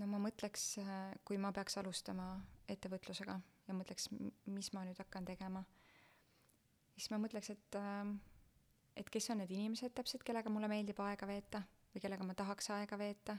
no 0.00 0.08
ma 0.10 0.20
mõtleks, 0.26 0.66
äh, 0.82 1.14
kui 1.24 1.40
ma 1.40 1.52
peaks 1.54 1.78
alustama 1.80 2.34
ettevõtlusega 2.70 3.38
ja 3.68 3.76
mõtleks, 3.76 4.10
mis 4.52 4.72
ma 4.76 4.84
nüüd 4.88 5.00
hakkan 5.00 5.26
tegema, 5.28 5.64
siis 6.96 7.10
ma 7.12 7.20
mõtleks, 7.22 7.52
et 7.54 7.80
äh, 7.80 8.12
et 8.96 9.08
kes 9.08 9.30
on 9.32 9.40
need 9.40 9.52
inimesed 9.54 9.94
täpselt, 9.96 10.24
kellega 10.26 10.52
mulle 10.52 10.68
meeldib 10.68 10.98
aega 11.00 11.28
veeta 11.28 11.62
või 11.92 12.02
kellega 12.04 12.26
ma 12.28 12.36
tahaks 12.36 12.70
aega 12.76 12.98
veeta, 13.00 13.36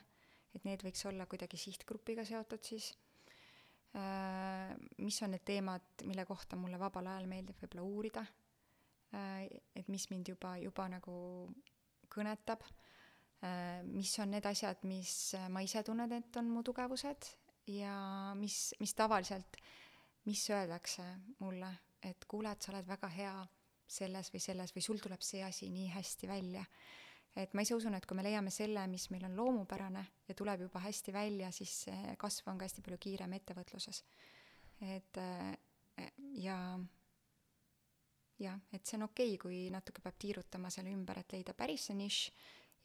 et 0.54 0.66
need 0.66 0.84
võiks 0.86 1.06
olla 1.10 1.28
kuidagi 1.30 1.58
sihtgrupiga 1.58 2.26
seotud 2.26 2.62
siis. 2.66 2.92
Äh, 3.94 4.74
mis 5.06 5.20
on 5.22 5.36
need 5.36 5.44
teemad, 5.46 5.86
mille 6.10 6.26
kohta 6.26 6.58
mulle 6.58 6.80
vabal 6.82 7.12
ajal 7.12 7.28
meeldib 7.30 7.60
võib-olla 7.62 7.86
uurida, 7.86 8.24
et 9.14 9.90
mis 9.94 10.10
mind 10.10 10.34
juba, 10.34 10.56
juba 10.58 10.88
nagu 10.90 11.16
kõnetab, 12.14 12.64
äh, 13.46 13.82
mis 13.86 14.14
on 14.24 14.34
need 14.34 14.46
asjad, 14.50 14.84
mis 14.90 15.36
ma 15.54 15.64
ise 15.66 15.84
tunnen, 15.86 16.12
et 16.18 16.42
on 16.42 16.50
mu 16.50 16.64
tugevused 16.66 17.30
ja 17.72 17.96
mis, 18.38 18.74
mis 18.82 18.94
tavaliselt, 18.98 19.60
mis 20.28 20.44
öeldakse 20.50 21.06
mulle, 21.44 21.70
et 22.04 22.26
kuule, 22.30 22.52
et 22.52 22.64
sa 22.64 22.74
oled 22.74 22.88
väga 22.88 23.10
hea 23.14 23.36
selles 23.94 24.32
või 24.34 24.42
selles 24.42 24.74
või 24.76 24.84
sul 24.86 25.02
tuleb 25.04 25.22
see 25.24 25.44
asi 25.46 25.70
nii 25.70 25.90
hästi 25.94 26.28
välja. 26.28 26.64
et 27.36 27.54
ma 27.54 27.64
ise 27.66 27.76
usun, 27.76 27.96
et 27.98 28.06
kui 28.06 28.18
me 28.18 28.24
leiame 28.24 28.52
selle, 28.54 28.86
mis 28.88 29.10
meil 29.10 29.26
on 29.26 29.36
loomupärane 29.36 30.04
ja 30.28 30.36
tuleb 30.38 30.66
juba 30.68 30.80
hästi 30.84 31.14
välja, 31.14 31.52
siis 31.52 31.86
kasv 32.18 32.50
on 32.50 32.58
ka 32.58 32.66
hästi 32.68 32.82
palju 32.86 32.98
kiirem 33.02 33.34
ettevõtluses. 33.34 34.04
et 34.82 35.20
ja 36.42 36.58
jah, 38.44 38.60
et 38.74 38.86
see 38.86 39.00
on 39.00 39.08
okei 39.10 39.36
okay,, 39.36 39.42
kui 39.42 39.62
natuke 39.74 40.04
peab 40.04 40.20
tiirutama 40.20 40.72
seal 40.74 40.90
ümber, 40.92 41.22
et 41.22 41.36
leida 41.36 41.56
päris 41.58 41.90
see 41.90 41.98
nišš 41.98 42.28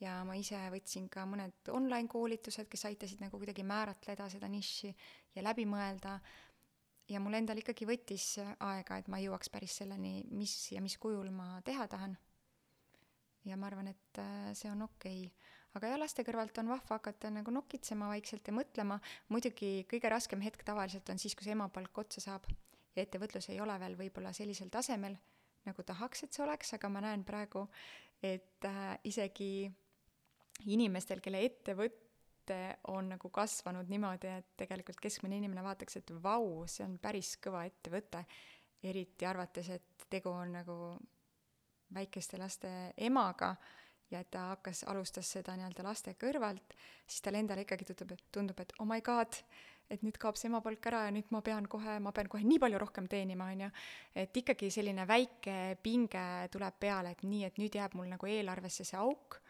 ja 0.03 0.19
ma 0.27 0.37
ise 0.39 0.59
võtsin 0.73 1.09
ka 1.11 1.25
mõned 1.27 1.71
online 1.75 2.09
koolitused, 2.11 2.69
kes 2.71 2.87
aitasid 2.91 3.23
nagu 3.23 3.39
kuidagi 3.41 3.65
määratleda 3.67 4.29
seda 4.31 4.51
nišši 4.51 4.93
ja 5.35 5.43
läbi 5.43 5.67
mõelda 5.67 6.19
ja 7.11 7.21
mul 7.23 7.39
endal 7.39 7.61
ikkagi 7.63 7.89
võttis 7.89 8.37
aega, 8.39 8.99
et 8.99 9.09
ma 9.11 9.21
jõuaks 9.23 9.51
päris 9.53 9.79
selleni, 9.81 10.23
mis 10.31 10.55
ja 10.75 10.83
mis 10.85 10.99
kujul 11.01 11.31
ma 11.35 11.59
teha 11.67 11.89
tahan. 11.91 12.17
ja 13.49 13.57
ma 13.57 13.67
arvan, 13.71 13.89
et 13.89 14.19
äh, 14.21 14.51
see 14.55 14.71
on 14.71 14.83
okei 14.85 15.25
okay. 15.27 15.55
aga 15.79 15.93
jah, 15.93 16.01
laste 16.03 16.25
kõrvalt 16.27 16.59
on 16.61 16.69
vahva 16.69 16.99
hakata 16.99 17.31
nagu 17.33 17.51
nokitsema 17.55 18.11
vaikselt 18.13 18.47
ja 18.47 18.55
mõtlema, 18.55 19.01
muidugi 19.29 19.87
kõige 19.91 20.11
raskem 20.13 20.43
hetk 20.45 20.63
tavaliselt 20.67 21.09
on 21.11 21.19
siis, 21.19 21.35
kui 21.35 21.49
see 21.49 21.57
emapalk 21.57 22.05
otsa 22.05 22.21
saab 22.21 22.47
ja 22.95 23.03
ettevõtlus 23.03 23.51
ei 23.51 23.61
ole 23.61 23.79
veel 23.81 23.97
võib-olla 23.99 24.33
sellisel 24.37 24.71
tasemel, 24.71 25.17
nagu 25.69 25.85
tahaks, 25.87 26.25
et 26.25 26.35
see 26.35 26.45
oleks, 26.45 26.75
aga 26.77 26.91
ma 26.93 27.03
näen 27.05 27.25
praegu, 27.29 27.67
et 28.25 28.67
äh, 28.67 28.93
isegi 29.09 29.69
inimestel, 30.67 31.23
kelle 31.23 31.43
ettevõte 31.47 32.59
on 32.91 33.13
nagu 33.13 33.31
kasvanud 33.31 33.91
niimoodi, 33.93 34.31
et 34.41 34.55
tegelikult 34.65 35.01
keskmine 35.05 35.39
inimene 35.39 35.63
vaataks, 35.63 36.01
et 36.01 36.15
vau, 36.23 36.65
see 36.67 36.87
on 36.87 36.97
päris 37.03 37.37
kõva 37.45 37.67
ettevõte, 37.69 38.25
eriti 38.89 39.27
arvates, 39.27 39.69
et 39.75 40.09
tegu 40.11 40.33
on 40.33 40.57
nagu 40.59 40.79
väikeste 41.95 42.39
laste 42.39 42.71
emaga 42.97 43.55
ja 44.11 44.23
et 44.23 44.31
ta 44.33 44.49
hakkas, 44.55 44.85
alustas 44.89 45.31
seda 45.37 45.55
nii-öelda 45.57 45.85
laste 45.85 46.15
kõrvalt, 46.21 46.77
siis 47.07 47.25
talle 47.25 47.43
endale 47.43 47.65
ikkagi 47.67 47.89
tundub, 47.91 48.15
tundub, 48.33 48.61
et 48.61 48.73
oh 48.81 48.89
my 48.89 49.03
god, 49.05 49.41
et 49.91 50.03
nüüd 50.05 50.19
kaob 50.21 50.37
see 50.37 50.51
emapalk 50.51 50.87
ära 50.91 51.07
ja 51.07 51.13
nüüd 51.15 51.31
ma 51.35 51.41
pean 51.45 51.67
kohe, 51.71 51.99
ma 52.05 52.13
pean 52.13 52.29
kohe 52.29 52.45
nii 52.45 52.61
palju 52.61 52.81
rohkem 52.83 53.09
teenima, 53.09 53.51
on 53.53 53.67
ju. 53.67 53.71
et 54.15 54.37
ikkagi 54.43 54.71
selline 54.71 55.07
väike 55.09 55.79
pinge 55.83 56.25
tuleb 56.53 56.81
peale, 56.81 57.17
et 57.17 57.25
nii, 57.25 57.45
et 57.49 57.61
nüüd 57.61 57.79
jääb 57.81 57.97
mul 57.99 58.11
nagu 58.11 58.29
eelarvesse 58.29 58.85
see 58.85 59.01
auk 59.01 59.41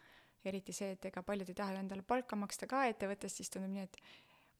eriti 0.48 0.72
see, 0.72 0.94
et 0.94 1.10
ega 1.10 1.22
paljud 1.26 1.48
ei 1.50 1.56
taha 1.58 1.74
ju 1.74 1.82
endale 1.82 2.04
palka 2.06 2.38
maksta 2.38 2.68
ka 2.70 2.84
ettevõttes, 2.90 3.34
siis 3.34 3.50
tundub 3.52 3.72
nii, 3.74 3.86
et 3.88 3.98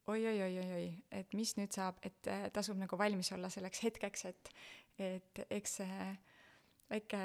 oi-oi-oi-oi-oi, 0.09 0.89
et 1.21 1.35
mis 1.37 1.53
nüüd 1.59 1.75
saab, 1.75 1.99
et 2.07 2.31
äh, 2.33 2.49
tasub 2.55 2.79
nagu 2.81 2.99
valmis 2.99 3.31
olla 3.37 3.51
selleks 3.53 3.85
hetkeks, 3.87 4.25
et 4.33 4.53
et 4.99 5.45
eks 5.55 5.77
see 5.79 6.07
väike 6.89 7.19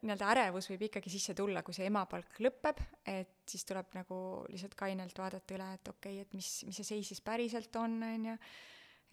nii-öelda 0.00 0.28
ärevus 0.32 0.70
võib 0.72 0.86
ikkagi 0.88 1.12
sisse 1.12 1.34
tulla, 1.36 1.62
kui 1.66 1.76
see 1.76 1.88
emapalk 1.90 2.38
lõpeb, 2.40 2.80
et 3.08 3.42
siis 3.50 3.66
tuleb 3.68 3.92
nagu 3.96 4.20
lihtsalt 4.48 4.76
kainelt 4.78 5.18
vaadata 5.20 5.56
üle, 5.56 5.66
et 5.76 5.90
okei 5.92 6.20
okay,, 6.20 6.28
et 6.28 6.36
mis, 6.36 6.48
mis 6.68 6.80
see 6.80 6.88
seis 6.94 7.12
siis 7.12 7.20
päriselt 7.24 7.76
on, 7.76 7.98
on 8.06 8.30
ju, 8.30 8.38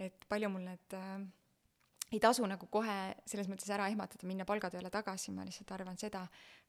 et 0.08 0.30
palju 0.30 0.51
mul 0.53 0.64
need 0.70 0.95
äh, 0.95 1.26
ei 2.12 2.22
tasu 2.24 2.47
nagu 2.47 2.70
kohe 2.72 2.97
selles 3.28 3.49
mõttes 3.51 3.70
ära 3.74 3.89
ehmatada, 3.91 4.28
minna 4.30 4.47
palgatööle 4.47 4.91
tagasi, 4.93 5.34
ma 5.36 5.45
lihtsalt 5.47 5.74
arvan 5.76 5.99
seda, 5.99 6.24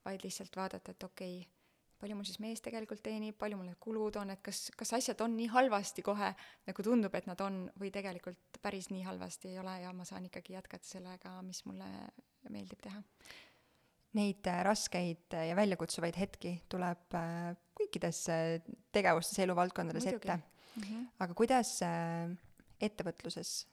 vaid 0.06 0.24
lihtsalt 0.26 0.58
vaadata, 0.58 0.94
et 0.96 1.06
okei 1.06 1.38
okay,, 1.38 1.54
palju 1.98 2.14
mul 2.14 2.26
siis 2.26 2.38
mees 2.42 2.62
tegelikult 2.62 3.02
teenib, 3.02 3.36
palju 3.38 3.58
mul 3.58 3.70
need 3.70 3.78
kulud 3.82 4.18
on, 4.20 4.32
et 4.34 4.42
kas, 4.42 4.68
kas 4.78 4.94
asjad 4.98 5.22
on 5.24 5.34
nii 5.38 5.48
halvasti 5.54 6.02
kohe, 6.06 6.32
nagu 6.66 6.84
tundub, 6.86 7.14
et 7.18 7.26
nad 7.30 7.40
on, 7.42 7.64
või 7.78 7.90
tegelikult 7.94 8.58
päris 8.62 8.90
nii 8.94 9.04
halvasti 9.06 9.52
ei 9.52 9.62
ole 9.62 9.78
ja 9.82 9.94
ma 9.94 10.06
saan 10.06 10.26
ikkagi 10.30 10.54
jätkata 10.54 10.86
sellega, 10.86 11.38
mis 11.46 11.64
mulle 11.66 11.90
meeldib 12.52 12.80
teha. 12.84 13.02
Neid 14.18 14.46
äh, 14.48 14.60
raskeid 14.66 15.36
ja 15.36 15.56
väljakutsuvaid 15.58 16.16
hetki 16.18 16.54
tuleb 16.72 17.16
äh, 17.18 17.52
kõikides 17.78 18.24
tegevustes, 18.94 19.38
eluvaldkondades 19.44 20.06
Muidugi. 20.08 20.28
ette 20.28 20.36
mm. 20.38 20.82
-hmm. 20.82 21.08
aga 21.24 21.36
kuidas 21.38 21.74
äh, 21.86 22.30
ettevõtluses 22.80 23.66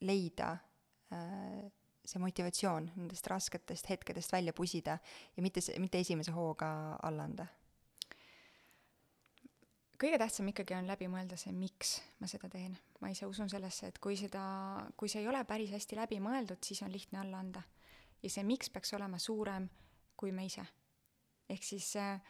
leida 0.00 0.46
see 2.08 2.20
motivatsioon 2.22 2.86
nendest 2.96 3.26
rasketest 3.28 3.90
hetkedest 3.90 4.32
välja 4.32 4.52
pusida 4.56 4.98
ja 5.36 5.42
mitte, 5.44 5.60
mitte 5.78 6.00
esimese 6.00 6.32
hooga 6.32 6.96
alla 7.02 7.26
anda? 7.28 7.46
Kõige 9.98 10.18
tähtsam 10.18 10.48
ikkagi 10.52 10.76
on 10.78 10.86
läbi 10.86 11.08
mõelda 11.10 11.36
see, 11.36 11.52
miks 11.52 11.98
ma 12.20 12.28
seda 12.30 12.48
teen. 12.52 12.76
ma 13.00 13.10
ise 13.10 13.26
usun 13.26 13.50
sellesse, 13.50 13.90
et 13.92 13.98
kui 13.98 14.16
seda, 14.16 14.42
kui 14.96 15.08
see 15.08 15.22
ei 15.22 15.28
ole 15.28 15.44
päris 15.44 15.70
hästi 15.74 15.96
läbi 15.98 16.20
mõeldud, 16.22 16.62
siis 16.62 16.82
on 16.82 16.92
lihtne 16.92 17.20
alla 17.22 17.38
anda. 17.38 17.62
ja 18.22 18.30
see 18.30 18.44
miks 18.44 18.70
peaks 18.70 18.94
olema 18.94 19.18
suurem 19.18 19.68
kui 20.16 20.32
me 20.32 20.46
ise. 20.46 20.66
ehk 21.48 21.64
siis 21.64 21.96
äh, 21.96 22.20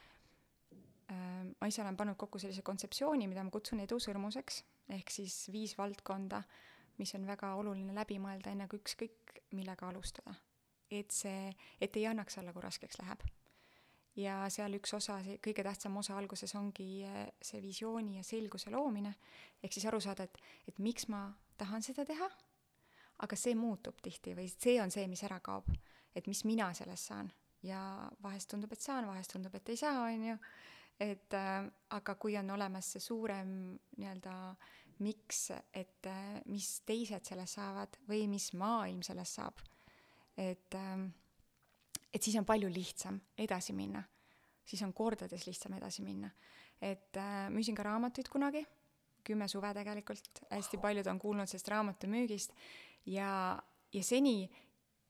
äh, 1.13 1.45
ma 1.61 1.67
ise 1.67 1.83
olen 1.83 1.97
pannud 1.97 2.17
kokku 2.17 2.39
sellise 2.39 2.63
kontseptsiooni, 2.63 3.29
mida 3.29 3.45
ma 3.45 3.51
kutsun 3.51 3.81
edusõrmuseks, 3.81 4.65
ehk 4.89 5.11
siis 5.11 5.47
viis 5.53 5.79
valdkonda 5.79 6.43
mis 6.99 7.15
on 7.15 7.27
väga 7.27 7.55
oluline 7.59 7.95
läbi 7.95 8.19
mõelda, 8.23 8.53
enne 8.53 8.67
kui 8.69 8.81
ükskõik 8.83 9.41
millega 9.55 9.89
alustada. 9.89 10.35
et 10.91 11.13
see, 11.13 11.53
et 11.85 11.97
ei 12.01 12.07
annaks 12.09 12.39
alla, 12.41 12.53
kui 12.53 12.63
raskeks 12.65 12.97
läheb. 13.03 13.21
Ja 14.19 14.41
seal 14.53 14.75
üks 14.79 14.95
osa, 14.99 15.19
see 15.25 15.39
kõige 15.45 15.65
tähtsam 15.67 15.97
osa 16.01 16.17
alguses 16.19 16.55
ongi 16.59 17.05
eh, 17.07 17.21
see 17.43 17.63
visiooni 17.63 18.19
ja 18.19 18.27
selguse 18.27 18.73
loomine, 18.75 19.15
ehk 19.63 19.75
siis 19.75 19.87
aru 19.91 20.01
saada, 20.03 20.27
et, 20.29 20.39
et 20.69 20.81
miks 20.83 21.09
ma 21.13 21.27
tahan 21.59 21.85
seda 21.85 22.07
teha, 22.09 22.29
aga 23.25 23.39
see 23.39 23.55
muutub 23.59 24.01
tihti 24.03 24.35
või 24.39 24.49
see 24.53 24.79
on 24.83 24.95
see, 24.95 25.07
mis 25.11 25.25
ära 25.27 25.41
kaob. 25.45 25.71
et 26.15 26.27
mis 26.27 26.45
mina 26.45 26.73
sellest 26.75 27.13
saan 27.13 27.31
ja 27.63 28.09
vahest 28.23 28.51
tundub, 28.51 28.73
et 28.73 28.83
saan, 28.83 29.07
vahest 29.07 29.33
tundub, 29.33 29.55
et 29.55 29.69
ei 29.69 29.77
saa, 29.77 30.05
on 30.07 30.25
ju, 30.25 30.37
et 31.01 31.35
äh, 31.35 31.71
aga 31.95 32.15
kui 32.15 32.37
on 32.39 32.51
olemas 32.51 32.93
see 32.95 33.03
suurem 33.03 33.51
nii-öelda 33.99 34.35
äh, 34.51 34.77
miks, 34.99 35.51
et 35.75 36.07
äh, 36.07 36.41
mis 36.51 36.69
teised 36.87 37.27
sellest 37.29 37.59
saavad 37.59 37.99
või 38.09 38.27
mis 38.31 38.51
maailm 38.59 39.03
sellest 39.07 39.39
saab. 39.39 39.63
et, 40.39 40.75
ähm, 40.75 41.09
et 42.15 42.23
siis 42.23 42.37
on 42.41 42.47
palju 42.49 42.71
lihtsam 42.73 43.21
edasi 43.39 43.73
minna. 43.73 44.03
siis 44.65 44.83
on 44.83 44.93
kordades 44.93 45.47
lihtsam 45.47 45.73
edasi 45.73 46.03
minna. 46.03 46.31
et 46.81 47.17
äh, 47.17 47.49
müüsin 47.51 47.75
ka 47.75 47.83
raamatuid 47.83 48.29
kunagi, 48.29 48.67
kümme 49.25 49.49
suve 49.49 49.75
tegelikult, 49.75 50.45
hästi 50.51 50.79
paljud 50.79 51.07
on 51.07 51.19
kuulnud 51.19 51.47
sellest 51.47 51.69
raamatumüügist 51.69 52.55
ja, 53.07 53.59
ja 53.93 54.03
seni 54.03 54.51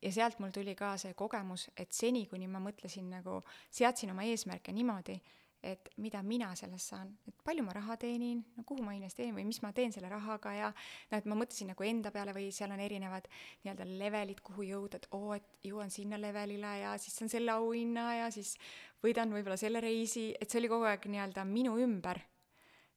ja 0.02 0.12
sealt 0.12 0.38
mul 0.38 0.50
tuli 0.54 0.74
ka 0.78 0.94
see 1.00 1.14
kogemus, 1.14 1.68
et 1.76 1.92
seni, 1.92 2.26
kuni 2.30 2.46
ma 2.50 2.60
mõtlesin 2.62 3.08
nagu, 3.10 3.40
seadsin 3.70 4.12
oma 4.14 4.26
eesmärke 4.28 4.72
niimoodi, 4.72 5.18
et 5.62 5.88
mida 5.98 6.20
mina 6.22 6.52
sellest 6.56 6.92
saan, 6.92 7.10
et 7.26 7.34
palju 7.44 7.64
ma 7.66 7.74
raha 7.74 7.96
teenin, 7.98 8.40
no 8.56 8.62
kuhu 8.66 8.84
ma 8.86 8.94
investeerin 8.94 9.34
või 9.34 9.46
mis 9.48 9.58
ma 9.64 9.72
teen 9.74 9.92
selle 9.94 10.10
rahaga 10.12 10.52
ja 10.54 10.68
noh, 10.70 11.18
et 11.18 11.26
ma 11.26 11.38
mõtlesin 11.38 11.72
nagu 11.72 11.86
enda 11.86 12.12
peale 12.14 12.34
või 12.36 12.48
seal 12.54 12.70
on 12.74 12.82
erinevad 12.82 13.26
nii-öelda 13.64 13.86
levelid, 13.90 14.42
kuhu 14.46 14.68
jõuda, 14.68 15.00
et 15.00 15.08
oo, 15.18 15.34
et 15.34 15.66
jõuan 15.66 15.90
sinna 15.90 16.20
levelile 16.20 16.74
ja 16.84 16.94
siis 17.02 17.18
saan 17.18 17.32
selle 17.32 17.56
auhinna 17.56 18.08
ja 18.20 18.30
siis 18.34 18.54
võidan 19.02 19.34
võib-olla 19.34 19.58
selle 19.58 19.82
reisi, 19.82 20.30
et 20.38 20.50
see 20.50 20.62
oli 20.62 20.70
kogu 20.70 20.86
aeg 20.90 21.10
nii-öelda 21.10 21.46
minu 21.48 21.74
ümber, 21.82 22.22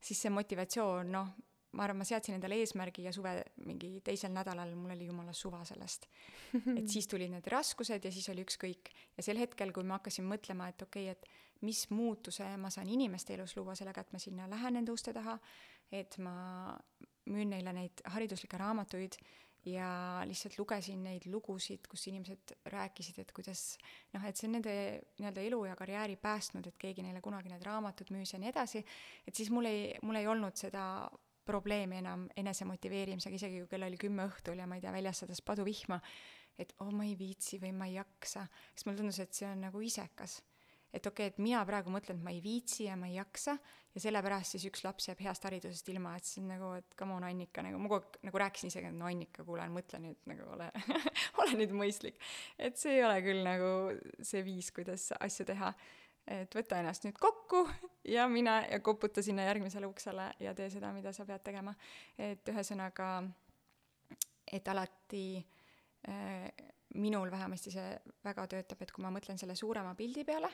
siis 0.01 0.22
see 0.22 0.34
motivatsioon, 0.34 1.12
noh, 1.18 1.34
ma 1.78 1.86
arvan, 1.86 2.01
ma 2.01 2.07
seadsin 2.07 2.36
endale 2.36 2.57
eesmärgi 2.59 3.05
ja 3.07 3.13
suve 3.15 3.36
mingi 3.65 3.93
teisel 4.05 4.34
nädalal 4.36 4.74
mul 4.76 4.95
oli 4.95 5.07
jumala 5.07 5.34
suva 5.34 5.61
sellest. 5.67 6.07
et 6.78 6.88
siis 6.91 7.07
tulid 7.07 7.32
need 7.32 7.47
raskused 7.51 8.03
ja 8.05 8.11
siis 8.11 8.28
oli 8.34 8.43
ükskõik. 8.45 8.91
ja 9.17 9.24
sel 9.24 9.39
hetkel, 9.39 9.72
kui 9.76 9.88
ma 9.88 9.99
hakkasin 9.99 10.28
mõtlema, 10.28 10.69
et 10.72 10.82
okei 10.82 11.09
okay,, 11.11 11.15
et 11.15 11.61
mis 11.67 11.86
muutuse 11.93 12.47
ma 12.57 12.72
saan 12.74 12.89
inimeste 12.89 13.36
elus 13.38 13.55
luua 13.57 13.76
sellega, 13.78 14.01
et 14.01 14.13
ma 14.13 14.19
sinna 14.19 14.49
lähen 14.49 14.80
nende 14.80 14.91
uste 14.91 15.13
taha, 15.13 15.38
et 15.91 16.17
ma 16.17 16.74
müün 17.30 17.53
neile 17.53 17.74
neid 17.76 18.01
hariduslikke 18.15 18.57
raamatuid 18.57 19.17
ja 19.69 20.22
lihtsalt 20.26 20.57
lugesin 20.57 21.03
neid 21.05 21.28
lugusid, 21.30 21.86
kus 21.89 22.07
inimesed 22.09 22.55
rääkisid, 22.74 23.19
et 23.22 23.32
kuidas 23.36 23.76
noh, 24.13 24.24
et 24.26 24.38
see 24.38 24.47
on 24.49 24.55
nende 24.57 24.74
nii-öelda 25.19 25.43
elu 25.45 25.59
ja 25.69 25.76
karjääri 25.78 26.17
päästnud, 26.22 26.67
et 26.67 26.80
keegi 26.82 27.05
neile 27.05 27.22
kunagi 27.22 27.51
need 27.51 27.65
raamatud 27.65 28.09
müüs 28.15 28.34
ja 28.34 28.41
nii 28.41 28.49
edasi, 28.49 28.82
et 29.28 29.38
siis 29.38 29.51
mul 29.53 29.69
ei, 29.69 29.91
mul 30.01 30.17
ei 30.17 30.30
olnud 30.32 30.57
seda 30.57 30.84
probleemi 31.45 31.99
enam 32.01 32.27
enese 32.37 32.67
motiveerimisega, 32.69 33.39
isegi 33.39 33.63
kui 33.63 33.71
kell 33.71 33.87
oli 33.87 33.99
kümme 34.01 34.27
õhtul 34.29 34.61
ja 34.61 34.67
ma 34.69 34.77
ei 34.77 34.85
tea, 34.85 34.93
väljas 34.95 35.23
sadas 35.23 35.41
paduvihma, 35.45 35.99
et 36.59 36.75
oh, 36.83 36.91
ma 36.93 37.07
ei 37.07 37.17
viitsi 37.19 37.59
või 37.61 37.73
ma 37.75 37.89
ei 37.89 37.97
jaksa, 37.97 38.45
siis 38.73 38.87
mulle 38.87 39.01
tundus, 39.01 39.21
et 39.23 39.33
see 39.35 39.49
on 39.49 39.67
nagu 39.69 39.81
isekas 39.81 40.41
et 40.93 41.05
okei 41.07 41.27
okay,, 41.27 41.31
et 41.31 41.39
mina 41.39 41.61
praegu 41.67 41.91
mõtlen, 41.91 42.19
et 42.19 42.25
ma 42.25 42.33
ei 42.33 42.41
viitsi 42.43 42.85
ja 42.85 42.97
ma 42.99 43.07
ei 43.07 43.15
jaksa 43.15 43.55
ja 43.95 44.03
sellepärast 44.03 44.55
siis 44.55 44.65
üks 44.67 44.83
laps 44.85 45.07
jääb 45.07 45.21
heast 45.23 45.45
haridusest 45.47 45.87
ilma, 45.93 46.13
et 46.19 46.27
on 46.41 46.49
nagu, 46.51 46.71
et 46.79 46.97
come 46.99 47.15
on, 47.15 47.25
Annika, 47.27 47.63
nagu 47.65 47.79
ma 47.79 47.91
kogu 47.91 48.01
aeg 48.01 48.19
nagu 48.27 48.41
rääkisin 48.43 48.71
isegi, 48.71 48.91
et 48.91 48.97
no 48.97 49.07
Annika, 49.07 49.45
kuule, 49.47 49.67
mõtle 49.71 50.01
nüüd 50.03 50.19
nagu 50.31 50.47
ole 50.55 50.69
ole 51.43 51.57
nüüd 51.61 51.75
mõistlik. 51.79 52.19
et 52.59 52.79
see 52.79 52.97
ei 52.99 53.05
ole 53.07 53.19
küll 53.25 53.43
nagu 53.47 53.71
see 54.19 54.43
viis, 54.47 54.71
kuidas 54.75 55.11
asju 55.19 55.47
teha. 55.51 55.73
Et 56.28 56.55
võta 56.55 56.80
ennast 56.80 57.05
nüüd 57.05 57.17
kokku 57.19 57.63
ja 58.07 58.28
mine 58.30 58.55
ja 58.72 58.80
koputa 58.80 59.24
sinna 59.26 59.45
järgmisele 59.47 59.88
uksele 59.89 60.32
ja 60.39 60.53
tee 60.57 60.69
seda, 60.69 60.91
mida 60.93 61.13
sa 61.13 61.26
pead 61.26 61.43
tegema. 61.43 61.74
et 62.17 62.49
ühesõnaga, 62.49 63.24
et 64.51 64.67
alati 64.67 65.26
äh, 66.07 66.51
minul 66.93 67.32
vähemasti 67.32 67.72
see 67.72 67.89
väga 68.24 68.47
töötab, 68.47 68.82
et 68.82 68.91
kui 68.91 69.03
ma 69.03 69.11
mõtlen 69.13 69.39
selle 69.39 69.55
suurema 69.55 69.95
pildi 69.95 70.26
peale 70.28 70.51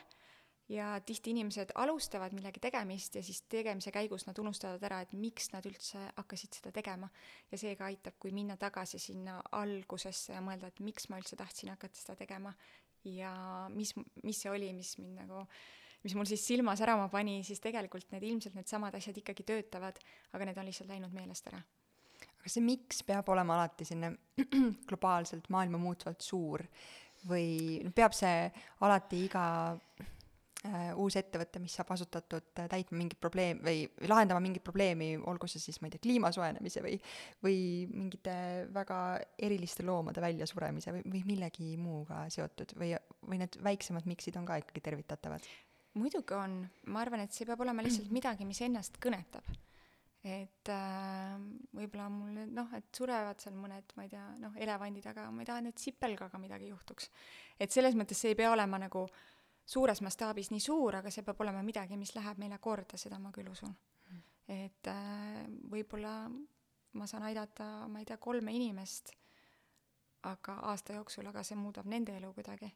ja 0.68 1.00
tihti 1.00 1.32
inimesed 1.32 1.72
alustavad 1.80 2.34
millegi 2.36 2.60
tegemist 2.60 3.14
ja 3.16 3.22
siis 3.24 3.40
tegemise 3.48 3.92
käigus 3.92 4.26
nad 4.26 4.38
unustavad 4.38 4.82
ära, 4.84 5.00
et 5.00 5.14
miks 5.16 5.48
nad 5.54 5.66
üldse 5.66 6.00
hakkasid 6.16 6.60
seda 6.60 6.72
tegema. 6.72 7.08
ja 7.50 7.58
seega 7.58 7.88
aitab, 7.88 8.18
kui 8.20 8.32
minna 8.32 8.56
tagasi 8.56 8.98
sinna 8.98 9.40
algusesse 9.52 10.32
ja 10.32 10.42
mõelda, 10.44 10.68
et 10.68 10.80
miks 10.84 11.08
ma 11.08 11.18
üldse 11.20 11.36
tahtsin 11.36 11.72
hakata 11.72 11.96
seda 11.96 12.16
tegema 12.16 12.52
ja 13.04 13.32
mis, 13.72 13.94
mis 14.24 14.40
see 14.42 14.52
oli, 14.52 14.72
mis 14.76 14.96
mind 14.98 15.22
nagu 15.22 15.44
mis 16.04 16.14
mul 16.14 16.28
siis 16.30 16.44
silma 16.46 16.76
särama 16.78 17.08
pani, 17.12 17.40
siis 17.44 17.60
tegelikult 17.62 18.12
need 18.14 18.26
ilmselt 18.28 18.54
needsamad 18.54 18.94
asjad 18.94 19.18
ikkagi 19.18 19.44
töötavad, 19.46 19.98
aga 20.32 20.46
need 20.46 20.60
on 20.60 20.68
lihtsalt 20.68 20.92
läinud 20.92 21.14
meelest 21.14 21.50
ära. 21.50 21.60
Aga 22.38 22.52
see 22.52 22.62
miks 22.64 23.02
peab 23.06 23.28
olema 23.34 23.56
alati 23.58 23.86
selline 23.88 24.14
globaalselt 24.88 25.50
maailma 25.52 25.80
muutvalt 25.82 26.22
suur 26.24 26.64
või 27.28 27.82
peab 27.94 28.14
see 28.14 28.46
alati 28.86 29.24
iga 29.26 29.44
uus 30.98 31.14
ettevõte, 31.20 31.60
mis 31.62 31.76
saab 31.78 31.92
asutatud 31.94 32.58
äh, 32.58 32.66
täitma 32.70 32.98
mingit 32.98 33.20
probleem 33.22 33.60
või, 33.62 33.84
lahendama 34.10 34.42
mingit 34.42 34.64
probleemi, 34.66 35.12
olgu 35.30 35.46
see 35.50 35.62
siis, 35.62 35.78
ma 35.78 35.86
ei 35.86 35.94
tea, 35.94 36.02
kliima 36.02 36.32
soojenemise 36.34 36.82
või, 36.82 36.96
või 37.44 37.60
mingite 37.92 38.34
väga 38.74 38.98
eriliste 39.38 39.86
loomade 39.86 40.24
väljasuremise 40.24 40.96
või, 40.96 41.04
või 41.14 41.22
millegi 41.30 41.76
muuga 41.78 42.24
seotud 42.34 42.74
või, 42.80 42.90
või 43.30 43.38
need 43.44 43.60
väiksemad 43.62 44.10
miksid 44.10 44.40
on 44.40 44.50
ka 44.50 44.58
ikkagi 44.64 44.84
tervitatavad? 44.90 45.46
muidugi 45.98 46.34
on, 46.36 46.60
ma 46.92 47.00
arvan, 47.02 47.24
et 47.24 47.34
see 47.34 47.46
peab 47.46 47.62
olema 47.64 47.82
lihtsalt 47.82 48.10
midagi, 48.14 48.44
mis 48.46 48.60
ennast 48.66 49.00
kõnetab 49.02 49.46
et 50.26 50.70
äh, 50.74 51.38
võib-olla 51.78 52.08
mul 52.10 52.42
noh, 52.50 52.70
et 52.76 52.90
surevad 52.94 53.38
seal 53.42 53.54
mõned, 53.58 53.94
ma 53.96 54.04
ei 54.04 54.10
tea, 54.12 54.26
noh, 54.42 54.54
elevandid, 54.58 55.06
aga 55.06 55.28
ma 55.30 55.44
ei 55.44 55.48
taha, 55.48 55.62
et 55.70 55.82
sipelgaga 55.82 56.40
midagi 56.42 56.70
juhtuks. 56.72 57.10
et 57.58 57.70
selles 57.70 57.94
mõttes 57.94 58.18
see 58.18 58.34
ei 58.34 58.38
pea 58.38 58.50
olema 58.50 58.80
nagu 58.82 59.06
suures 59.68 60.00
mastaabis 60.00 60.48
nii 60.50 60.64
suur, 60.64 60.96
aga 60.96 61.12
see 61.12 61.22
peab 61.26 61.40
olema 61.44 61.60
midagi, 61.62 61.96
mis 62.00 62.14
läheb 62.16 62.40
meile 62.40 62.56
korda, 62.58 62.96
seda 62.96 63.18
ma 63.20 63.32
küll 63.34 63.50
usun 63.52 63.74
et 64.48 64.88
äh, 64.88 65.44
võib-olla 65.70 66.28
ma 66.96 67.06
saan 67.06 67.26
aidata, 67.28 67.86
ma 67.92 68.00
ei 68.00 68.08
tea, 68.08 68.16
kolme 68.20 68.54
inimest, 68.56 69.12
aga 70.28 70.58
aasta 70.72 70.96
jooksul, 70.96 71.28
aga 71.28 71.44
see 71.46 71.58
muudab 71.58 71.86
nende 71.86 72.16
elu 72.16 72.32
kuidagi. 72.34 72.70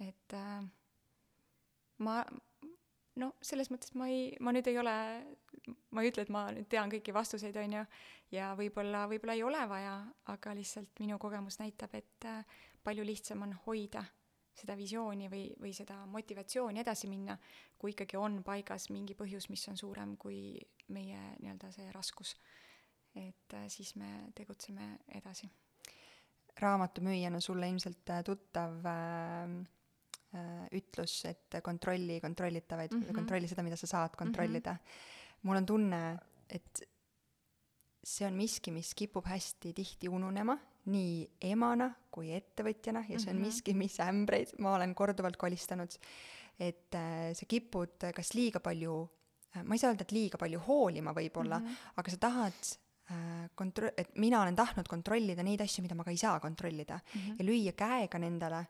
et 0.00 0.36
äh, 0.38 0.62
ma, 2.06 2.22
no 3.20 3.32
selles 3.42 3.70
mõttes 3.74 3.92
ma 3.98 4.08
ei, 4.08 4.30
ma 4.40 4.54
nüüd 4.54 4.70
ei 4.70 4.78
ole, 4.78 4.94
ma 5.90 6.04
ei 6.04 6.12
ütle, 6.12 6.24
et 6.24 6.32
ma 6.32 6.46
nüüd 6.54 6.70
tean 6.70 6.92
kõiki 6.92 7.14
vastuseid, 7.14 7.58
on 7.58 7.76
ju, 7.80 7.84
ja 8.38 8.54
võib-olla, 8.56 9.04
võib-olla 9.10 9.36
ei 9.36 9.44
ole 9.44 9.66
vaja, 9.68 9.98
aga 10.30 10.54
lihtsalt 10.56 11.02
minu 11.02 11.18
kogemus 11.18 11.58
näitab, 11.60 11.98
et 11.98 12.30
äh, 12.30 12.62
palju 12.86 13.04
lihtsam 13.04 13.42
on 13.48 13.58
hoida 13.66 14.06
seda 14.54 14.76
visiooni 14.76 15.28
või, 15.30 15.44
või 15.60 15.72
seda 15.76 16.00
motivatsiooni 16.06 16.80
edasi 16.80 17.08
minna, 17.08 17.38
kui 17.78 17.94
ikkagi 17.94 18.16
on 18.16 18.42
paigas 18.44 18.90
mingi 18.90 19.14
põhjus, 19.14 19.48
mis 19.50 19.66
on 19.68 19.76
suurem 19.76 20.16
kui 20.16 20.58
meie 20.88 21.20
nii-öelda 21.40 21.72
see 21.72 21.90
raskus. 21.92 22.36
et 23.14 23.54
äh, 23.54 23.66
siis 23.68 23.96
me 23.96 24.32
tegutseme 24.34 24.98
edasi. 25.08 25.50
raamatumüüjana 26.60 27.40
sulle 27.40 27.68
ilmselt 27.68 28.10
äh, 28.10 28.24
tuttav 28.24 28.86
äh 28.86 29.80
Äh, 30.30 30.66
ütlus, 30.78 31.24
et 31.26 31.56
kontrolli 31.66 32.20
kontrollitavaid 32.22 32.92
mm, 32.94 33.00
-hmm. 33.02 33.14
kontrolli 33.14 33.48
seda, 33.50 33.64
mida 33.66 33.76
sa 33.76 33.88
saad 33.90 34.14
kontrollida 34.14 34.72
mm. 34.72 34.78
-hmm. 34.78 35.38
mul 35.42 35.56
on 35.56 35.66
tunne, 35.66 36.18
et 36.48 36.82
see 38.04 38.26
on 38.26 38.34
miski, 38.38 38.70
mis 38.70 38.94
kipub 38.94 39.26
hästi 39.26 39.72
tihti 39.72 40.08
ununema, 40.08 40.56
nii 40.90 41.30
emana 41.52 41.90
kui 42.10 42.32
ettevõtjana 42.34 43.04
ja 43.08 43.18
see 43.18 43.30
on 43.30 43.36
mm 43.36 43.42
-hmm. 43.42 43.46
miski, 43.46 43.74
mis 43.74 44.00
ämbreid 44.00 44.54
ma 44.58 44.74
olen 44.74 44.94
korduvalt 44.94 45.36
kolistanud. 45.36 45.90
et 46.60 46.94
äh, 46.94 47.32
sa 47.32 47.46
kipud 47.46 48.12
kas 48.14 48.34
liiga 48.34 48.60
palju 48.60 49.08
äh,, 49.56 49.62
ma 49.64 49.74
ei 49.74 49.78
saa 49.78 49.90
öelda, 49.90 50.02
et 50.02 50.12
liiga 50.12 50.38
palju 50.38 50.60
hoolima 50.66 51.12
võib-olla 51.12 51.58
mm, 51.58 51.66
-hmm. 51.66 51.92
aga 51.96 52.10
sa 52.10 52.16
tahad 52.16 52.60
äh, 53.10 53.50
kontro-, 53.54 53.92
et 53.96 54.10
mina 54.16 54.42
olen 54.42 54.56
tahtnud 54.56 54.88
kontrollida 54.88 55.42
neid 55.42 55.60
asju, 55.60 55.82
mida 55.82 55.94
ma 55.94 56.04
ka 56.04 56.10
ei 56.10 56.16
saa 56.16 56.40
kontrollida 56.40 57.00
mm 57.14 57.20
-hmm. 57.20 57.36
ja 57.38 57.44
lüüa 57.44 57.72
käega 57.72 58.18
nendele 58.18 58.66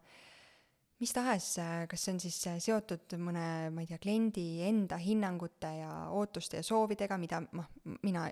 mis 1.01 1.13
tahes, 1.17 1.55
äh, 1.59 1.87
kas 1.89 2.05
see 2.05 2.15
on 2.15 2.21
siis 2.21 2.39
äh, 2.51 2.59
seotud 2.61 3.17
mõne, 3.25 3.45
ma 3.73 3.85
ei 3.85 3.89
tea, 3.89 3.99
kliendi 4.03 4.47
enda 4.67 4.99
hinnangute 5.01 5.73
ja 5.81 5.91
ootuste 6.17 6.61
ja 6.61 6.67
soovidega, 6.67 7.19
mida 7.21 7.41
noh, 7.57 7.71
mina 8.05 8.27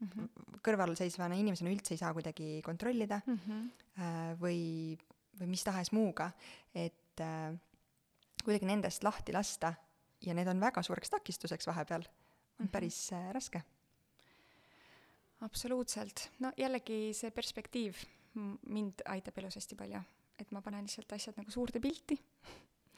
mm 0.00 0.08
-hmm. 0.08 0.58
kõrvalseisvana 0.64 1.38
inimesena 1.38 1.70
üldse 1.70 1.94
ei 1.94 1.98
saa 1.98 2.12
kuidagi 2.12 2.62
kontrollida 2.64 3.20
mm, 3.26 3.38
-hmm. 3.46 4.36
või, 4.40 4.98
või 5.40 5.46
mis 5.46 5.64
tahes 5.64 5.92
muuga, 5.92 6.30
et 6.74 7.20
äh, 7.20 7.54
kuidagi 8.44 8.66
nendest 8.66 9.04
lahti 9.04 9.32
lasta 9.32 9.74
ja 10.26 10.34
need 10.34 10.48
on 10.48 10.60
väga 10.60 10.82
suureks 10.82 11.10
takistuseks 11.10 11.66
vahepeal, 11.66 12.02
on 12.02 12.08
mm 12.08 12.66
-hmm. 12.66 12.70
päris 12.70 13.12
äh, 13.12 13.32
raske. 13.32 13.62
absoluutselt, 15.40 16.30
no 16.38 16.52
jällegi 16.56 17.14
see 17.14 17.30
perspektiiv 17.30 17.96
mind 18.66 19.02
aitab 19.04 19.38
elus 19.38 19.56
hästi 19.56 19.74
palju 19.74 20.02
et 20.38 20.54
ma 20.54 20.62
panen 20.62 20.86
lihtsalt 20.86 21.12
asjad 21.16 21.38
nagu 21.38 21.52
suurde 21.52 21.80
pilti. 21.82 22.16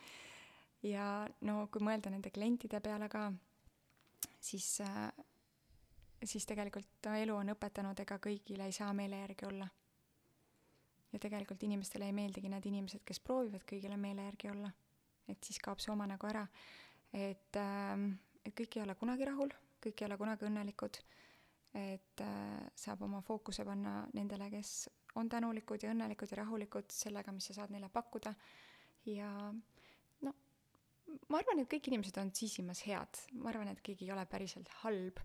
ja 0.92 1.24
no 1.48 1.64
kui 1.72 1.82
mõelda 1.84 2.12
nende 2.12 2.32
klientide 2.34 2.80
peale 2.84 3.08
ka, 3.12 3.26
siis 4.40 4.68
äh, 4.84 5.08
siis 6.24 6.46
tegelikult 6.46 7.08
elu 7.16 7.34
on 7.34 7.52
õpetanud, 7.54 8.00
ega 8.02 8.18
kõigile 8.22 8.66
ei 8.68 8.74
saa 8.76 8.92
meele 8.96 9.22
järgi 9.22 9.46
olla. 9.48 9.68
ja 11.12 11.18
tegelikult 11.18 11.62
inimestele 11.66 12.06
ei 12.06 12.12
meeldigi 12.14 12.48
need 12.48 12.66
inimesed, 12.66 13.02
kes 13.04 13.20
proovivad 13.20 13.64
kõigile 13.66 13.96
meele 13.96 14.24
järgi 14.28 14.50
olla. 14.50 14.70
et 15.28 15.44
siis 15.44 15.58
kaob 15.58 15.80
see 15.80 15.92
oma 15.92 16.06
nagu 16.06 16.26
ära. 16.26 16.46
et 17.12 17.56
äh,, 17.56 18.10
et 18.44 18.54
kõik 18.56 18.76
ei 18.76 18.82
ole 18.82 18.94
kunagi 18.94 19.24
rahul, 19.28 19.52
kõik 19.82 20.00
ei 20.00 20.06
ole 20.06 20.16
kunagi 20.20 20.46
õnnelikud, 20.48 21.00
et 21.74 22.22
äh, 22.24 22.62
saab 22.74 23.02
oma 23.06 23.20
fookuse 23.22 23.64
panna 23.64 24.06
nendele, 24.14 24.50
kes 24.50 24.88
on 25.18 25.28
tänulikud 25.28 25.82
ja 25.82 25.92
õnnelikud 25.94 26.30
ja 26.30 26.42
rahulikud 26.42 26.92
sellega, 26.94 27.32
mis 27.32 27.50
sa 27.50 27.60
saad 27.60 27.74
neile 27.74 27.90
pakkuda 27.92 28.34
ja 29.10 29.30
no 30.22 30.34
ma 31.28 31.40
arvan, 31.40 31.62
et 31.62 31.70
kõik 31.70 31.90
inimesed 31.90 32.18
on 32.22 32.32
sisimas 32.36 32.84
head, 32.86 33.22
ma 33.38 33.50
arvan, 33.52 33.70
et 33.72 33.82
keegi 33.84 34.06
ei 34.06 34.14
ole 34.14 34.26
päriselt 34.30 34.70
halb, 34.82 35.22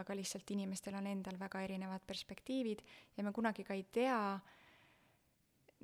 aga 0.00 0.16
lihtsalt 0.16 0.50
inimestel 0.50 0.96
on 0.98 1.06
endal 1.06 1.38
väga 1.38 1.62
erinevad 1.62 2.02
perspektiivid 2.06 2.82
ja 3.16 3.24
me 3.24 3.32
kunagi 3.32 3.64
ka 3.64 3.74
ei 3.74 3.84
tea, 3.92 4.18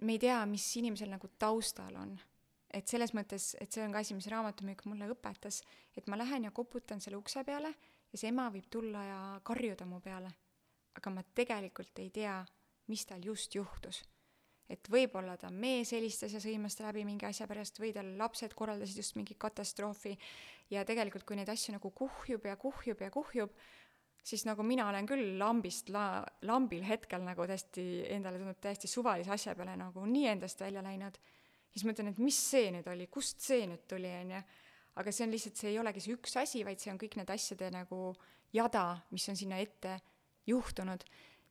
me 0.03 0.17
ei 0.17 0.19
tea, 0.19 0.41
mis 0.51 0.67
inimesel 0.77 1.11
nagu 1.13 1.31
taustal 1.39 1.97
on. 1.97 2.19
et 2.71 2.87
selles 2.87 3.11
mõttes, 3.15 3.57
et 3.59 3.73
see 3.73 3.83
on 3.83 3.91
ka 3.91 3.99
asi, 3.99 4.15
mis 4.15 4.29
raamatumüük 4.31 4.85
mulle 4.87 5.09
õpetas, 5.11 5.63
et 5.99 6.07
ma 6.07 6.19
lähen 6.19 6.45
ja 6.47 6.53
koputan 6.55 7.01
selle 7.03 7.19
ukse 7.19 7.43
peale 7.45 7.73
ja 8.13 8.19
see 8.19 8.31
ema 8.31 8.47
võib 8.51 8.69
tulla 8.71 9.03
ja 9.07 9.19
karjuda 9.43 9.87
mu 9.87 10.01
peale. 10.01 10.31
aga 10.95 11.11
ma 11.11 11.23
tegelikult 11.23 11.99
ei 12.03 12.11
tea, 12.11 12.41
mis 12.91 13.07
tal 13.07 13.23
just 13.25 13.55
juhtus. 13.55 14.03
et 14.71 14.87
võib-olla 14.87 15.37
ta 15.37 15.51
mees 15.51 15.91
helistas 15.91 16.33
ja 16.33 16.41
sõimas 16.43 16.77
ta 16.79 16.85
läbi 16.87 17.03
mingi 17.05 17.27
asja 17.27 17.47
pärast 17.51 17.81
või 17.83 17.91
tal 17.95 18.13
lapsed 18.19 18.55
korraldasid 18.55 19.03
just 19.03 19.17
mingi 19.19 19.35
katastroofi 19.35 20.17
ja 20.71 20.85
tegelikult, 20.87 21.25
kui 21.27 21.37
neid 21.37 21.51
asju 21.51 21.75
nagu 21.75 21.91
kuhjub 21.91 22.47
ja 22.47 22.57
kuhjub 22.57 23.03
ja 23.03 23.11
kuhjub, 23.11 23.51
siis 24.23 24.45
nagu 24.47 24.65
mina 24.67 24.89
olen 24.91 25.09
küll 25.09 25.37
lambist 25.41 25.89
la-, 25.95 26.25
lambil 26.47 26.85
hetkel 26.87 27.23
nagu 27.25 27.47
täiesti, 27.49 27.85
endale 28.15 28.41
tundub 28.41 28.61
täiesti 28.61 28.91
suvalise 28.91 29.33
asja 29.35 29.55
peale 29.59 29.77
nagu 29.81 30.07
nii 30.07 30.27
endast 30.35 30.61
välja 30.61 30.83
läinud, 30.85 31.17
siis 31.71 31.87
mõtlen, 31.89 32.13
et 32.13 32.21
mis 32.21 32.39
see 32.51 32.73
nüüd 32.75 32.89
oli, 32.91 33.09
kust 33.13 33.41
see 33.45 33.67
nüüd 33.71 33.87
tuli, 33.91 34.13
on 34.21 34.37
ju 34.37 34.43
aga 34.99 35.13
see 35.15 35.27
on 35.27 35.35
lihtsalt, 35.35 35.59
see 35.59 35.73
ei 35.73 35.81
olegi 35.81 36.03
see 36.05 36.15
üks 36.17 36.37
asi, 36.41 36.63
vaid 36.67 36.81
see 36.83 36.93
on 36.93 37.01
kõik 37.01 37.17
need 37.21 37.33
asjade 37.33 37.71
nagu 37.75 38.13
jada, 38.55 38.85
mis 39.15 39.27
on 39.31 39.39
sinna 39.39 39.61
ette 39.63 39.99
juhtunud. 40.51 41.05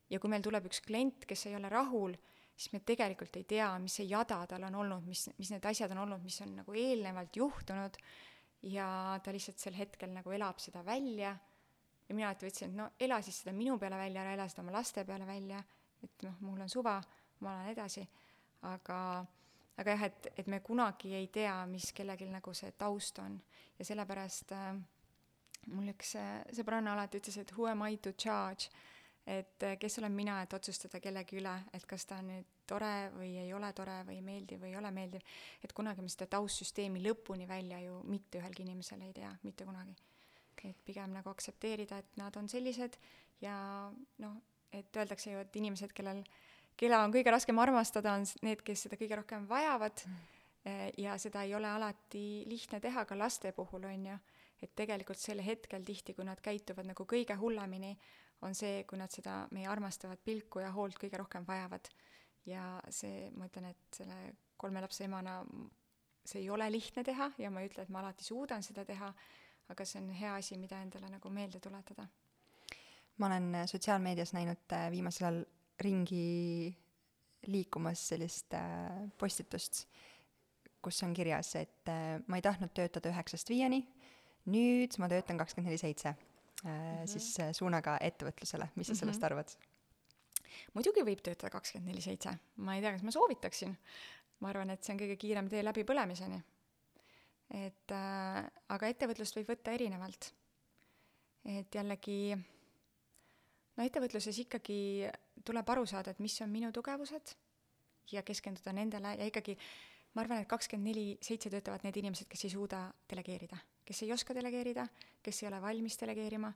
ja 0.09 0.17
kui 0.20 0.32
meil 0.32 0.41
tuleb 0.41 0.65
üks 0.65 0.82
klient, 0.82 1.26
kes 1.30 1.45
ei 1.47 1.55
ole 1.55 1.70
rahul, 1.70 2.15
siis 2.57 2.74
me 2.74 2.82
tegelikult 2.82 3.36
ei 3.38 3.45
tea, 3.47 3.70
mis 3.80 3.99
see 3.99 4.07
jada 4.09 4.41
tal 4.49 4.65
on 4.67 4.80
olnud, 4.82 5.05
mis, 5.07 5.28
mis 5.38 5.51
need 5.53 5.65
asjad 5.70 5.93
on 5.93 6.03
olnud, 6.05 6.24
mis 6.26 6.39
on 6.41 6.55
nagu 6.61 6.74
eelnevalt 6.76 7.38
juhtunud. 7.38 7.99
Ja 8.74 8.89
ta 9.24 9.32
lihtsalt 9.32 9.61
sel 9.61 9.78
hetkel 9.78 10.11
nagu 10.11 10.34
elab 10.36 10.57
seda 10.59 10.82
välja 10.84 11.32
ja 12.10 12.16
mina 12.16 12.30
alati 12.30 12.47
võtsin, 12.47 12.72
et 12.72 12.78
no 12.78 12.89
ela 12.99 13.22
siis 13.22 13.41
seda 13.43 13.53
minu 13.55 13.78
peale 13.80 13.97
välja, 13.97 14.24
ära 14.24 14.34
ela 14.38 14.47
seda 14.49 14.64
oma 14.66 14.74
laste 14.74 15.05
peale 15.05 15.28
välja, 15.28 15.62
et 16.03 16.26
noh, 16.26 16.38
mul 16.41 16.62
on 16.66 16.72
suva, 16.72 16.97
ma 17.45 17.55
olen 17.55 17.74
edasi, 17.74 18.05
aga 18.68 18.99
aga 19.80 19.95
jah, 19.95 20.05
et, 20.10 20.30
et 20.41 20.47
me 20.51 20.60
kunagi 20.66 21.14
ei 21.16 21.28
tea, 21.32 21.55
mis 21.72 21.93
kellelgi 21.95 22.28
nagu 22.28 22.53
see 22.57 22.74
taust 22.78 23.22
on. 23.24 23.38
Ja 23.80 23.86
sellepärast 23.88 24.51
äh, 24.51 24.74
mul 25.72 25.91
üks 25.93 26.16
äh, 26.20 26.39
sõbranna 26.55 26.95
alati 26.95 27.22
ütles, 27.22 27.39
et 27.39 27.53
who 27.55 27.70
am 27.70 27.86
I 27.88 27.99
to 28.03 28.12
charge, 28.20 28.68
et 29.24 29.64
äh, 29.64 29.78
kes 29.80 29.99
olen 30.01 30.16
mina, 30.16 30.41
et 30.43 30.53
otsustada 30.53 30.99
kellegi 31.03 31.39
üle, 31.39 31.55
et 31.74 31.86
kas 31.88 32.07
ta 32.10 32.20
on 32.20 32.32
nüüd 32.34 32.51
tore 32.70 33.10
või 33.16 33.32
ei 33.41 33.53
ole 33.55 33.72
tore 33.74 34.01
või 34.05 34.20
meeldiv 34.26 34.62
või 34.66 34.74
ei 34.74 34.78
ole 34.82 34.91
meeldiv, 34.93 35.24
et 35.64 35.74
kunagi 35.74 36.03
me 36.03 36.12
seda 36.12 36.28
taustsüsteemi 36.36 37.01
lõpuni 37.05 37.47
välja 37.49 37.80
ju 37.86 38.01
mitte 38.10 38.41
ühelgi 38.41 38.68
inimesel 38.68 39.07
ei 39.07 39.16
tea, 39.16 39.32
mitte 39.47 39.66
kunagi. 39.66 39.95
Et 40.66 40.86
pigem 40.86 41.14
nagu 41.16 41.30
aktsepteerida, 41.30 41.99
et 41.99 42.18
nad 42.20 42.36
on 42.38 42.49
sellised 42.49 42.97
ja 43.41 43.55
noh, 44.20 44.38
et 44.72 44.97
öeldakse 44.97 45.32
ju, 45.32 45.39
et 45.39 45.55
inimesed, 45.55 45.93
kellel 45.95 46.20
äh, 46.22 46.49
keda 46.80 47.01
on 47.03 47.14
kõige 47.14 47.34
raskem 47.34 47.60
armastada, 47.62 48.16
on 48.18 48.28
need, 48.45 48.64
kes 48.66 48.86
seda 48.86 48.99
kõige 48.99 49.20
rohkem 49.20 49.47
vajavad 49.49 50.03
mm. 50.05 50.91
ja 51.03 51.18
seda 51.22 51.43
ei 51.47 51.55
ole 51.57 51.70
alati 51.70 52.43
lihtne 52.49 52.80
teha 52.84 53.05
ka 53.10 53.18
laste 53.20 53.51
puhul, 53.55 53.88
on 53.89 54.05
ju. 54.14 54.20
et 54.60 54.74
tegelikult 54.76 55.20
sel 55.20 55.39
hetkel 55.43 55.86
tihti, 55.88 56.14
kui 56.14 56.28
nad 56.28 56.39
käituvad 56.43 56.88
nagu 56.88 57.05
kõige 57.07 57.36
hullemini, 57.39 57.93
on 58.43 58.55
see, 58.55 58.84
kui 58.88 58.99
nad 58.99 59.12
seda 59.12 59.41
meie 59.55 59.68
armastavat 59.72 60.20
pilku 60.24 60.64
ja 60.64 60.72
hoolt 60.76 60.99
kõige 60.99 61.20
rohkem 61.20 61.47
vajavad. 61.47 61.89
ja 62.45 62.80
see, 62.89 63.30
ma 63.36 63.49
ütlen, 63.49 63.70
et 63.74 63.99
selle 64.01 64.20
kolme 64.57 64.82
lapse 64.82 65.03
emana 65.03 65.41
see 66.26 66.43
ei 66.43 66.49
ole 66.49 66.68
lihtne 66.72 67.03
teha 67.03 67.32
ja 67.38 67.51
ma 67.51 67.62
ei 67.62 67.70
ütle, 67.70 67.84
et 67.84 67.91
ma 67.91 68.01
alati 68.03 68.24
suudan 68.24 68.64
seda 68.64 68.86
teha, 68.86 69.14
aga 69.70 69.86
see 69.86 70.01
on 70.01 70.09
hea 70.09 70.36
asi, 70.36 70.57
mida 70.57 70.82
endale 70.82 71.09
nagu 71.09 71.30
meelde 71.30 71.59
tuletada. 71.59 72.07
ma 73.17 73.26
olen 73.28 73.55
sotsiaalmeedias 73.67 74.34
näinud 74.34 74.74
äh, 74.74 74.91
viimasel 74.91 75.28
ajal 75.28 75.45
ringi 75.80 76.76
liikumas 77.47 78.01
sellist 78.11 78.53
äh, 78.53 79.09
postitust, 79.17 79.86
kus 80.82 81.03
on 81.03 81.13
kirjas, 81.13 81.53
et 81.59 81.91
äh, 81.91 82.20
ma 82.28 82.39
ei 82.39 82.45
tahtnud 82.45 82.74
töötada 82.76 83.11
üheksast 83.11 83.51
viieni, 83.51 83.82
nüüd 84.51 84.95
ma 84.99 85.09
töötan 85.11 85.39
kakskümmend 85.39 85.72
neli 85.72 85.82
seitse, 85.82 86.13
äh, 86.65 87.01
siis 87.09 87.32
suunaga 87.57 87.97
ettevõtlusele, 88.03 88.70
mis 88.76 88.88
sa 88.88 88.93
mm 88.93 88.95
-hmm. 88.95 88.99
sellest 89.05 89.24
arvad? 89.24 89.57
muidugi 90.74 91.03
võib 91.05 91.22
töötada 91.24 91.49
kakskümmend 91.53 91.91
neli 91.91 92.01
seitse, 92.01 92.34
ma 92.57 92.76
ei 92.76 92.82
tea, 92.82 92.91
kas 92.91 93.03
ma 93.03 93.11
soovitaksin. 93.11 93.78
ma 94.39 94.49
arvan, 94.49 94.70
et 94.70 94.84
see 94.84 94.93
on 94.93 94.99
kõige 94.99 95.15
kiirem 95.17 95.49
tee 95.49 95.63
läbipõlemiseni. 95.63 96.41
Et 97.50 97.93
äh, 97.95 98.45
aga 98.70 98.89
ettevõtlust 98.91 99.38
võib 99.39 99.50
võtta 99.54 99.74
erinevalt. 99.74 100.32
et 101.50 101.76
jällegi 101.76 102.36
no 102.36 103.86
ettevõtluses 103.86 104.38
ikkagi 104.43 105.10
tuleb 105.45 105.70
aru 105.70 105.86
saada, 105.88 106.12
et 106.12 106.20
mis 106.20 106.36
on 106.43 106.52
minu 106.52 106.72
tugevused 106.76 107.36
ja 108.12 108.24
keskenduda 108.24 108.74
nendele 108.76 109.16
ja 109.18 109.26
ikkagi 109.30 109.56
ma 110.14 110.24
arvan, 110.24 110.41
et 110.43 110.50
kakskümmend 110.50 110.91
neli 110.91 111.06
seitse 111.22 111.50
töötavad 111.54 111.86
need 111.86 111.97
inimesed, 112.02 112.28
kes 112.30 112.45
ei 112.45 112.54
suuda 112.54 112.88
delegeerida, 113.10 113.58
kes 113.86 114.04
ei 114.04 114.14
oska 114.14 114.36
delegeerida, 114.38 114.88
kes 115.24 115.43
ei 115.43 115.50
ole 115.50 115.62
valmis 115.62 115.97
delegeerima 116.02 116.52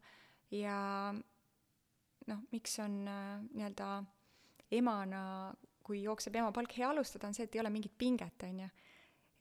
ja 0.58 0.78
noh, 2.28 2.44
miks 2.52 2.80
on 2.84 3.04
äh, 3.08 3.38
nii-öelda 3.54 3.90
emana, 4.74 5.22
kui 5.84 6.04
jookseb 6.04 6.36
ema 6.40 6.52
palk 6.56 6.74
hea 6.78 6.90
alustada, 6.90 7.30
on 7.30 7.38
see, 7.38 7.48
et 7.48 7.56
ei 7.56 7.62
ole 7.62 7.72
mingit 7.74 7.96
pinget, 7.98 8.46
on 8.48 8.64
ju. 8.64 8.70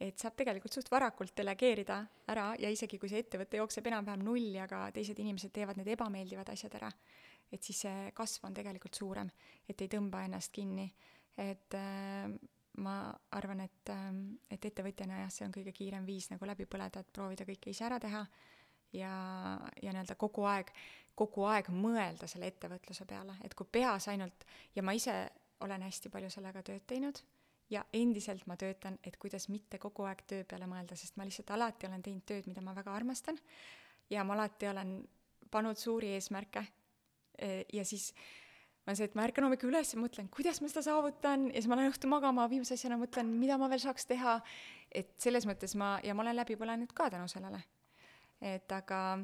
Et 0.02 0.18
saab 0.18 0.34
tegelikult 0.38 0.74
suht 0.74 0.88
varakult 0.90 1.34
delegeerida 1.38 2.00
ära 2.32 2.52
ja 2.58 2.70
isegi 2.72 2.98
kui 2.98 3.10
see 3.10 3.22
ettevõte 3.22 3.60
jookseb 3.60 3.86
enam-vähem 3.86 4.24
nulli, 4.26 4.58
aga 4.58 4.88
teised 4.94 5.18
inimesed 5.22 5.52
teevad 5.54 5.78
need 5.78 5.92
ebameeldivad 5.94 6.50
asjad 6.54 6.80
ära 6.80 6.90
et 7.52 7.62
siis 7.62 7.84
see 7.84 8.08
kasv 8.16 8.48
on 8.48 8.56
tegelikult 8.56 8.96
suurem, 8.96 9.28
et 9.68 9.84
ei 9.84 9.90
tõmba 9.92 10.24
ennast 10.26 10.52
kinni. 10.54 10.88
et 11.38 11.74
äh, 11.74 12.28
ma 12.84 12.96
arvan, 13.32 13.60
et 13.64 13.90
äh,, 13.92 14.08
et 14.50 14.64
ettevõtjana 14.64 15.22
jah, 15.22 15.30
see 15.32 15.46
on 15.46 15.54
kõige 15.54 15.72
kiirem 15.76 16.06
viis 16.06 16.28
nagu 16.30 16.48
läbi 16.48 16.66
põleda, 16.68 17.00
et 17.00 17.12
proovida 17.12 17.46
kõike 17.48 17.72
ise 17.72 17.86
ära 17.88 17.98
teha 18.00 18.20
ja, 18.92 19.12
ja 19.82 19.92
nii-öelda 19.92 20.16
kogu 20.20 20.44
aeg, 20.48 20.72
kogu 21.16 21.46
aeg 21.48 21.70
mõelda 21.72 22.28
selle 22.28 22.50
ettevõtluse 22.52 23.06
peale, 23.08 23.36
et 23.44 23.54
kui 23.54 23.68
peas 23.72 24.08
ainult, 24.12 24.44
ja 24.76 24.84
ma 24.84 24.92
ise 24.96 25.16
olen 25.64 25.84
hästi 25.88 26.12
palju 26.12 26.30
sellega 26.32 26.62
tööd 26.66 26.84
teinud 26.88 27.22
ja 27.72 27.84
endiselt 27.96 28.44
ma 28.46 28.56
töötan, 28.60 28.98
et 29.06 29.16
kuidas 29.20 29.48
mitte 29.48 29.80
kogu 29.80 30.04
aeg 30.08 30.22
töö 30.28 30.44
peale 30.48 30.68
mõelda, 30.68 30.96
sest 30.98 31.16
ma 31.16 31.24
lihtsalt 31.24 31.54
alati 31.54 31.88
olen 31.88 32.04
teinud 32.04 32.24
tööd, 32.28 32.46
mida 32.50 32.64
ma 32.64 32.74
väga 32.76 32.92
armastan. 32.94 33.38
Ja 34.12 34.24
ma 34.28 34.36
alati 34.36 34.68
olen 34.68 34.96
pannud 35.50 35.80
suuri 35.80 36.12
eesmärke. 36.16 36.64
Eh, 37.38 37.64
ja 37.72 37.84
siis 37.84 38.10
on 38.86 38.96
see, 38.98 39.06
et 39.06 39.14
ma 39.16 39.24
ärkan 39.26 39.46
hommikul 39.46 39.70
üles 39.70 39.94
ja 39.94 40.00
mõtlen, 40.00 40.28
kuidas 40.32 40.60
ma 40.60 40.68
seda 40.70 40.82
saavutan 40.88 41.48
ja 41.50 41.60
siis 41.60 41.70
ma 41.70 41.78
lähen 41.78 41.92
õhtul 41.92 42.10
magama, 42.12 42.48
viimase 42.50 42.76
asjana 42.76 42.98
mõtlen, 43.00 43.30
mida 43.40 43.56
ma 43.60 43.70
veel 43.72 43.82
saaks 43.82 44.08
teha, 44.10 44.36
et 44.90 45.14
selles 45.22 45.46
mõttes 45.48 45.76
ma, 45.78 45.94
ja 46.04 46.16
ma 46.16 46.26
olen 46.26 46.36
läbi 46.40 46.58
põlenud 46.60 46.92
ka 46.96 47.08
tänu 47.12 47.30
sellele. 47.30 47.62
et 48.42 48.72
aga, 48.74 49.20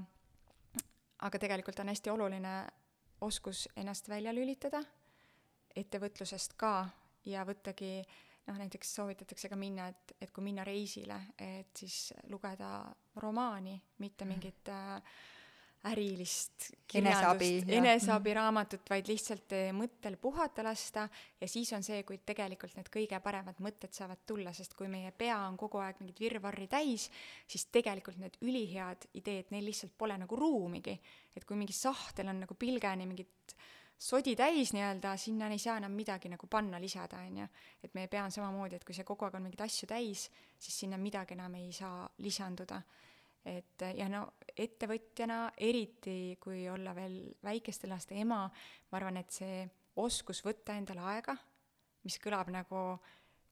aga 1.26 1.38
tegelikult 1.42 1.80
on 1.82 1.88
hästi 1.90 2.10
oluline 2.10 2.52
oskus 3.26 3.66
ennast 3.76 4.08
välja 4.08 4.32
lülitada, 4.32 4.78
ettevõtlusest 5.74 6.54
ka 6.56 6.88
ja 7.26 7.42
võttagi 7.44 8.04
noh, 8.48 8.58
näiteks 8.58 8.94
soovitatakse 8.98 9.50
ka 9.52 9.56
minna, 9.56 9.88
et, 9.92 10.14
et 10.20 10.30
kui 10.34 10.44
minna 10.44 10.64
reisile, 10.66 11.20
et 11.38 11.72
siis 11.76 12.12
lugeda 12.32 12.86
romaani, 13.22 13.76
mitte 14.02 14.28
mingit 14.28 14.70
äh, 14.72 15.02
ärilist 15.84 16.70
eneseabi, 16.94 17.50
eneseabiraamatut, 17.78 18.82
vaid 18.90 19.08
lihtsalt 19.08 19.54
eh, 19.54 19.68
mõttel 19.76 20.16
puhata 20.20 20.64
lasta. 20.66 21.06
Ja 21.40 21.48
siis 21.48 21.70
on 21.76 21.86
see, 21.86 22.02
kui 22.06 22.18
tegelikult 22.26 22.74
need 22.76 22.90
kõige 22.92 23.20
paremad 23.22 23.60
mõtted 23.62 23.94
saavad 23.94 24.24
tulla, 24.26 24.52
sest 24.56 24.74
kui 24.78 24.90
meie 24.90 25.12
pea 25.16 25.38
on 25.46 25.56
kogu 25.60 25.80
aeg 25.82 26.02
mingit 26.02 26.20
virvarri 26.24 26.66
täis, 26.70 27.08
siis 27.46 27.68
tegelikult 27.74 28.18
need 28.22 28.38
ülihead 28.42 29.08
ideed, 29.20 29.52
neil 29.54 29.68
lihtsalt 29.70 29.94
pole 29.98 30.18
nagu 30.18 30.38
ruumigi. 30.38 30.98
et 31.36 31.44
kui 31.46 31.56
mingi 31.56 31.76
sahtel 31.76 32.28
on 32.28 32.42
nagu 32.42 32.54
pilgeni 32.58 33.06
mingit 33.06 33.54
sodi 33.98 34.36
täis 34.38 34.72
nii-öelda, 34.72 35.16
sinna 35.18 35.48
ei 35.50 35.58
saa 35.58 35.76
enam 35.80 35.92
midagi 35.92 36.30
nagu 36.30 36.46
panna, 36.46 36.80
lisada, 36.80 37.18
on 37.26 37.42
ju. 37.42 37.46
et 37.82 37.94
meie 37.94 38.08
pea 38.08 38.24
on 38.24 38.30
samamoodi, 38.30 38.76
et 38.76 38.84
kui 38.84 38.94
see 38.94 39.04
kogu 39.04 39.26
aeg 39.26 39.34
on 39.34 39.42
mingeid 39.42 39.66
asju 39.66 39.88
täis, 39.90 40.28
siis 40.58 40.80
sinna 40.84 40.98
midagi 40.98 41.34
enam 41.34 41.54
ei 41.58 41.72
saa 41.72 42.08
lisanduda 42.18 42.82
et 43.48 43.84
ja 43.96 44.08
no 44.10 44.24
ettevõtjana, 44.58 45.38
eriti 45.64 46.36
kui 46.40 46.66
olla 46.70 46.94
veel 46.96 47.20
väikeste 47.44 47.88
laste 47.90 48.18
ema, 48.18 48.44
ma 48.90 48.98
arvan, 48.98 49.20
et 49.20 49.32
see 49.34 49.62
oskus 50.02 50.42
võtta 50.46 50.76
endale 50.78 51.04
aega, 51.14 51.34
mis 52.04 52.18
kõlab 52.22 52.50
nagu 52.54 52.82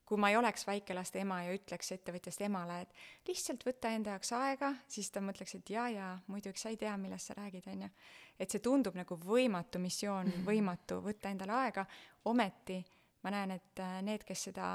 kui 0.07 0.17
ma 0.17 0.29
ei 0.31 0.37
oleks 0.39 0.63
väikelaste 0.67 1.19
ema 1.19 1.41
ja 1.43 1.55
ütleks 1.55 1.91
ettevõtjast 1.91 2.41
emale, 2.47 2.81
et 2.85 3.27
lihtsalt 3.27 3.65
võta 3.67 3.91
enda 3.91 4.15
jaoks 4.15 4.31
aega, 4.37 4.73
siis 4.87 5.11
ta 5.11 5.21
mõtleks, 5.21 5.57
et 5.59 5.71
jaa, 5.73 5.87
jaa, 5.91 6.13
muidugi 6.31 6.61
sa 6.61 6.71
ei 6.71 6.79
tea, 6.79 6.93
millest 6.97 7.31
sa 7.31 7.35
räägid, 7.37 7.67
on 7.73 7.87
ju. 7.87 7.89
et 8.39 8.51
see 8.51 8.63
tundub 8.63 8.95
nagu 8.95 9.19
võimatu 9.19 9.81
missioon, 9.83 10.31
võimatu 10.47 11.01
võtta 11.03 11.33
endale 11.33 11.57
aega, 11.59 11.85
ometi 12.31 12.79
ma 13.23 13.33
näen, 13.33 13.57
et 13.57 13.83
äh, 13.83 13.99
need, 14.05 14.23
kes 14.23 14.47
seda 14.49 14.69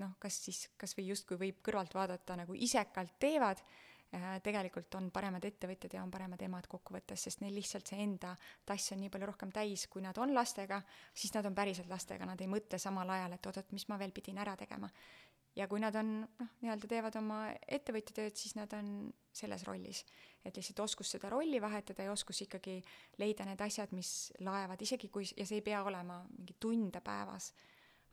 noh, 0.00 0.14
kas 0.22 0.38
siis 0.46 0.66
kas 0.78 0.94
või 0.96 1.10
justkui 1.10 1.38
võib 1.40 1.62
kõrvalt 1.64 1.94
vaadata 1.96 2.36
nagu 2.38 2.54
isekalt 2.54 3.16
teevad, 3.22 3.62
tegelikult 4.42 4.94
on 4.94 5.10
paremad 5.10 5.44
ettevõtjad 5.44 5.96
ja 5.96 6.02
on 6.04 6.10
paremad 6.10 6.42
emad 6.46 6.66
kokkuvõttes, 6.70 7.26
sest 7.26 7.42
neil 7.42 7.54
lihtsalt 7.58 7.90
see 7.90 8.02
enda 8.04 8.36
tass 8.66 8.92
on 8.94 9.00
nii 9.02 9.10
palju 9.12 9.28
rohkem 9.32 9.52
täis, 9.52 9.86
kui 9.90 10.02
nad 10.04 10.18
on 10.22 10.34
lastega, 10.34 10.80
siis 11.14 11.34
nad 11.34 11.46
on 11.46 11.54
päriselt 11.54 11.90
lastega, 11.90 12.28
nad 12.28 12.40
ei 12.40 12.50
mõtle 12.50 12.78
samal 12.78 13.10
ajal, 13.16 13.34
et 13.36 13.48
oot-oot, 13.50 13.74
mis 13.74 13.88
ma 13.90 13.98
veel 13.98 14.14
pidin 14.14 14.38
ära 14.38 14.56
tegema. 14.56 14.90
ja 15.56 15.66
kui 15.68 15.80
nad 15.80 15.94
on 15.96 16.20
noh, 16.20 16.48
nii-öelda 16.60 16.88
teevad 16.88 17.16
oma 17.16 17.38
ettevõtja 17.66 18.14
tööd, 18.14 18.36
siis 18.36 18.54
nad 18.56 18.72
on 18.76 19.12
selles 19.32 19.64
rollis. 19.64 20.04
et 20.44 20.56
lihtsalt 20.56 20.80
oskus 20.80 21.10
seda 21.10 21.28
rolli 21.28 21.60
vahetada 21.60 22.02
ja 22.02 22.12
oskus 22.12 22.40
ikkagi 22.42 22.82
leida 23.18 23.44
need 23.44 23.60
asjad, 23.60 23.92
mis 23.92 24.32
laevad, 24.40 24.82
isegi 24.82 25.08
kui, 25.08 25.24
ja 25.36 25.46
see 25.46 25.58
ei 25.58 25.62
pea 25.62 25.82
olema 25.82 26.22
mingi 26.38 26.54
tunde 26.60 27.00
päevas, 27.00 27.52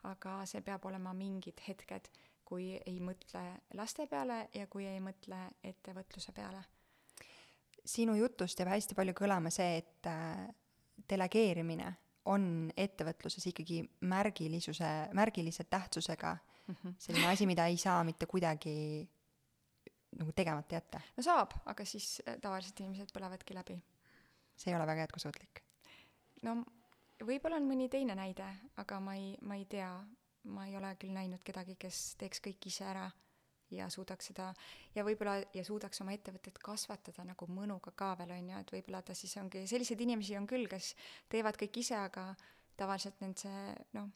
aga 0.04 0.46
see 0.46 0.62
peab 0.62 0.86
olema 0.86 1.14
mingid 1.14 1.62
hetked, 1.68 2.10
kui 2.46 2.74
ei 2.86 3.00
mõtle 3.00 3.44
laste 3.78 4.08
peale 4.08 4.48
ja 4.54 4.68
kui 4.68 4.86
ei 4.88 5.00
mõtle 5.00 5.40
ettevõtluse 5.64 6.32
peale. 6.32 6.64
sinu 7.86 8.16
jutust 8.16 8.60
jääb 8.60 8.70
hästi 8.72 8.96
palju 8.96 9.14
kõlama 9.14 9.52
see, 9.52 9.78
et 9.78 10.08
äh, 10.08 10.48
delegeerimine 11.10 11.94
on 12.26 12.72
ettevõtluses 12.78 13.46
ikkagi 13.52 13.82
märgilisuse, 14.08 14.92
märgilise 15.14 15.64
tähtsusega 15.64 16.38
mm 16.68 16.76
-hmm. 16.76 16.94
selline 16.98 17.28
asi, 17.28 17.46
mida 17.46 17.66
ei 17.66 17.78
saa 17.78 18.04
mitte 18.04 18.26
kuidagi 18.26 19.10
nagu 20.18 20.32
tegemata 20.32 20.76
jätta. 20.76 21.02
no 21.18 21.24
saab, 21.24 21.52
aga 21.66 21.86
siis 21.86 22.22
äh, 22.28 22.40
tavaliselt 22.42 22.80
inimesed 22.80 23.12
põlevadki 23.18 23.54
läbi. 23.54 23.82
see 24.56 24.72
ei 24.72 24.76
ole 24.76 24.88
väga 24.88 25.02
jätkusuutlik. 25.02 25.64
no 26.42 26.64
võib-olla 27.24 27.58
on 27.60 27.68
mõni 27.70 27.90
teine 27.90 28.16
näide, 28.16 28.48
aga 28.78 29.00
ma 29.00 29.16
ei, 29.16 29.38
ma 29.42 29.56
ei 29.56 29.66
tea, 29.66 29.90
ma 30.44 30.68
ei 30.68 30.78
ole 30.78 30.96
küll 31.00 31.14
näinud 31.16 31.44
kedagi, 31.46 31.76
kes 31.80 32.16
teeks 32.20 32.42
kõik 32.44 32.68
ise 32.68 32.86
ära 32.88 33.06
ja 33.74 33.90
suudaks 33.90 34.30
seda 34.30 34.50
ja 34.96 35.04
võib-olla 35.06 35.38
ja 35.56 35.64
suudaks 35.66 36.02
oma 36.04 36.14
ettevõtet 36.16 36.60
kasvatada 36.64 37.26
nagu 37.28 37.48
mõnuga 37.50 37.94
ka 37.96 38.14
veel 38.20 38.34
on 38.36 38.50
ju, 38.52 38.60
et 38.60 38.74
võib-olla 38.76 39.02
ta 39.06 39.16
siis 39.18 39.36
ongi, 39.42 39.66
selliseid 39.70 40.02
inimesi 40.04 40.38
on 40.38 40.48
küll, 40.50 40.68
kes 40.70 40.94
teevad 41.32 41.58
kõik 41.60 41.80
ise, 41.82 41.98
aga 41.98 42.34
tavaliselt 42.78 43.22
nend 43.24 43.40
see 43.42 43.64
noh, 43.98 44.12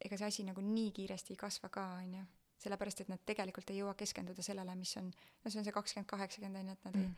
ega 0.00 0.18
see 0.18 0.28
asi 0.28 0.46
nagu 0.46 0.62
nii 0.64 0.92
kiiresti 0.96 1.34
ei 1.34 1.40
kasva 1.40 1.72
ka, 1.72 1.86
on 2.02 2.14
ju. 2.20 2.28
sellepärast, 2.60 3.00
et 3.00 3.08
nad 3.08 3.20
tegelikult 3.24 3.70
ei 3.72 3.80
jõua 3.80 3.94
keskenduda 3.96 4.42
sellele, 4.44 4.74
mis 4.76 4.92
on, 5.00 5.06
no 5.08 5.50
see 5.50 5.60
on 5.60 5.66
see 5.66 5.72
kakskümmend, 5.72 6.08
kaheksakümmend 6.10 6.60
on 6.60 6.68
ju, 6.68 6.76
et 6.76 6.84
nad 6.88 6.98
mm. 7.00 7.14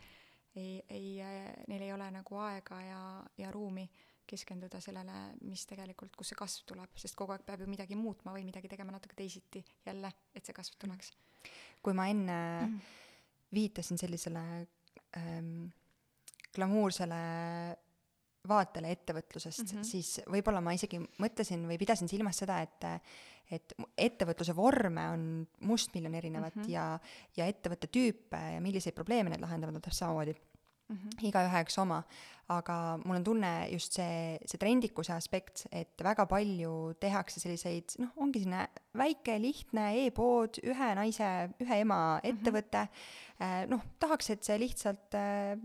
ei, 0.55 0.72
ei, 0.89 1.09
ei, 1.20 1.66
neil 1.68 1.89
ei 1.89 1.93
ole 1.93 2.11
nagu 2.14 2.39
aega 2.47 2.80
ja, 2.87 3.03
ja 3.39 3.51
ruumi 3.51 3.89
keskenduda 4.26 4.80
sellele, 4.80 5.34
mis 5.46 5.64
tegelikult, 5.68 6.16
kust 6.16 6.32
see 6.32 6.38
kasv 6.38 6.66
tuleb, 6.68 6.92
sest 6.98 7.16
kogu 7.18 7.34
aeg 7.34 7.44
peab 7.46 7.64
ju 7.64 7.68
midagi 7.70 7.98
muutma 7.98 8.34
või 8.36 8.46
midagi 8.48 8.70
tegema 8.70 8.94
natuke 8.94 9.16
teisiti 9.18 9.64
jälle, 9.86 10.12
et 10.34 10.44
see 10.46 10.56
kasv 10.56 10.78
tuleks. 10.78 11.12
kui 11.82 11.94
ma 11.98 12.06
enne 12.08 12.38
mm. 12.66 12.78
viitasin 13.52 13.98
sellisele 13.98 14.44
ähm, 15.18 15.66
glamuursele 16.54 17.22
vaatele 18.48 18.90
ettevõtlusest 18.90 19.62
mm, 19.62 19.76
-hmm. 19.76 19.86
siis 19.86 20.20
võib-olla 20.30 20.60
ma 20.60 20.74
isegi 20.74 20.98
mõtlesin 21.22 21.62
või 21.68 21.78
pidasin 21.78 22.10
silmas 22.10 22.42
seda, 22.42 22.60
et 22.62 22.88
et 23.52 23.74
ettevõtluse 23.98 24.54
vorme 24.56 25.02
on 25.12 25.22
mustmiljon 25.68 26.14
erinevat 26.14 26.54
mm 26.56 26.62
-hmm. 26.62 26.70
ja, 26.70 26.98
ja 27.36 27.46
ettevõtte 27.46 27.86
tüüpe 27.86 28.38
ja 28.54 28.60
milliseid 28.60 28.94
probleeme 28.94 29.30
need 29.30 29.42
lahendavad, 29.42 29.74
on 29.74 29.82
täpselt 29.82 30.06
samamoodi 30.06 30.34
mm 30.93 30.99
-hmm. 30.99 31.26
igaüheks 31.30 31.78
oma. 31.78 32.03
aga 32.53 32.99
mul 33.05 33.16
on 33.16 33.24
tunne 33.24 33.51
just 33.70 33.95
see, 33.97 34.38
see 34.45 34.59
trendikuse 34.59 35.12
aspekt, 35.14 35.66
et 35.72 36.03
väga 36.05 36.26
palju 36.26 36.95
tehakse 37.01 37.40
selliseid, 37.40 37.95
noh, 37.99 38.11
ongi 38.16 38.43
selline 38.43 38.66
väike, 38.99 39.38
lihtne 39.40 39.84
e-pood, 40.05 40.59
ühe 40.62 40.88
naise, 40.99 41.28
ühe 41.62 41.78
ema 41.80 42.18
mhm. 42.18 42.26
ettevõte 42.28 42.82
mm. 42.82 43.47
-hmm. 43.47 43.70
noh, 43.70 43.86
tahaks, 43.99 44.30
et 44.30 44.45
see 44.45 44.59
lihtsalt 44.59 45.14
äh, 45.14 45.57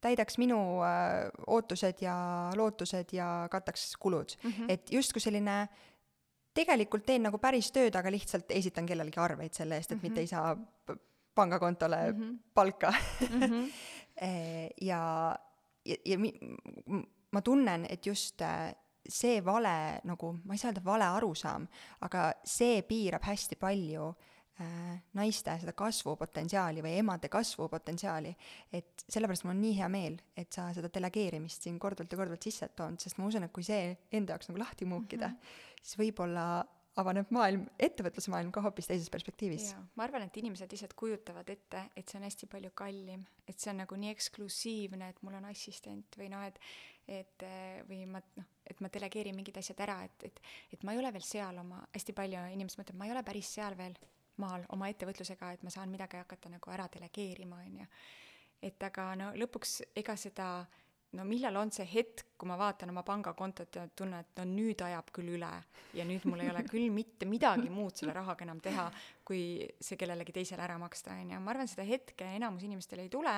täidaks 0.00 0.38
minu 0.38 0.58
äh, 0.84 1.30
ootused 1.46 2.02
ja 2.02 2.16
lootused 2.56 3.12
ja 3.12 3.48
kataks 3.50 3.96
kulud 3.96 4.36
mm. 4.42 4.50
-hmm. 4.50 4.64
et 4.68 4.92
justkui 4.92 5.20
selline 5.20 5.68
tegelikult 6.54 7.06
teen 7.06 7.22
nagu 7.22 7.38
päris 7.38 7.70
tööd, 7.74 7.94
aga 7.96 8.10
lihtsalt 8.10 8.50
esitan 8.50 8.86
kellelegi 8.86 9.20
arveid 9.22 9.54
selle 9.54 9.76
eest, 9.76 9.92
et 9.92 9.96
mm 9.96 10.00
-hmm. 10.00 10.10
mitte 10.10 10.20
ei 10.20 10.26
saa 10.26 10.56
pangakontole 11.34 12.12
mm 12.12 12.22
-hmm. 12.22 12.38
palka 12.54 12.90
mm. 12.90 13.40
-hmm. 13.40 13.70
ja, 14.20 15.36
ja, 15.84 15.96
ja 16.04 16.18
mi, 16.18 16.32
ma 17.32 17.42
tunnen, 17.44 17.86
et 17.90 18.06
just 18.06 18.42
äh, 18.42 18.72
see 19.08 19.40
vale 19.44 20.00
nagu, 20.08 20.32
ma 20.44 20.54
ei 20.54 20.60
saa 20.60 20.72
öelda 20.72 20.84
vale 20.84 21.06
arusaam, 21.16 21.66
aga 22.04 22.30
see 22.44 22.82
piirab 22.88 23.24
hästi 23.24 23.56
palju 23.60 24.08
äh, 24.60 24.98
naiste 25.18 25.54
seda 25.62 25.74
kasvupotentsiaali 25.76 26.84
või 26.84 26.96
emade 27.00 27.30
kasvupotentsiaali. 27.32 28.34
et 28.72 29.04
sellepärast 29.08 29.46
mul 29.46 29.54
on 29.56 29.62
nii 29.64 29.76
hea 29.80 29.88
meel, 29.92 30.18
et 30.36 30.52
sa 30.52 30.68
seda 30.76 30.92
delegeerimist 30.94 31.64
siin 31.64 31.78
korduvalt 31.78 32.12
ja 32.12 32.20
korduvalt 32.20 32.48
sisse 32.48 32.68
toonud, 32.76 33.00
sest 33.00 33.18
ma 33.18 33.28
usun, 33.30 33.48
et 33.48 33.54
kui 33.54 33.66
see 33.66 33.96
enda 34.12 34.36
jaoks 34.36 34.52
nagu 34.52 34.60
lahti 34.64 34.88
muukida 34.88 35.28
mm, 35.28 35.34
-hmm. 35.34 35.82
siis 35.82 35.98
võib-olla 36.02 36.48
avaneb 36.98 37.30
maailm, 37.34 37.64
ettevõtlusmaailm 37.78 38.50
ka 38.54 38.62
hoopis 38.64 38.90
teises 38.90 39.10
perspektiivis. 39.12 39.70
ma 39.96 40.04
arvan, 40.06 40.26
et 40.26 40.36
inimesed 40.40 40.72
lihtsalt 40.72 40.94
kujutavad 40.98 41.48
ette, 41.50 41.84
et 41.96 42.08
see 42.08 42.18
on 42.20 42.26
hästi 42.26 42.50
palju 42.50 42.70
kallim, 42.74 43.24
et 43.46 43.58
see 43.58 43.72
on 43.72 43.82
nagu 43.82 43.98
nii 43.98 44.12
eksklusiivne, 44.14 45.10
et 45.12 45.22
mul 45.22 45.38
on 45.38 45.48
assistent 45.50 46.20
või 46.20 46.30
noh, 46.34 46.46
et 46.48 46.60
et 47.08 47.42
või 47.88 48.02
ma 48.04 48.20
noh, 48.20 48.48
et 48.68 48.80
ma 48.84 48.90
delegeerin 48.92 49.36
mingid 49.36 49.56
asjad 49.56 49.78
ära, 49.80 50.02
et, 50.04 50.28
et 50.28 50.40
et 50.76 50.82
ma 50.84 50.92
ei 50.92 51.00
ole 51.00 51.12
veel 51.14 51.24
seal 51.24 51.56
oma, 51.62 51.80
hästi 51.94 52.12
palju 52.12 52.42
inimesed 52.52 52.82
mõtlevad, 52.82 52.98
ma 53.00 53.08
ei 53.08 53.14
ole 53.14 53.22
päris 53.24 53.52
seal 53.56 53.76
veel 53.78 53.96
maal 54.38 54.66
oma 54.74 54.90
ettevõtlusega, 54.92 55.52
et 55.54 55.64
ma 55.64 55.72
saan 55.72 55.90
midagi 55.90 56.20
hakata 56.20 56.52
nagu 56.52 56.74
ära 56.74 56.86
delegeerima, 56.92 57.62
on 57.64 57.80
ju. 57.82 57.88
et 58.62 58.82
aga 58.82 59.14
no 59.16 59.30
lõpuks 59.38 59.80
ega 59.96 60.16
seda 60.20 60.48
no 61.16 61.24
millal 61.24 61.56
on 61.56 61.70
see 61.72 61.86
hetk, 61.88 62.34
kui 62.38 62.48
ma 62.50 62.58
vaatan 62.60 62.92
oma 62.92 63.02
pangakontot 63.06 63.78
ja 63.80 63.86
tunnen, 63.96 64.20
et 64.20 64.40
no 64.40 64.44
nüüd 64.48 64.82
ajab 64.84 65.08
küll 65.14 65.32
üle 65.38 65.50
ja 65.96 66.04
nüüd 66.06 66.26
mul 66.28 66.42
ei 66.44 66.50
ole 66.52 66.64
küll 66.68 66.90
mitte 66.92 67.26
midagi 67.28 67.70
muud 67.72 67.96
selle 67.96 68.12
rahaga 68.16 68.44
enam 68.44 68.60
teha, 68.64 68.88
kui 69.24 69.64
see 69.80 69.96
kellelegi 70.00 70.34
teisele 70.36 70.64
ära 70.66 70.76
maksta, 70.80 71.16
on 71.16 71.32
ju. 71.32 71.40
ma 71.40 71.54
arvan, 71.54 71.70
seda 71.70 71.86
hetke 71.88 72.28
enamus 72.36 72.66
inimestel 72.68 73.04
ei 73.04 73.12
tule, 73.12 73.32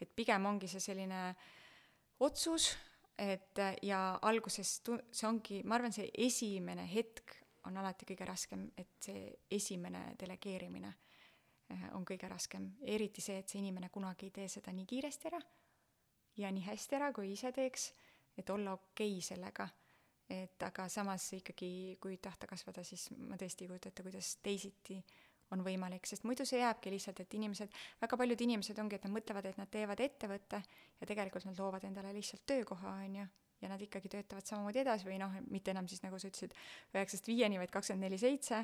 et 0.00 0.14
pigem 0.16 0.48
ongi 0.48 0.70
see 0.70 0.80
selline 0.80 1.20
otsus, 2.24 2.72
et 3.20 3.60
ja 3.84 4.00
alguses 4.30 4.78
tu-, 4.86 4.98
see 5.12 5.28
ongi, 5.28 5.60
ma 5.68 5.76
arvan, 5.76 5.92
see 5.92 6.08
esimene 6.24 6.88
hetk 6.88 7.36
on 7.68 7.76
alati 7.76 8.08
kõige 8.08 8.24
raskem, 8.24 8.64
et 8.80 8.96
see 9.04 9.28
esimene 9.52 10.14
delegeerimine 10.20 10.94
eh, 11.68 11.88
on 11.92 12.06
kõige 12.08 12.32
raskem, 12.32 12.72
eriti 12.80 13.20
see, 13.20 13.42
et 13.42 13.52
see 13.52 13.60
inimene 13.60 13.92
kunagi 13.92 14.30
ei 14.30 14.38
tee 14.40 14.48
seda 14.48 14.72
nii 14.72 14.88
kiiresti 14.88 15.28
ära 15.28 15.42
ja 16.40 16.50
nii 16.52 16.64
hästi 16.66 16.98
ära, 16.98 17.12
kui 17.16 17.32
ise 17.34 17.52
teeks, 17.52 17.90
et 18.38 18.50
olla 18.50 18.74
okei 18.78 19.16
okay 19.16 19.28
sellega. 19.32 19.68
et 20.30 20.62
aga 20.62 20.84
samas 20.88 21.24
ikkagi, 21.34 21.96
kui 22.00 22.16
tahta 22.22 22.46
kasvada, 22.46 22.84
siis 22.86 23.08
ma 23.18 23.34
tõesti 23.34 23.64
ei 23.64 23.68
kujuta 23.72 23.90
ette, 23.90 24.02
kuidas 24.06 24.36
teisiti 24.38 25.00
on 25.50 25.64
võimalik, 25.66 26.06
sest 26.06 26.22
muidu 26.22 26.46
see 26.46 26.60
jääbki 26.60 26.92
lihtsalt, 26.94 27.18
et 27.24 27.34
inimesed, 27.34 27.72
väga 27.98 28.18
paljud 28.20 28.44
inimesed 28.46 28.78
ongi, 28.78 28.94
et 28.94 29.08
nad 29.08 29.14
mõtlevad, 29.16 29.48
et 29.50 29.58
nad 29.58 29.70
teevad 29.70 30.00
ettevõtte 30.04 30.62
ja 31.00 31.08
tegelikult 31.10 31.48
nad 31.48 31.58
loovad 31.58 31.88
endale 31.88 32.12
lihtsalt 32.14 32.44
töökoha, 32.46 32.94
on 33.08 33.18
ju, 33.20 33.26
ja 33.64 33.72
nad 33.72 33.82
ikkagi 33.82 34.12
töötavad 34.12 34.46
samamoodi 34.46 34.84
edasi 34.84 35.08
või 35.08 35.18
noh, 35.20 35.34
mitte 35.50 35.74
enam 35.74 35.90
siis 35.90 36.04
nagu 36.04 36.18
sa 36.18 36.30
ütlesid, 36.30 36.54
üheksast 36.94 37.28
viieni, 37.28 37.58
vaid 37.60 37.74
kakskümmend 37.74 38.06
neli 38.06 38.20
seitse, 38.20 38.62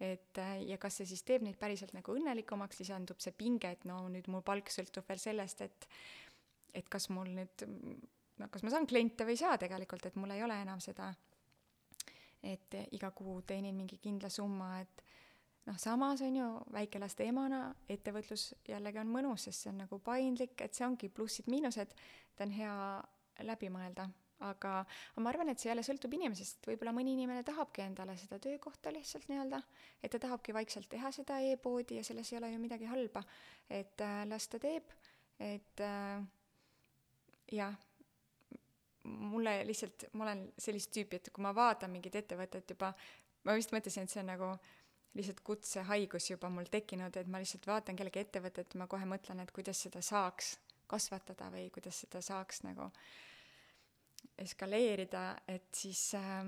et 0.00 0.40
ja 0.64 0.78
kas 0.80 1.00
see 1.00 1.10
siis 1.10 1.22
teeb 1.26 1.44
neid 1.44 1.58
päriselt 1.60 1.92
nagu 1.96 2.14
õnnelikumaks, 2.16 2.80
lisandub 2.80 3.20
see 3.20 3.34
pinge, 3.36 3.74
et 3.74 3.84
no 3.88 4.00
nüüd 4.12 4.30
mu 4.32 4.40
palk 4.46 4.72
sõltub 4.72 5.08
veel 5.10 5.20
sellest, 5.20 5.66
et 5.66 5.88
et 6.74 6.88
kas 6.88 7.08
mul 7.10 7.32
nüüd, 7.34 7.66
no 8.38 8.48
kas 8.52 8.64
ma 8.64 8.72
saan 8.74 8.88
kliente 8.90 9.26
või 9.26 9.36
ei 9.36 9.42
saa 9.42 9.58
tegelikult, 9.60 10.06
et 10.06 10.16
mul 10.20 10.34
ei 10.34 10.42
ole 10.44 10.56
enam 10.62 10.80
seda, 10.82 11.10
et 12.42 12.76
iga 12.96 13.10
kuu 13.16 13.40
teenin 13.46 13.76
mingi 13.76 13.98
kindla 14.00 14.30
summa, 14.32 14.78
et 14.80 15.04
noh, 15.66 15.76
samas 15.80 16.22
on 16.24 16.38
ju 16.40 16.48
väikelaste 16.72 17.26
emana 17.28 17.66
ettevõtlus 17.90 18.50
jällegi 18.68 19.02
on 19.02 19.12
mõnus, 19.12 19.46
sest 19.48 19.66
see 19.66 19.72
on 19.72 19.84
nagu 19.84 20.00
paindlik, 20.04 20.56
et 20.64 20.76
see 20.76 20.86
ongi 20.86 21.10
plussid-miinused, 21.12 21.94
ta 22.36 22.46
on 22.46 22.56
hea 22.56 22.74
läbi 23.46 23.70
mõelda, 23.72 24.08
aga, 24.46 24.72
aga 24.84 25.24
ma 25.24 25.32
arvan, 25.32 25.52
et 25.52 25.60
see 25.60 25.70
jälle 25.70 25.84
sõltub 25.86 26.14
inimesest, 26.16 26.64
võib-olla 26.68 26.94
mõni 26.96 27.14
inimene 27.16 27.44
tahabki 27.46 27.84
endale 27.84 28.16
seda 28.20 28.40
töökohta 28.42 28.92
lihtsalt 28.94 29.28
nii-öelda, 29.30 29.60
et 30.02 30.12
ta 30.12 30.20
tahabki 30.22 30.56
vaikselt 30.56 30.88
teha 30.92 31.12
seda 31.14 31.40
e-poodi 31.52 32.00
ja 32.00 32.04
selles 32.06 32.32
ei 32.32 32.40
ole 32.40 32.52
ju 32.54 32.60
midagi 32.62 32.88
halba, 32.90 33.24
et 33.68 34.00
äh, 34.04 34.22
las 34.30 34.48
ta 34.48 34.60
teeb, 34.62 34.92
et 35.40 35.84
äh, 35.84 36.20
jah, 37.52 37.74
mulle 39.04 39.60
lihtsalt, 39.66 40.04
ma 40.12 40.24
olen 40.26 40.44
sellist 40.58 40.92
tüüpi, 40.94 41.20
et 41.20 41.30
kui 41.34 41.42
ma 41.42 41.54
vaatan 41.56 41.90
mingit 41.92 42.16
ettevõtet 42.20 42.74
juba, 42.74 42.92
ma 43.44 43.56
vist 43.56 43.72
mõtlesin, 43.74 44.06
et 44.06 44.12
see 44.12 44.22
on 44.22 44.30
nagu 44.32 44.50
lihtsalt 45.18 45.40
kutsehaigus 45.46 46.30
juba 46.30 46.50
mul 46.52 46.68
tekkinud, 46.70 47.16
et 47.16 47.30
ma 47.30 47.40
lihtsalt 47.42 47.66
vaatan 47.66 47.98
kellegi 47.98 48.22
ettevõtet 48.22 48.76
ma 48.78 48.86
kohe 48.90 49.08
mõtlen, 49.08 49.42
et 49.42 49.50
kuidas 49.54 49.80
seda 49.86 50.02
saaks 50.04 50.58
kasvatada 50.90 51.50
või 51.54 51.68
kuidas 51.74 52.02
seda 52.04 52.22
saaks 52.22 52.62
nagu 52.66 52.90
eskaleerida, 54.40 55.24
et 55.48 55.68
siis 55.74 56.02
äh, 56.18 56.46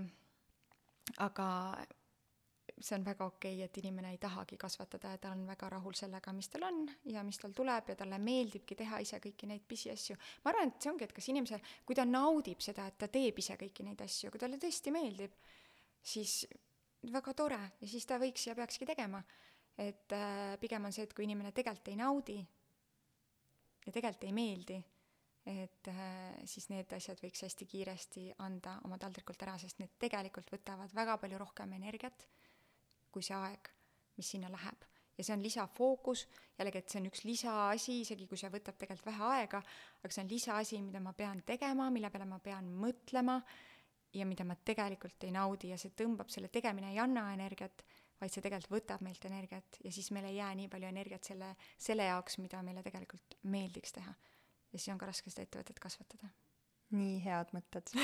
aga 1.24 1.48
see 2.80 2.96
on 2.96 3.04
väga 3.04 3.26
okei 3.26 3.54
okay,, 3.54 3.64
et 3.64 3.78
inimene 3.82 4.10
ei 4.14 4.18
tahagi 4.18 4.56
kasvatada 4.60 5.12
ja 5.14 5.18
ta 5.18 5.30
on 5.34 5.44
väga 5.46 5.68
rahul 5.74 5.94
sellega, 5.98 6.32
mis 6.32 6.48
tal 6.48 6.66
on 6.68 6.82
ja 7.04 7.22
mis 7.26 7.38
tal 7.38 7.52
tuleb 7.56 7.92
ja 7.92 7.96
talle 7.96 8.18
meeldibki 8.18 8.76
teha 8.78 9.00
ise 9.04 9.20
kõiki 9.22 9.48
neid 9.50 9.64
pisiasju. 9.68 10.16
ma 10.44 10.52
arvan, 10.52 10.72
et 10.72 10.82
see 10.82 10.92
ongi, 10.92 11.04
et 11.04 11.12
kas 11.12 11.28
inimesel, 11.28 11.62
kui 11.86 11.98
ta 11.98 12.06
naudib 12.08 12.60
seda, 12.64 12.86
et 12.86 12.98
ta 12.98 13.08
teeb 13.08 13.38
ise 13.38 13.56
kõiki 13.60 13.86
neid 13.86 14.00
asju, 14.02 14.30
kui 14.30 14.40
talle 14.40 14.58
tõesti 14.62 14.94
meeldib, 14.94 15.36
siis 16.02 16.42
väga 17.12 17.34
tore 17.34 17.60
ja 17.80 17.88
siis 17.88 18.06
ta 18.06 18.18
võiks 18.22 18.46
ja 18.46 18.56
peakski 18.58 18.88
tegema. 18.88 19.22
et 19.78 20.12
äh, 20.12 20.58
pigem 20.60 20.84
on 20.84 20.92
see, 20.92 21.04
et 21.04 21.14
kui 21.14 21.24
inimene 21.24 21.52
tegelikult 21.52 21.88
ei 21.88 21.96
naudi 21.96 22.34
ja 23.86 23.92
tegelikult 23.92 24.24
ei 24.28 24.32
meeldi, 24.36 24.76
et 25.48 25.88
äh, 25.88 26.44
siis 26.44 26.68
need 26.68 26.92
asjad 26.92 27.18
võiks 27.22 27.42
hästi 27.42 27.66
kiiresti 27.66 28.26
anda 28.44 28.78
oma 28.84 28.98
taldrikult 28.98 29.42
ära, 29.42 29.56
sest 29.58 29.80
need 29.80 29.96
tegelikult 29.98 30.52
võtavad 30.52 30.92
väga 30.94 31.16
palju 31.18 31.40
rohkem 31.40 31.72
energiat 31.78 32.26
kui 33.12 33.22
see 33.22 33.36
aeg, 33.36 33.70
mis 34.16 34.34
sinna 34.34 34.50
läheb 34.52 34.88
ja 35.18 35.24
see 35.24 35.34
on 35.36 35.42
lisafookus, 35.42 36.26
jällegi, 36.58 36.80
et 36.80 36.92
see 36.92 37.00
on 37.02 37.08
üks 37.10 37.24
lisaasi, 37.28 37.98
isegi 38.02 38.26
kui 38.30 38.40
see 38.40 38.50
võtab 38.52 38.78
tegelikult 38.80 39.10
vähe 39.10 39.28
aega, 39.36 39.60
aga 40.02 40.14
see 40.14 40.24
on 40.24 40.30
lisaasi, 40.32 40.80
mida 40.84 41.02
ma 41.04 41.12
pean 41.16 41.42
tegema, 41.46 41.90
mille 41.94 42.10
peale 42.10 42.28
ma 42.28 42.38
pean 42.42 42.70
mõtlema 42.82 43.38
ja 44.16 44.26
mida 44.28 44.46
ma 44.48 44.56
tegelikult 44.56 45.24
ei 45.26 45.32
naudi 45.34 45.72
ja 45.72 45.78
see 45.80 45.94
tõmbab, 45.96 46.32
selle 46.32 46.50
tegemine 46.52 46.92
ei 46.92 47.00
anna 47.02 47.28
energiat, 47.34 47.84
vaid 48.20 48.32
see 48.32 48.44
tegelikult 48.44 48.76
võtab 48.76 49.04
meilt 49.04 49.24
energiat 49.28 49.80
ja 49.84 49.92
siis 49.92 50.10
meil 50.14 50.28
ei 50.30 50.38
jää 50.38 50.52
nii 50.58 50.68
palju 50.72 50.88
energiat 50.88 51.32
selle, 51.32 51.54
selle 51.78 52.08
jaoks, 52.08 52.38
mida 52.42 52.62
meile 52.64 52.84
tegelikult 52.84 53.38
meeldiks 53.42 53.96
teha. 53.98 54.14
ja 54.72 54.78
siis 54.78 54.92
on 54.94 55.00
ka 55.00 55.08
raske 55.10 55.30
seda 55.30 55.46
ettevõtet 55.46 55.80
kasvatada. 55.82 56.30
nii 56.96 57.18
head 57.24 57.52
mõtted. 57.56 57.94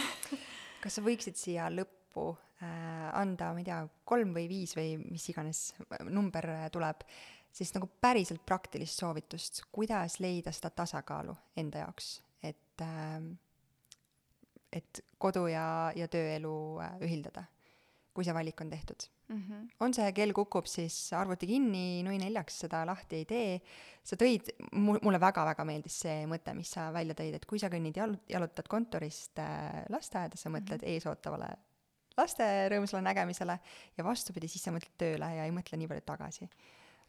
kas 0.82 0.98
sa 0.98 1.04
võiksid 1.04 1.40
siia 1.40 1.68
lõppu 1.72 1.96
äh, 2.62 3.08
anda, 3.18 3.52
ma 3.54 3.62
ei 3.62 3.66
tea, 3.68 3.80
kolm 4.08 4.32
või 4.36 4.46
viis 4.50 4.76
või 4.78 4.96
mis 5.02 5.28
iganes 5.32 5.64
number 6.08 6.48
tuleb, 6.74 7.04
siis 7.52 7.74
nagu 7.74 7.88
päriselt 8.00 8.44
praktilist 8.46 9.00
soovitust, 9.00 9.64
kuidas 9.72 10.18
leida 10.22 10.52
seda 10.54 10.70
tasakaalu 10.82 11.34
enda 11.58 11.84
jaoks, 11.86 12.16
et 12.42 12.84
äh, 12.84 13.20
et 14.72 15.04
kodu 15.20 15.46
ja, 15.48 15.92
ja 15.96 16.08
tööelu 16.12 16.54
äh, 16.84 16.98
ühildada, 17.06 17.46
kui 18.12 18.26
see 18.26 18.34
valik 18.36 18.60
on 18.60 18.70
tehtud 18.70 19.06
mm. 19.28 19.42
-hmm. 19.42 19.68
on 19.80 19.94
see 19.94 20.12
kell 20.12 20.32
kukub, 20.32 20.66
siis 20.66 21.12
arvuti 21.12 21.46
kinni, 21.46 22.02
nui 22.02 22.18
neljaks 22.18 22.58
seda 22.64 22.84
lahti 22.86 23.22
ei 23.22 23.24
tee. 23.24 23.60
sa 24.04 24.16
tõid, 24.16 24.48
mul, 24.72 24.98
mulle 25.02 25.20
väga-väga 25.20 25.64
meeldis 25.68 25.98
see 26.00 26.26
mõte, 26.26 26.54
mis 26.56 26.70
sa 26.72 26.88
välja 26.92 27.14
tõid, 27.14 27.34
et 27.36 27.46
kui 27.46 27.58
sa 27.58 27.68
kõnnid 27.68 27.96
jal-, 27.96 28.16
jalutad 28.28 28.68
kontorist 28.68 29.38
äh, 29.38 29.84
lasteaeda, 29.92 30.36
sa 30.36 30.48
mõtled 30.48 30.80
mm 30.80 30.86
-hmm. 30.86 30.94
eesootavale 30.94 31.48
laste 32.18 32.48
rõõmsale 32.72 33.02
nägemisele 33.06 33.58
ja 33.96 34.04
vastupidi, 34.06 34.50
siis 34.50 34.66
sa 34.66 34.74
mõtled 34.74 34.96
tööle 35.00 35.30
ja 35.36 35.46
ei 35.46 35.54
mõtle 35.54 35.78
nii 35.80 35.90
palju 35.90 36.04
tagasi. 36.06 36.48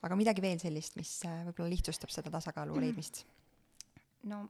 aga 0.01 0.16
midagi 0.16 0.41
veel 0.41 0.62
sellist, 0.62 0.95
mis 0.95 1.18
äh, 1.28 1.43
võib-olla 1.49 1.74
lihtsustab 1.74 2.14
seda 2.14 2.32
tasakaalu 2.34 2.76
mm. 2.76 2.86
leidmist? 2.86 3.26
no 4.30 4.45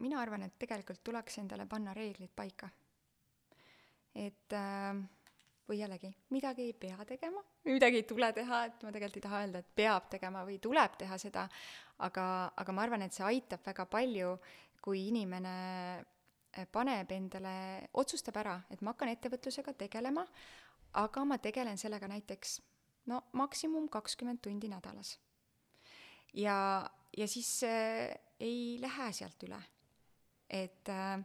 mina 0.00 0.20
arvan, 0.20 0.46
et 0.46 0.58
tegelikult 0.58 1.02
tuleks 1.04 1.38
endale 1.42 1.66
panna 1.66 1.94
reeglid 1.96 2.32
paika. 2.36 2.70
et 4.14 4.56
äh, 4.56 5.04
või 5.68 5.80
jällegi, 5.80 6.12
midagi 6.30 6.68
ei 6.68 6.72
pea 6.72 7.04
tegema, 7.04 7.42
midagi 7.66 8.00
ei 8.00 8.06
tule 8.06 8.30
teha, 8.32 8.64
et 8.68 8.84
ma 8.86 8.92
tegelikult 8.94 9.18
ei 9.18 9.24
taha 9.26 9.40
öelda, 9.42 9.62
et 9.62 9.72
peab 9.74 10.10
tegema 10.12 10.44
või 10.46 10.60
tuleb 10.62 10.94
teha 11.00 11.18
seda, 11.18 11.48
aga, 12.06 12.26
aga 12.56 12.74
ma 12.76 12.84
arvan, 12.86 13.02
et 13.02 13.16
see 13.16 13.26
aitab 13.26 13.64
väga 13.66 13.86
palju, 13.90 14.36
kui 14.82 15.08
inimene 15.08 15.56
paneb 16.72 17.12
endale, 17.12 17.88
otsustab 17.94 18.38
ära, 18.40 18.56
et 18.70 18.82
ma 18.82 18.94
hakkan 18.94 19.12
ettevõtlusega 19.12 19.74
tegelema, 19.76 20.24
aga 20.96 21.24
ma 21.28 21.38
tegelen 21.42 21.78
sellega 21.78 22.08
näiteks 22.08 22.58
no 23.12 23.22
maksimum 23.38 23.88
kakskümmend 23.92 24.40
tundi 24.42 24.68
nädalas. 24.68 25.18
ja, 26.34 26.90
ja 27.16 27.28
siis 27.28 27.62
äh, 27.62 28.14
ei 28.40 28.78
lähe 28.80 29.12
sealt 29.12 29.42
üle. 29.42 29.60
et 30.48 30.88
äh, 30.88 31.20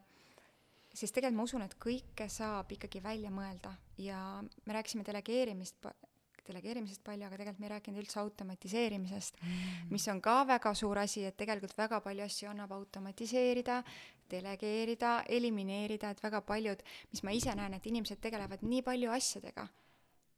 sest 0.93 1.15
tegelikult 1.15 1.37
ma 1.37 1.43
usun, 1.47 1.65
et 1.65 1.75
kõike 1.79 2.27
saab 2.29 2.71
ikkagi 2.71 3.03
välja 3.03 3.31
mõelda 3.31 3.75
ja 3.97 4.41
me 4.65 4.73
rääkisime 4.73 5.05
delegeerimist 5.07 5.87
delegeerimisest 6.47 7.03
palju, 7.05 7.25
aga 7.27 7.37
tegelikult 7.37 7.61
me 7.61 7.67
ei 7.67 7.73
rääkinud 7.75 8.01
üldse 8.01 8.19
automatiseerimisest 8.21 9.37
mm., 9.41 9.91
mis 9.93 10.07
on 10.11 10.21
ka 10.23 10.41
väga 10.49 10.73
suur 10.77 10.99
asi, 11.01 11.25
et 11.27 11.37
tegelikult 11.37 11.75
väga 11.77 12.01
palju 12.03 12.25
asju 12.25 12.49
annab 12.51 12.73
automatiseerida, 12.75 13.81
delegeerida, 14.31 15.21
elimineerida, 15.29 16.11
et 16.11 16.23
väga 16.23 16.41
paljud, 16.47 16.81
mis 17.11 17.23
ma 17.27 17.35
ise 17.35 17.55
näen, 17.57 17.75
et 17.77 17.87
inimesed 17.91 18.21
tegelevad 18.23 18.63
nii 18.65 18.81
palju 18.85 19.11
asjadega, 19.13 19.67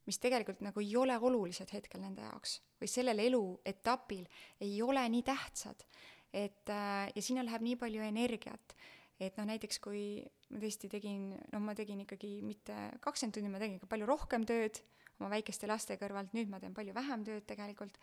mis 0.08 0.20
tegelikult 0.20 0.64
nagu 0.66 0.84
ei 0.84 0.96
ole 1.00 1.16
olulised 1.20 1.72
hetkel 1.74 2.04
nende 2.04 2.26
jaoks 2.26 2.58
või 2.82 2.90
sellel 2.92 3.22
eluetapil 3.24 4.26
ei 4.66 4.82
ole 4.84 5.06
nii 5.10 5.24
tähtsad. 5.24 5.86
et 6.34 6.70
äh, 6.74 7.12
ja 7.16 7.22
sinna 7.22 7.44
läheb 7.46 7.62
nii 7.62 7.76
palju 7.78 8.02
energiat, 8.02 8.74
et 9.22 9.38
noh, 9.38 9.46
näiteks 9.46 9.78
kui 9.80 10.24
ma 10.50 10.62
tõesti 10.64 10.90
tegin, 10.90 11.30
noh, 11.52 11.62
ma 11.62 11.76
tegin 11.78 12.02
ikkagi 12.02 12.40
mitte 12.42 12.74
kakskümmend 13.04 13.38
tundi, 13.38 13.52
ma 13.54 13.62
tegin 13.62 13.78
ikka 13.78 13.90
palju 13.92 14.08
rohkem 14.10 14.48
tööd 14.50 14.82
oma 15.20 15.30
väikeste 15.36 15.70
laste 15.70 15.98
kõrvalt, 16.02 16.34
nüüd 16.34 16.50
ma 16.50 16.60
teen 16.60 16.74
palju 16.74 16.96
vähem 16.96 17.24
tööd 17.28 17.46
tegelikult, 17.48 18.00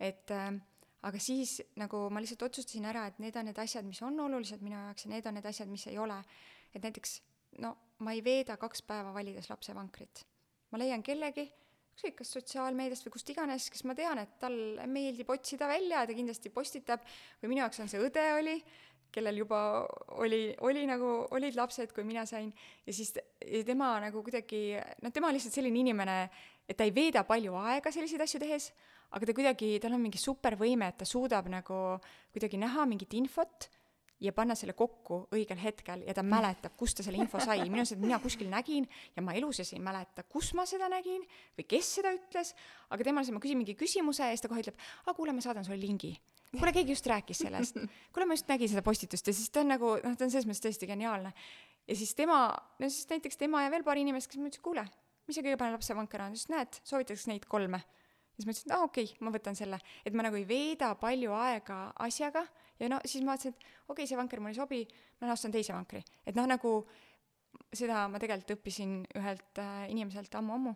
et 0.00 0.32
äh, 0.32 0.56
aga 1.06 1.20
siis 1.22 1.60
nagu 1.78 2.06
ma 2.10 2.22
lihtsalt 2.22 2.46
otsustasin 2.48 2.88
ära, 2.90 3.06
et 3.10 3.20
need 3.22 3.36
on 3.38 3.46
need 3.50 3.58
asjad, 3.62 3.86
mis 3.86 4.02
on 4.02 4.18
olulised 4.26 4.62
minu 4.64 4.78
jaoks 4.78 5.06
ja 5.06 5.12
need 5.12 5.26
on 5.28 5.38
need 5.38 5.46
asjad, 5.46 5.70
mis 5.70 5.86
ei 5.90 5.98
ole. 6.02 6.18
et 6.74 6.82
näiteks 6.82 7.20
no 7.62 7.76
ma 8.04 8.12
ei 8.12 8.24
veeda 8.24 8.56
kaks 8.60 8.82
päeva 8.86 9.12
valides 9.14 9.48
lapsevankrit. 9.50 10.24
ma 10.72 10.80
leian 10.82 11.02
kellegi, 11.06 11.46
ükskõik 11.96 12.18
kas 12.18 12.32
sotsiaalmeediast 12.36 13.06
või 13.06 13.14
kust 13.14 13.30
iganes, 13.32 13.70
kes 13.72 13.86
ma 13.88 13.94
tean, 13.96 14.18
et 14.20 14.34
tal 14.40 14.56
meeldib 14.90 15.30
otsida 15.32 15.68
välja 15.70 16.02
ja 16.02 16.08
ta 16.08 16.16
kindlasti 16.16 16.52
postitab, 16.52 17.06
või 17.40 17.54
minu 17.54 17.62
jaoks 17.62 17.80
on 17.80 17.88
see 17.92 18.02
õde 18.02 18.26
oli, 18.36 18.56
kellel 19.14 19.38
juba 19.40 19.60
oli, 20.20 20.50
oli 20.66 20.82
nagu, 20.88 21.12
olid 21.32 21.56
lapsed, 21.56 21.94
kui 21.96 22.04
mina 22.04 22.26
sain, 22.28 22.50
ja 22.84 22.92
siis 22.92 23.14
ja 23.16 23.62
tema 23.64 23.94
nagu 24.02 24.20
kuidagi, 24.26 24.76
noh, 25.00 25.14
tema 25.14 25.30
on 25.30 25.38
lihtsalt 25.38 25.56
selline 25.56 25.80
inimene, 25.80 26.18
et 26.68 26.76
ta 26.76 26.84
ei 26.84 26.92
veeda 26.92 27.24
palju 27.24 27.54
aega 27.62 27.94
selliseid 27.94 28.26
asju 28.26 28.42
tehes, 28.42 28.72
aga 29.14 29.26
ta 29.28 29.34
kuidagi, 29.36 29.76
tal 29.82 29.96
on 29.96 30.02
mingi 30.02 30.20
supervõime, 30.20 30.90
et 30.90 31.00
ta 31.02 31.08
suudab 31.08 31.48
nagu 31.52 31.80
kuidagi 32.34 32.60
näha 32.60 32.86
mingit 32.88 33.14
infot 33.18 33.68
ja 34.20 34.32
panna 34.32 34.54
selle 34.56 34.72
kokku 34.76 35.26
õigel 35.36 35.58
hetkel 35.60 36.02
ja 36.06 36.14
ta 36.16 36.24
mäletab, 36.24 36.76
kust 36.80 36.96
ta 36.98 37.04
selle 37.04 37.20
info 37.20 37.40
sai. 37.42 37.60
minu 37.68 37.82
arust, 37.82 37.96
et 37.96 38.00
mina 38.00 38.18
kuskil 38.22 38.48
nägin 38.52 38.86
ja 39.16 39.24
ma 39.24 39.34
elu 39.36 39.50
sees 39.52 39.74
ei 39.76 39.82
mäleta, 39.82 40.24
kus 40.24 40.54
ma 40.56 40.64
seda 40.68 40.88
nägin 40.92 41.24
või 41.58 41.66
kes 41.68 41.92
seda 41.98 42.14
ütles, 42.16 42.54
aga 42.90 43.04
temal 43.04 43.26
siis 43.26 43.36
ma 43.36 43.42
küsin 43.44 43.60
mingi 43.60 43.76
küsimuse 43.76 44.24
ja 44.24 44.32
siis 44.32 44.44
ta 44.44 44.52
kohe 44.52 44.64
ütleb, 44.64 44.80
aa 45.04 45.14
kuule, 45.16 45.36
ma 45.36 45.44
saadan 45.44 45.66
sulle 45.68 45.80
lingi 45.80 46.14
kuule, 46.56 46.72
keegi 46.72 46.94
just 46.94 47.06
rääkis 47.06 47.42
sellest. 47.44 47.78
kuule, 48.14 48.26
ma 48.26 48.36
just 48.36 48.48
nägin 48.48 48.70
seda 48.70 48.82
postitust 48.86 49.26
ja 49.26 49.34
siis 49.34 49.50
ta 49.52 49.60
on 49.60 49.72
nagu, 49.74 49.96
noh, 50.02 50.16
ta 50.16 50.26
on 50.26 50.32
selles 50.32 50.46
mõttes 50.48 50.64
tõesti 50.64 50.88
geniaalne. 50.88 51.32
ja 51.86 51.96
siis 51.96 52.14
tema, 52.14 52.48
no 52.78 52.88
siis 52.88 53.08
näiteks 53.10 53.36
tema 53.36 53.62
ja 53.64 53.70
veel 53.70 53.84
paar 53.84 54.00
inimest, 54.00 54.30
kes 54.30 54.40
ma 54.40 54.48
ütlesin, 54.50 54.64
kuule, 54.64 54.86
mis 55.26 55.36
see 55.36 55.44
kõige 55.44 55.58
parem 55.60 55.76
lapsevanker 55.76 56.24
on, 56.28 56.36
siis 56.38 56.50
näed, 56.52 56.80
soovitaks 56.86 57.26
neid 57.30 57.46
kolme. 57.50 57.82
Siis 58.36 58.46
ma 58.46 58.52
ütlesin, 58.52 58.74
aa 58.76 58.84
okei 58.84 59.08
okay,, 59.08 59.18
ma 59.24 59.32
võtan 59.34 59.58
selle, 59.58 59.80
et 60.04 60.14
ma 60.16 60.26
nagu 60.26 60.38
ei 60.38 60.46
veeda 60.48 60.92
palju 61.00 61.34
aega 61.36 61.80
asjaga. 62.06 62.44
Ja 62.76 62.90
no 62.92 63.00
siis 63.08 63.24
ma 63.24 63.32
vaatasin, 63.32 63.54
et 63.56 63.62
okei 63.64 63.92
okay,, 63.94 64.08
see 64.10 64.18
vanker 64.18 64.42
mulle 64.42 64.52
ei 64.52 64.60
sobi, 64.60 64.82
ma 65.20 65.32
ostan 65.32 65.54
teise 65.54 65.72
vankri, 65.72 66.02
et 66.28 66.36
noh, 66.36 66.44
nagu 66.48 66.74
seda 67.72 68.04
ma 68.12 68.20
tegelikult 68.20 68.58
õppisin 68.58 68.98
ühelt 69.16 69.60
äh, 69.62 69.86
inimeselt 69.92 70.34
ammu-ammu, 70.36 70.74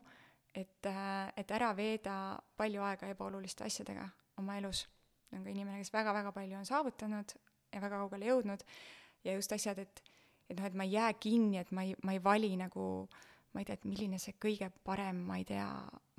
et 0.57 0.89
äh,, 0.89 1.29
et 1.37 1.53
ära 1.53 1.75
veeda 1.77 2.15
palju 2.57 2.87
aega 2.89 3.11
ebaoluliste 3.13 3.67
asjadega 3.69 4.09
oma 4.41 4.57
elus. 4.61 4.87
On 5.31 5.45
ka 5.45 5.53
inimene, 5.53 5.79
kes 5.79 5.93
väga-väga 5.95 6.33
palju 6.35 6.57
on 6.59 6.67
saavutanud 6.67 7.37
ja 7.71 7.83
väga 7.83 8.01
kaugele 8.01 8.33
jõudnud. 8.33 8.65
Ja 9.23 9.37
just 9.37 9.53
asjad, 9.55 9.79
et 9.79 10.03
et 10.51 10.59
noh, 10.59 10.67
et 10.67 10.75
ma 10.75 10.87
ei 10.87 10.97
jää 10.97 11.13
kinni, 11.23 11.61
et 11.61 11.71
ma 11.71 11.85
ei, 11.87 11.95
ma 12.03 12.17
ei 12.17 12.23
vali 12.23 12.51
nagu 12.59 12.85
ma 13.53 13.63
ei 13.63 13.67
tea, 13.67 13.79
et 13.79 13.89
milline 13.89 14.21
see 14.23 14.37
kõige 14.39 14.71
parem, 14.87 15.25
ma 15.27 15.41
ei 15.41 15.47
tea, 15.49 15.67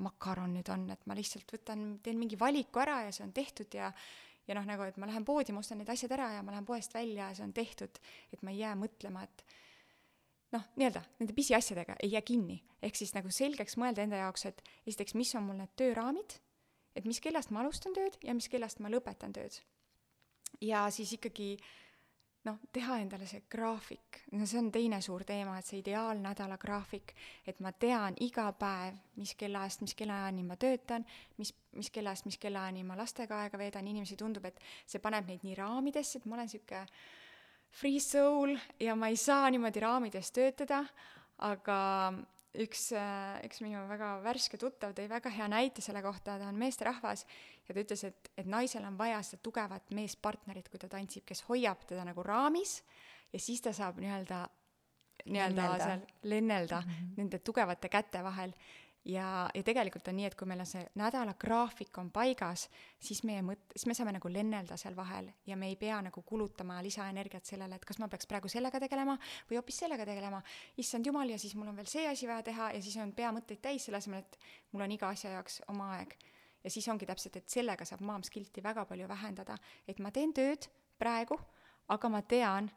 makaron 0.03 0.51
nüüd 0.57 0.67
on, 0.73 0.89
et 0.91 1.05
ma 1.07 1.15
lihtsalt 1.15 1.53
võtan, 1.55 1.85
teen 2.03 2.19
mingi 2.19 2.39
valiku 2.39 2.81
ära 2.83 3.05
ja 3.05 3.15
see 3.15 3.25
on 3.27 3.33
tehtud 3.35 3.77
ja 3.77 3.91
ja 4.49 4.57
noh, 4.57 4.65
nagu 4.67 4.83
et 4.83 4.97
ma 4.99 5.07
lähen 5.07 5.23
poodi, 5.23 5.53
ma 5.53 5.61
ostan 5.61 5.79
need 5.79 5.89
asjad 5.93 6.11
ära 6.17 6.31
ja 6.33 6.43
ma 6.43 6.51
lähen 6.51 6.67
poest 6.67 6.93
välja 6.97 7.29
ja 7.29 7.37
see 7.37 7.45
on 7.45 7.53
tehtud, 7.55 8.01
et 8.33 8.41
ma 8.43 8.51
ei 8.51 8.63
jää 8.63 8.73
mõtlema, 8.75 9.23
et 9.23 9.43
noh, 10.57 10.65
nii-öelda 10.75 11.05
nende 11.21 11.35
pisiasjadega 11.37 11.95
ei 12.03 12.11
jää 12.17 12.25
kinni. 12.25 12.61
ehk 12.81 12.97
siis 12.97 13.13
nagu 13.13 13.31
selgeks 13.31 13.77
mõelda 13.77 14.03
enda 14.03 14.23
jaoks, 14.25 14.45
et 14.49 14.63
esiteks, 14.85 15.13
mis 15.15 15.35
on 15.37 15.45
mul 15.47 15.61
need 15.61 15.75
tööraamid 15.79 16.41
et 16.95 17.07
mis 17.07 17.21
kellast 17.23 17.51
ma 17.53 17.63
alustan 17.63 17.95
tööd 17.95 18.17
ja 18.25 18.35
mis 18.35 18.49
kellast 18.51 18.81
ma 18.83 18.91
lõpetan 18.91 19.33
tööd. 19.35 19.55
ja 20.61 20.87
siis 20.91 21.13
ikkagi 21.15 21.55
noh, 22.47 22.57
teha 22.73 22.97
endale 23.01 23.27
see 23.29 23.43
graafik, 23.51 24.21
no 24.33 24.47
see 24.49 24.59
on 24.61 24.71
teine 24.73 24.97
suur 25.05 25.23
teema, 25.27 25.59
et 25.59 25.67
see 25.67 25.81
ideaalnädala 25.81 26.57
graafik, 26.61 27.13
et 27.47 27.61
ma 27.61 27.71
tean 27.71 28.17
iga 28.25 28.47
päev, 28.57 28.97
mis 29.21 29.35
kellaajast 29.37 29.85
mis 29.85 29.95
kellaajani 29.97 30.45
ma 30.47 30.57
töötan, 30.61 31.05
mis, 31.37 31.53
mis 31.77 31.91
kellaajast 31.93 32.29
mis 32.29 32.39
kellaajani 32.41 32.83
ma 32.87 32.97
lastega 32.97 33.43
aega 33.43 33.61
veedan, 33.61 33.87
inimesi 33.87 34.17
tundub, 34.17 34.47
et 34.49 34.61
see 34.89 35.03
paneb 35.03 35.29
neid 35.29 35.45
nii 35.45 35.57
raamidesse, 35.59 36.19
et 36.19 36.25
ma 36.25 36.39
olen 36.39 36.49
niisugune 36.49 36.85
free 37.71 38.01
soul 38.03 38.57
ja 38.79 38.97
ma 38.99 39.11
ei 39.11 39.17
saa 39.17 39.49
niimoodi 39.53 39.79
raamides 39.79 40.33
töötada, 40.35 40.83
aga 41.47 41.79
üks, 42.59 42.89
äh, 42.97 43.39
üks 43.47 43.61
minu 43.63 43.83
väga 43.89 44.17
värske 44.25 44.59
tuttav 44.59 44.95
tõi 44.97 45.07
väga 45.11 45.31
hea 45.31 45.47
näite 45.51 45.83
selle 45.83 46.01
kohta, 46.03 46.37
ta 46.39 46.49
on 46.49 46.59
meesterahvas 46.59 47.23
ja 47.67 47.73
ta 47.73 47.79
ütles, 47.79 48.03
et, 48.07 48.31
et 48.37 48.49
naisel 48.49 48.85
on 48.87 48.97
vaja 48.99 49.21
seda 49.23 49.41
tugevat 49.45 49.93
meespartnerit, 49.95 50.67
kui 50.69 50.81
ta 50.81 50.89
tantsib, 50.91 51.25
kes 51.27 51.45
hoiab 51.47 51.85
teda 51.87 52.05
nagu 52.07 52.23
raamis 52.27 52.81
ja 53.31 53.39
siis 53.39 53.63
ta 53.63 53.73
saab 53.75 54.01
nii-öelda, 54.03 54.43
nii-öelda 55.25 55.69
seal 55.79 56.05
lennelda 56.23 56.81
mm 56.81 56.91
-hmm. 56.91 57.13
nende 57.17 57.39
tugevate 57.39 57.89
käte 57.89 58.23
vahel. 58.23 58.53
Ja, 59.05 59.49
ja 59.53 59.63
tegelikult 59.63 60.07
on 60.07 60.17
nii, 60.17 60.27
et 60.29 60.35
kui 60.37 60.47
meil 60.49 60.61
on 60.61 60.69
see 60.69 60.81
nädalagraafik 60.99 61.97
on 62.01 62.11
paigas, 62.13 62.67
siis 63.01 63.23
meie 63.27 63.41
mõt-, 63.45 63.73
siis 63.73 63.87
me 63.89 63.95
saame 63.97 64.13
nagu 64.15 64.31
lennelda 64.31 64.77
seal 64.79 64.95
vahel 64.97 65.31
ja 65.47 65.57
me 65.57 65.71
ei 65.71 65.77
pea 65.79 66.01
nagu 66.05 66.21
kulutama 66.27 66.79
lisaenergiat 66.85 67.49
sellele, 67.49 67.77
et 67.77 67.87
kas 67.87 67.99
ma 68.01 68.09
peaks 68.11 68.29
praegu 68.29 68.51
sellega 68.51 68.81
tegelema 68.83 69.17
või 69.49 69.59
hoopis 69.59 69.81
sellega 69.83 70.05
tegelema. 70.05 70.41
issand 70.77 71.05
jumal, 71.05 71.29
ja 71.29 71.39
siis 71.41 71.55
mul 71.55 71.71
on 71.71 71.79
veel 71.79 71.89
see 71.89 72.07
asi 72.07 72.29
vaja 72.29 72.43
teha 72.51 72.71
ja 72.75 72.81
siis 72.81 72.97
on 73.01 73.13
pea 73.17 73.31
mõtteid 73.33 73.61
täis, 73.61 73.85
selle 73.85 74.01
asemel, 74.01 74.21
et 74.21 74.37
mul 74.71 74.85
on 74.85 74.97
iga 74.97 75.09
asja 75.09 75.33
jaoks 75.37 75.61
oma 75.73 75.95
aeg. 75.97 76.15
ja 76.63 76.69
siis 76.69 76.87
ongi 76.87 77.05
täpselt, 77.05 77.35
et 77.35 77.49
sellega 77.49 77.85
saab 77.85 78.01
maamskilti 78.05 78.63
väga 78.63 78.85
palju 78.85 79.07
vähendada, 79.07 79.57
et 79.87 79.99
ma 79.99 80.11
teen 80.11 80.33
tööd 80.33 80.69
praegu, 80.99 81.39
aga 81.89 82.09
ma 82.09 82.21
tean, 82.21 82.69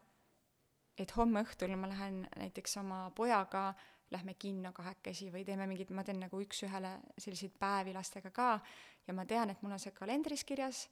et 0.97 1.11
homme 1.16 1.43
õhtul 1.43 1.77
ma 1.77 1.89
lähen 1.91 2.22
näiteks 2.39 2.77
oma 2.81 3.11
pojaga 3.11 3.68
äh, 3.68 3.94
lähme 4.15 4.35
kinno 4.39 4.73
kahekesi 4.73 5.31
või 5.33 5.45
teeme 5.47 5.67
mingid, 5.71 5.91
ma 5.95 6.05
teen 6.05 6.21
nagu 6.23 6.41
üks-ühele 6.43 6.95
selliseid 7.19 7.55
päevi 7.61 7.95
lastega 7.95 8.31
ka 8.35 8.49
ja 9.07 9.15
ma 9.15 9.27
tean, 9.29 9.51
et 9.51 9.62
mul 9.62 9.75
on 9.77 9.83
see 9.83 9.95
kalendris 9.97 10.45
kirjas, 10.49 10.87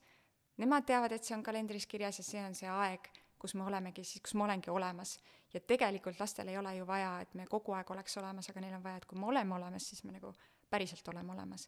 nemad 0.61 0.85
teavad, 0.87 1.15
et 1.15 1.23
see 1.23 1.35
on 1.37 1.43
kalendris 1.43 1.87
kirjas 1.89 2.19
ja 2.21 2.25
see 2.27 2.43
on 2.43 2.55
see 2.57 2.69
aeg, 2.69 3.09
kus 3.39 3.55
me 3.59 3.65
olemegi 3.67 4.05
siis, 4.07 4.21
kus 4.23 4.35
ma 4.39 4.47
olengi 4.47 4.71
olemas. 4.71 5.19
ja 5.53 5.59
tegelikult 5.59 6.19
lastel 6.19 6.47
ei 6.47 6.57
ole 6.57 6.75
ju 6.75 6.87
vaja, 6.87 7.19
et 7.21 7.33
me 7.33 7.45
kogu 7.45 7.73
aeg 7.77 7.91
oleks 7.91 8.17
olemas, 8.17 8.49
aga 8.49 8.61
neil 8.61 8.73
on 8.73 8.83
vaja, 8.83 9.01
et 9.01 9.05
kui 9.05 9.19
me 9.19 9.27
oleme 9.27 9.55
olemas, 9.55 9.89
siis 9.89 10.03
me 10.03 10.11
nagu 10.11 10.33
päriselt 10.69 11.07
oleme 11.07 11.33
olemas. 11.33 11.67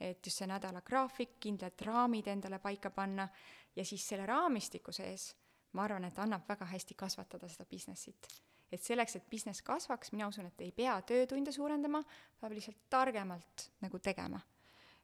et 0.00 0.26
just 0.26 0.38
see 0.38 0.46
nädala 0.46 0.80
graafik, 0.80 1.38
kindlad 1.40 1.86
raamid 1.86 2.26
endale 2.26 2.58
paika 2.58 2.90
panna 2.90 3.28
ja 3.76 3.84
siis 3.84 4.08
selle 4.08 4.26
raamistiku 4.26 4.92
sees 4.92 5.34
ma 5.72 5.84
arvan, 5.84 6.04
et 6.04 6.18
annab 6.18 6.48
väga 6.48 6.66
hästi 6.74 6.94
kasvatada 6.94 7.48
seda 7.48 7.64
business'it 7.64 8.51
et 8.72 8.82
selleks, 8.82 9.16
et 9.18 9.30
business 9.30 9.62
kasvaks, 9.62 10.12
mina 10.12 10.28
usun, 10.30 10.48
et 10.48 10.60
ei 10.64 10.72
pea 10.72 10.94
töötunde 11.06 11.52
suurendama, 11.52 12.02
peab 12.40 12.54
lihtsalt 12.56 12.86
targemalt 12.90 13.68
nagu 13.84 13.98
tegema. 13.98 14.40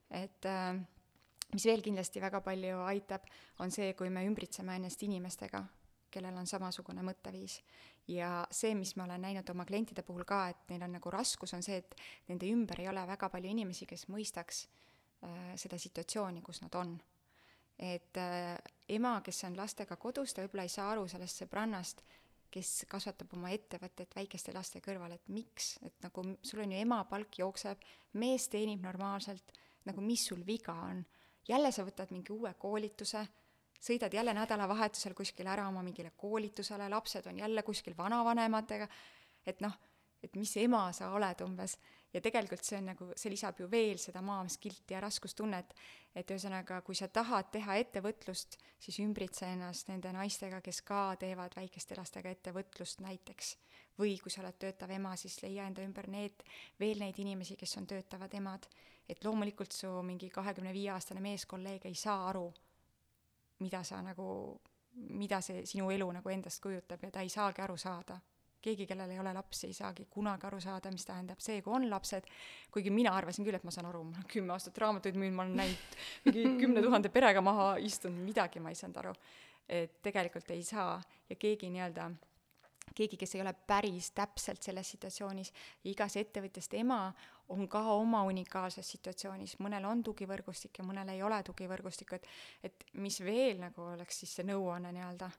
et 0.09 0.45
äh, 0.49 0.79
mis 1.53 1.65
veel 1.65 1.83
kindlasti 1.85 2.21
väga 2.21 2.41
palju 2.45 2.81
aitab, 2.89 3.27
on 3.63 3.71
see, 3.73 3.93
kui 3.97 4.09
me 4.13 4.25
ümbritseme 4.27 4.75
ennast 4.77 5.03
inimestega, 5.05 5.63
kellel 6.13 6.37
on 6.37 6.49
samasugune 6.49 7.03
mõtteviis. 7.05 7.59
ja 8.09 8.45
see, 8.51 8.73
mis 8.75 8.95
ma 8.97 9.05
olen 9.05 9.21
näinud 9.21 9.49
oma 9.53 9.65
klientide 9.69 10.01
puhul 10.03 10.25
ka, 10.25 10.47
et 10.49 10.71
neil 10.71 10.83
on 10.87 10.97
nagu 10.97 11.11
raskus, 11.13 11.53
on 11.53 11.63
see, 11.63 11.77
et 11.77 11.95
nende 12.27 12.49
ümber 12.49 12.81
ei 12.81 12.89
ole 12.89 13.05
väga 13.07 13.29
palju 13.29 13.49
inimesi, 13.49 13.85
kes 13.85 14.07
mõistaks 14.09 14.65
äh, 14.65 15.53
seda 15.55 15.77
situatsiooni, 15.77 16.41
kus 16.41 16.63
nad 16.65 16.75
on. 16.75 16.97
et 17.79 18.17
äh, 18.17 18.57
ema, 18.89 19.21
kes 19.21 19.43
on 19.47 19.55
lastega 19.57 19.95
kodus, 19.95 20.33
ta 20.33 20.41
võib-olla 20.43 20.65
ei 20.65 20.73
saa 20.73 20.89
aru 20.91 21.07
sellest 21.07 21.43
sõbrannast, 21.43 22.01
kes 22.51 22.85
kasvatab 22.89 23.33
oma 23.37 23.51
ettevõtet 23.53 24.15
väikeste 24.15 24.53
laste 24.55 24.81
kõrval, 24.83 25.13
et 25.15 25.27
miks, 25.33 25.77
et 25.85 25.95
nagu 26.03 26.23
sul 26.41 26.63
on 26.63 26.73
ju 26.73 26.79
ema 26.81 27.03
palk 27.09 27.39
jookseb, 27.41 27.83
mees 28.21 28.47
teenib 28.49 28.81
normaalselt, 28.83 29.53
nagu 29.85 30.01
mis 30.01 30.25
sul 30.31 30.45
viga 30.45 30.73
on. 30.89 31.05
jälle 31.47 31.71
sa 31.71 31.83
võtad 31.85 32.11
mingi 32.11 32.31
uue 32.33 32.53
koolituse, 32.53 33.23
sõidad 33.81 34.13
jälle 34.13 34.33
nädalavahetusel 34.33 35.13
kuskile 35.13 35.49
ära 35.49 35.67
oma 35.67 35.83
mingile 35.83 36.11
koolitusele, 36.17 36.89
lapsed 36.89 37.27
on 37.27 37.39
jälle 37.39 37.63
kuskil 37.63 37.97
vanavanematega, 37.97 38.87
et 39.45 39.61
noh, 39.61 39.73
et 40.23 40.35
mis 40.35 40.57
ema 40.57 40.91
sa 40.93 41.11
oled 41.15 41.41
umbes 41.41 41.77
ja 42.13 42.21
tegelikult 42.21 42.65
see 42.65 42.77
on 42.79 42.89
nagu, 42.91 43.09
see 43.17 43.31
lisab 43.31 43.59
ju 43.61 43.67
veel 43.71 43.99
seda 44.01 44.21
maamiskilti 44.25 44.95
ja 44.95 45.01
raskustunnet, 45.03 45.73
et 46.17 46.31
ühesõnaga, 46.33 46.81
kui 46.85 46.97
sa 46.97 47.07
tahad 47.13 47.51
teha 47.53 47.77
ettevõtlust, 47.83 48.57
siis 48.81 48.99
ümbritse 49.03 49.47
ennast 49.53 49.91
nende 49.91 50.11
naistega, 50.15 50.61
kes 50.65 50.81
ka 50.87 51.03
teevad 51.21 51.55
väikeste 51.57 51.97
lastega 51.99 52.33
ettevõtlust 52.33 53.05
näiteks. 53.05 53.57
või 53.99 54.13
kui 54.23 54.31
sa 54.31 54.39
oled 54.39 54.55
töötav 54.55 54.91
ema, 54.95 55.15
siis 55.19 55.41
leia 55.43 55.65
enda 55.67 55.83
ümber 55.83 56.07
need, 56.07 56.43
veel 56.79 57.01
neid 57.03 57.17
inimesi, 57.19 57.57
kes 57.59 57.77
on 57.77 57.87
töötavad 57.87 58.33
emad. 58.33 58.67
et 59.09 59.23
loomulikult 59.25 59.71
su 59.71 59.87
mingi 60.03 60.29
kahekümne 60.29 60.73
viie 60.73 60.89
aastane 60.93 61.19
meeskolleeg 61.19 61.85
ei 61.85 61.95
saa 61.95 62.29
aru, 62.29 62.53
mida 63.59 63.83
sa 63.83 64.01
nagu, 64.01 64.61
mida 64.93 65.41
see 65.41 65.65
sinu 65.65 65.89
elu 65.91 66.11
nagu 66.11 66.29
endast 66.29 66.61
kujutab 66.61 67.03
ja 67.03 67.11
ta 67.11 67.21
ei 67.21 67.29
saagi 67.29 67.61
aru 67.61 67.77
saada 67.77 68.19
keegi, 68.61 68.87
kellel 68.89 69.11
ei 69.13 69.19
ole 69.19 69.33
lapsi, 69.33 69.67
ei 69.67 69.75
saagi 69.75 70.05
kunagi 70.11 70.47
aru 70.49 70.59
saada, 70.63 70.91
mis 70.93 71.05
tähendab 71.07 71.41
see, 71.43 71.61
kui 71.65 71.73
on 71.75 71.89
lapsed, 71.89 72.27
kuigi 72.73 72.93
mina 72.93 73.13
arvasin 73.15 73.47
küll, 73.47 73.57
et 73.59 73.67
ma 73.67 73.73
saan 73.73 73.89
aru, 73.89 74.03
ma 74.07 74.17
olen 74.17 74.31
kümme 74.31 74.55
aastat 74.55 74.77
raamatuid 74.83 75.19
müünud, 75.19 75.37
ma 75.37 75.45
olen 75.45 75.59
näinud 75.63 75.99
mingi 76.29 76.47
kümne 76.63 76.83
tuhande 76.85 77.11
perega 77.13 77.43
maha 77.45 77.75
istunud, 77.83 78.19
midagi 78.25 78.63
ma 78.63 78.73
ei 78.73 78.79
saanud 78.79 79.03
aru. 79.03 79.13
et 79.69 79.99
tegelikult 80.01 80.49
ei 80.49 80.63
saa. 80.65 80.95
Ja 81.29 81.35
keegi 81.37 81.67
nii-öelda, 81.69 82.07
keegi, 82.97 83.17
kes 83.21 83.35
ei 83.35 83.41
ole 83.43 83.53
päris 83.53 84.07
täpselt 84.17 84.65
selles 84.65 84.89
situatsioonis, 84.95 85.51
igas 85.91 86.15
ettevõtjast 86.17 86.73
ema 86.79 87.03
on 87.53 87.67
ka 87.69 87.83
oma 87.93 88.23
unikaalses 88.29 88.89
situatsioonis, 88.95 89.59
mõnel 89.61 89.85
on 89.89 90.01
tugivõrgustik 90.05 90.81
ja 90.81 90.87
mõnel 90.87 91.13
ei 91.13 91.21
ole 91.23 91.37
tugivõrgustikku, 91.45 92.17
et 92.17 92.27
et 92.63 92.85
mis 92.93 93.19
veel 93.21 93.61
nagu 93.61 93.91
oleks 93.93 94.23
siis 94.23 94.33
see 94.39 94.49
nõuanne 94.49 94.91
nii-öelda 94.95 95.29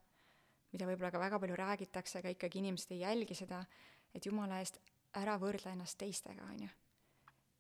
mida 0.72 0.86
võib-olla 0.86 1.10
ka 1.10 1.22
väga 1.22 1.40
palju 1.42 1.58
räägitakse, 1.58 2.20
aga 2.20 2.32
ikkagi 2.34 2.60
inimesed 2.62 2.94
ei 2.94 3.02
jälgi 3.02 3.36
seda, 3.38 3.60
et 4.14 4.26
jumala 4.26 4.60
eest 4.62 4.80
ära 5.18 5.36
võrdle 5.42 5.72
ennast 5.74 5.98
teistega, 5.98 6.46
on 6.46 6.64
ju. 6.64 6.70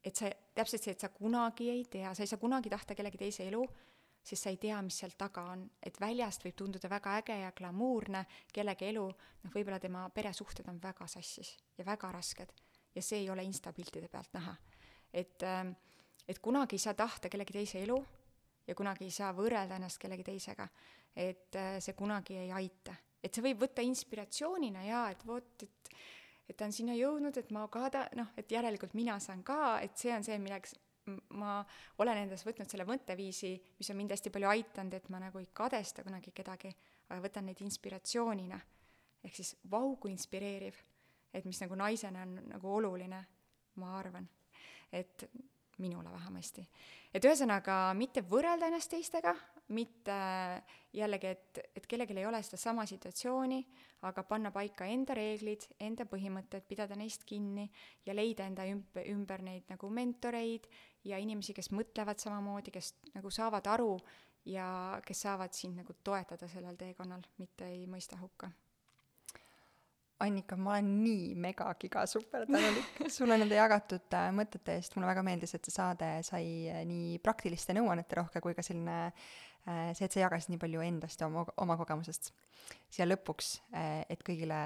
et 0.04 0.16
sa, 0.16 0.30
täpselt 0.54 0.82
see, 0.84 0.94
et 0.96 1.02
sa 1.02 1.10
kunagi 1.12 1.68
ei 1.70 1.84
tea, 1.90 2.14
sa 2.14 2.22
ei 2.24 2.30
saa 2.30 2.40
kunagi 2.40 2.70
tahta 2.70 2.94
kellegi 2.94 3.18
teise 3.20 3.46
elu, 3.48 3.64
sest 4.22 4.44
sa 4.44 4.52
ei 4.52 4.58
tea, 4.60 4.78
mis 4.84 4.98
seal 5.00 5.12
taga 5.18 5.46
on, 5.52 5.64
et 5.82 5.96
väljast 6.00 6.44
võib 6.44 6.56
tunduda 6.56 6.88
väga 6.92 7.16
äge 7.20 7.36
ja 7.42 7.52
glamuurne 7.56 8.24
kellegi 8.52 8.90
elu, 8.92 9.06
noh, 9.44 9.52
võib-olla 9.54 9.80
tema 9.80 10.06
peresuhted 10.14 10.68
on 10.68 10.80
väga 10.82 11.08
sassis 11.08 11.56
ja 11.78 11.86
väga 11.88 12.12
rasked 12.12 12.52
ja 12.94 13.02
see 13.02 13.22
ei 13.24 13.30
ole 13.30 13.44
instapiltide 13.46 14.08
pealt 14.08 14.32
näha. 14.34 14.54
et, 15.12 15.42
ähm, 15.42 15.72
et 16.28 16.38
kunagi 16.38 16.76
ei 16.76 16.78
saa 16.82 16.94
tahta 16.94 17.28
kellegi 17.28 17.52
teise 17.52 17.82
elu 17.82 17.98
ja 18.70 18.78
kunagi 18.78 19.04
ei 19.10 19.14
saa 19.14 19.34
võrrelda 19.34 19.76
ennast 19.76 19.98
kellegi 19.98 20.24
teisega 20.30 20.68
et 21.16 21.56
äh, 21.56 21.78
see 21.82 21.94
kunagi 21.98 22.36
ei 22.38 22.52
aita. 22.54 22.94
et 23.20 23.34
see 23.34 23.44
võib 23.44 23.64
võtta 23.66 23.82
inspiratsioonina 23.84 24.84
jaa, 24.86 25.08
et 25.12 25.26
vot, 25.26 25.66
et 25.66 25.94
et 26.50 26.56
ta 26.58 26.66
on 26.66 26.72
sinna 26.74 26.96
jõudnud, 26.98 27.36
et 27.38 27.50
ma 27.54 27.68
ka 27.70 27.84
ta-, 27.94 28.08
noh, 28.18 28.32
et 28.40 28.50
järelikult 28.50 28.96
mina 28.98 29.20
saan 29.22 29.44
ka, 29.46 29.78
et 29.84 29.94
see 29.94 30.10
on 30.10 30.24
see, 30.26 30.38
milleks 30.42 30.72
ma 31.38 31.60
olen 32.02 32.24
endas 32.24 32.42
võtnud 32.42 32.66
selle 32.70 32.82
mõtteviisi, 32.88 33.52
mis 33.78 33.90
on 33.92 33.98
mind 33.98 34.16
hästi 34.16 34.32
palju 34.34 34.48
aidanud, 34.50 34.96
et 34.98 35.06
ma 35.14 35.20
nagu 35.22 35.38
ei 35.38 35.46
kadesta 35.54 36.02
kunagi 36.02 36.32
kedagi, 36.34 36.72
aga 37.06 37.20
võtan 37.22 37.46
neid 37.46 37.62
inspiratsioonina. 37.62 38.58
ehk 39.22 39.36
siis 39.36 39.54
vau, 39.70 39.94
kui 39.96 40.10
inspireeriv. 40.10 40.74
et 41.32 41.44
mis 41.44 41.60
nagu 41.62 41.78
naisena 41.78 42.22
on 42.26 42.34
nagu 42.50 42.74
oluline, 42.80 43.24
ma 43.76 43.94
arvan. 43.98 44.28
et 44.90 45.30
minule 45.80 46.12
vähemasti. 46.12 46.66
et 47.14 47.24
ühesõnaga, 47.24 47.94
mitte 47.94 48.22
võrrelda 48.22 48.68
ennast 48.70 48.90
teistega, 48.92 49.34
mitte 49.74 50.14
jällegi, 50.92 51.26
et, 51.26 51.60
et 51.76 51.86
kellelgi 51.86 52.16
ei 52.18 52.26
ole 52.26 52.42
sedasama 52.42 52.86
situatsiooni, 52.86 53.60
aga 54.06 54.22
panna 54.24 54.52
paika 54.54 54.86
enda 54.86 55.14
reeglid, 55.14 55.66
enda 55.80 56.06
põhimõtted, 56.06 56.66
pidada 56.68 56.96
neist 56.96 57.24
kinni 57.26 57.68
ja 58.06 58.14
leida 58.14 58.46
enda 58.46 58.66
ümber, 58.70 59.06
ümber 59.10 59.44
neid 59.46 59.68
nagu 59.72 59.90
mentoreid 59.90 60.70
ja 61.04 61.18
inimesi, 61.18 61.54
kes 61.56 61.72
mõtlevad 61.74 62.22
samamoodi, 62.22 62.70
kes 62.74 62.94
nagu 63.14 63.30
saavad 63.30 63.66
aru 63.74 63.94
ja 64.48 65.00
kes 65.06 65.26
saavad 65.26 65.54
sind 65.54 65.82
nagu 65.82 65.98
toetada 66.04 66.48
sellel 66.48 66.78
teekonnal, 66.80 67.26
mitte 67.38 67.68
ei 67.68 67.86
mõista 67.90 68.18
hukka 68.20 68.50
Annika, 70.20 70.56
ma 70.60 70.74
olen 70.74 70.88
nii 71.00 71.34
megagiga 71.40 72.02
super 72.08 72.44
tänulik 72.48 72.98
sulle 73.16 73.38
nende 73.40 73.56
jagatud 73.56 74.16
äh, 74.16 74.28
mõtete 74.36 74.74
eest, 74.76 74.96
mulle 74.96 75.08
väga 75.08 75.22
meeldis, 75.24 75.54
et 75.56 75.64
see 75.64 75.72
saade 75.72 76.10
sai 76.26 76.44
äh, 76.68 76.82
nii 76.88 77.18
praktiliste 77.24 77.72
nõuannete 77.76 78.18
rohke 78.18 78.42
kui 78.44 78.56
ka 78.56 78.64
selline 78.64 78.98
äh, 79.08 79.90
see, 79.96 80.04
et 80.04 80.12
sa 80.12 80.20
jagasid 80.20 80.52
nii 80.52 80.60
palju 80.60 80.84
endast 80.84 81.24
ja 81.24 81.28
oma, 81.30 81.46
oma 81.64 81.76
kogemusest. 81.80 82.34
siia 82.92 83.06
lõpuks, 83.08 83.54
et 84.12 84.20
kõigile 84.26 84.60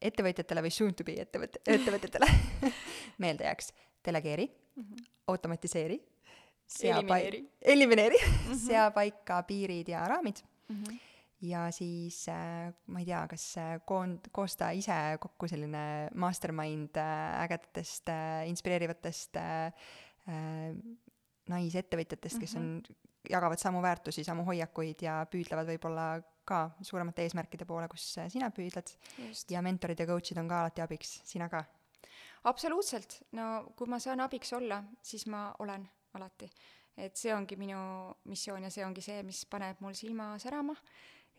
ettevõtjatele 0.00 0.64
või 0.66 0.72
soon 0.74 0.96
to 0.96 1.06
be 1.06 1.14
ettevõt-, 1.22 1.60
ettevõtjatele 1.70 2.26
meelde 3.22 3.46
jääks, 3.46 3.70
delegeeri 4.04 4.48
mm, 4.48 4.82
-hmm. 4.82 5.06
automatiseeri, 5.30 6.00
sea 6.66 6.98
elimineeri, 6.98 7.44
elimineeri 7.62 8.18
mm, 8.24 8.42
-hmm. 8.42 8.60
sea 8.66 8.90
paika 8.90 9.42
piirid 9.46 9.94
ja 9.94 10.02
raamid 10.08 10.42
mm. 10.68 10.82
-hmm 10.82 11.09
ja 11.42 11.64
siis 11.72 12.28
äh, 12.28 12.70
ma 12.92 13.00
ei 13.00 13.08
tea, 13.08 13.20
kas 13.30 13.44
äh, 13.60 13.74
koond-, 13.88 14.30
koosta 14.32 14.70
ise 14.76 14.96
kokku 15.20 15.48
selline 15.48 15.82
mastermind 16.20 16.98
äh, 17.00 17.44
ägedatest 17.46 18.12
inspireerivatest 18.50 19.40
naisettevõtjatest, 21.50 22.38
kes 22.38 22.52
on, 22.60 22.66
mhm. 22.78 22.98
jagavad 23.32 23.58
samu 23.58 23.80
väärtusi, 23.82 24.22
samu 24.26 24.44
hoiakuid 24.46 25.02
ja 25.02 25.16
püüdlevad 25.30 25.66
võib-olla 25.72 26.04
ka 26.46 26.60
suuremate 26.86 27.24
eesmärkide 27.24 27.66
poole, 27.66 27.88
kus 27.90 28.04
sina 28.30 28.50
püüdled. 28.54 28.92
ja 29.50 29.62
mentorid 29.64 29.98
ja 29.98 30.06
coach'id 30.06 30.38
on 30.38 30.50
ka 30.50 30.60
alati 30.60 30.84
abiks, 30.84 31.20
sina 31.26 31.48
ka? 31.50 31.64
absoluutselt, 32.50 33.22
no 33.36 33.72
kui 33.76 33.88
ma 33.90 33.98
saan 33.98 34.20
abiks 34.20 34.52
olla, 34.56 34.82
siis 35.02 35.26
ma 35.26 35.48
olen 35.58 35.88
alati. 36.14 36.50
et 36.96 37.16
see 37.16 37.32
ongi 37.34 37.56
minu 37.56 37.80
missioon 38.28 38.68
ja 38.68 38.70
see 38.70 38.84
ongi 38.84 39.02
see, 39.02 39.22
mis 39.24 39.44
paneb 39.50 39.80
mul 39.80 39.96
silma 39.96 40.34
särama 40.38 40.76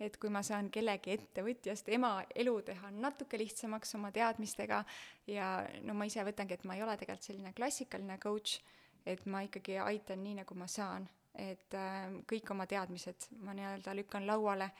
et 0.02 0.18
kui 0.18 0.32
ma 0.34 0.42
saan 0.46 0.70
kellegi 0.74 1.14
ettevõtjast 1.14 1.90
ema 1.94 2.16
elu 2.44 2.56
teha 2.66 2.92
natuke 2.96 3.38
lihtsamaks 3.38 3.96
oma 4.00 4.12
teadmistega 4.16 4.82
ja 5.30 5.50
no 5.86 5.96
ma 5.98 6.08
ise 6.10 6.26
võtangi, 6.26 6.58
et 6.58 6.66
ma 6.66 6.78
ei 6.78 6.84
ole 6.86 6.98
tegelikult 6.98 7.30
selline 7.30 7.54
klassikaline 7.58 8.18
coach, 8.22 8.62
et 9.06 9.26
ma 9.26 9.44
ikkagi 9.46 9.78
aitan 9.82 10.24
nii, 10.24 10.40
nagu 10.42 10.58
ma 10.58 10.68
saan, 10.70 11.08
et 11.38 11.78
äh, 11.78 12.10
kõik 12.30 12.50
oma 12.54 12.68
teadmised 12.70 13.30
ma 13.46 13.56
nii-öelda 13.58 13.96
lükkan 13.98 14.26
lauale 14.28 14.72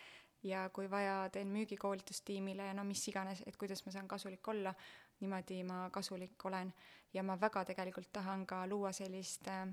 ja 0.44 0.66
kui 0.74 0.90
vaja, 0.90 1.30
teen 1.34 1.54
müügikoolitustiimile 1.54 2.72
ja 2.72 2.74
no 2.74 2.84
mis 2.88 3.04
iganes, 3.08 3.44
et 3.46 3.58
kuidas 3.62 3.86
ma 3.86 3.94
saan 3.94 4.10
kasulik 4.10 4.48
olla, 4.48 4.74
niimoodi 5.22 5.62
ma 5.64 5.86
kasulik 5.94 6.46
olen. 6.46 6.74
ja 7.14 7.24
ma 7.24 7.36
väga 7.40 7.66
tegelikult 7.66 8.08
tahan 8.14 8.46
ka 8.48 8.66
luua 8.68 8.92
sellist 8.96 9.48
äh, 9.48 9.68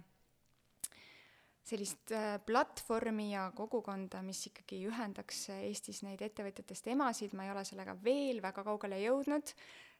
sellist 1.68 2.12
äh, 2.16 2.38
platvormi 2.46 3.32
ja 3.32 3.48
kogukonda, 3.56 4.22
mis 4.24 4.46
ikkagi 4.50 4.80
ühendaks 4.88 5.48
Eestis 5.58 6.00
neid 6.06 6.22
ettevõtjatest 6.24 6.88
emasid, 6.94 7.34
ma 7.36 7.46
ei 7.46 7.52
ole 7.52 7.64
sellega 7.68 7.96
veel 8.04 8.40
väga 8.44 8.64
kaugele 8.66 9.00
jõudnud, 9.02 9.52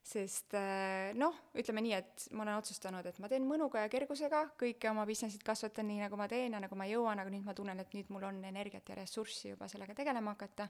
sest 0.09 0.55
äh, 0.57 1.11
noh, 1.19 1.37
ütleme 1.59 1.83
nii, 1.85 1.95
et 1.99 2.27
ma 2.33 2.47
olen 2.47 2.61
otsustanud, 2.62 3.07
et 3.11 3.21
ma 3.21 3.29
teen 3.31 3.45
mõnuga 3.49 3.85
ja 3.85 3.93
kergusega 3.93 4.45
kõike 4.61 4.91
oma 4.91 5.05
business'it 5.09 5.45
kasvatan 5.45 5.91
nii, 5.91 6.01
nagu 6.07 6.19
ma 6.21 6.29
teen 6.31 6.57
ja 6.57 6.62
nagu 6.64 6.79
ma 6.79 6.89
jõuan, 6.89 7.21
aga 7.21 7.33
nüüd 7.35 7.45
ma 7.45 7.57
tunnen, 7.59 7.81
et 7.83 7.97
nüüd 7.97 8.12
mul 8.14 8.29
on 8.31 8.41
energiat 8.49 8.89
ja 8.89 8.97
ressurssi 8.99 9.53
juba 9.53 9.69
sellega 9.69 9.97
tegelema 9.99 10.37
hakata 10.37 10.69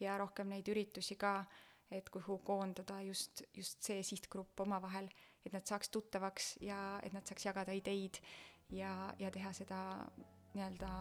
ja 0.00 0.16
rohkem 0.20 0.48
neid 0.54 0.68
üritusi 0.72 1.18
ka, 1.20 1.42
et 1.92 2.08
kuhu 2.12 2.40
koondada 2.44 3.00
just, 3.04 3.42
just 3.56 3.82
see 3.84 4.02
sihtgrupp 4.04 4.60
omavahel, 4.64 5.08
et 5.44 5.52
nad 5.52 5.64
saaks 5.68 5.92
tuttavaks 5.92 6.56
ja 6.64 6.78
et 7.04 7.14
nad 7.16 7.24
saaks 7.28 7.48
jagada 7.48 7.76
ideid 7.76 8.20
ja, 8.72 8.92
ja 9.18 9.30
teha 9.32 9.52
seda 9.56 9.78
nii-öelda, 10.58 10.92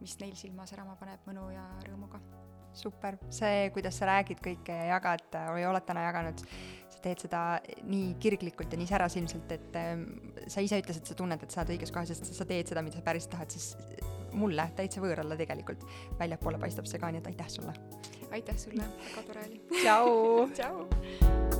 mis 0.00 0.16
neil 0.22 0.36
silma 0.38 0.66
särama 0.68 0.96
paneb 1.00 1.24
mõnu 1.28 1.50
ja 1.54 1.66
rõõmuga. 1.86 2.20
super, 2.72 3.16
see, 3.34 3.64
kuidas 3.74 3.96
sa 3.98 4.06
räägid 4.06 4.38
kõike 4.44 4.70
ja 4.70 4.92
jagad 4.92 5.24
või 5.50 5.64
oled 5.66 5.82
täna 5.86 6.04
jaganud, 6.04 6.44
sa 6.88 7.00
teed 7.02 7.24
seda 7.24 7.40
nii 7.82 8.14
kirglikult 8.22 8.70
ja 8.70 8.78
nii 8.78 8.86
särasilmselt, 8.86 9.50
et 9.56 9.78
ähm, 9.80 10.04
sa 10.46 10.62
ise 10.62 10.78
ütlesid, 10.78 11.02
sa 11.04 11.18
tunned, 11.18 11.42
et 11.42 11.50
sa 11.50 11.64
oled 11.64 11.74
õiges 11.74 11.90
kohas, 11.90 12.14
sest 12.14 12.30
sa 12.30 12.46
teed 12.46 12.70
seda, 12.70 12.84
mida 12.86 13.00
sa 13.00 13.06
päriselt 13.06 13.34
tahad, 13.34 13.50
siis 13.50 13.74
mulle 14.30 14.68
täitsa 14.78 15.02
võõrale 15.02 15.38
tegelikult 15.40 15.82
väljapoole 16.20 16.62
paistab 16.62 16.86
see 16.86 17.02
ka, 17.02 17.10
nii 17.10 17.24
et 17.24 17.32
aitäh 17.32 17.50
sulle! 17.50 17.74
aitäh 18.30 18.62
sulle, 18.62 18.86
väga 19.08 19.26
tore 19.26 19.48
oli! 19.48 19.64
tšau 19.80 20.46
tšau! 20.60 21.59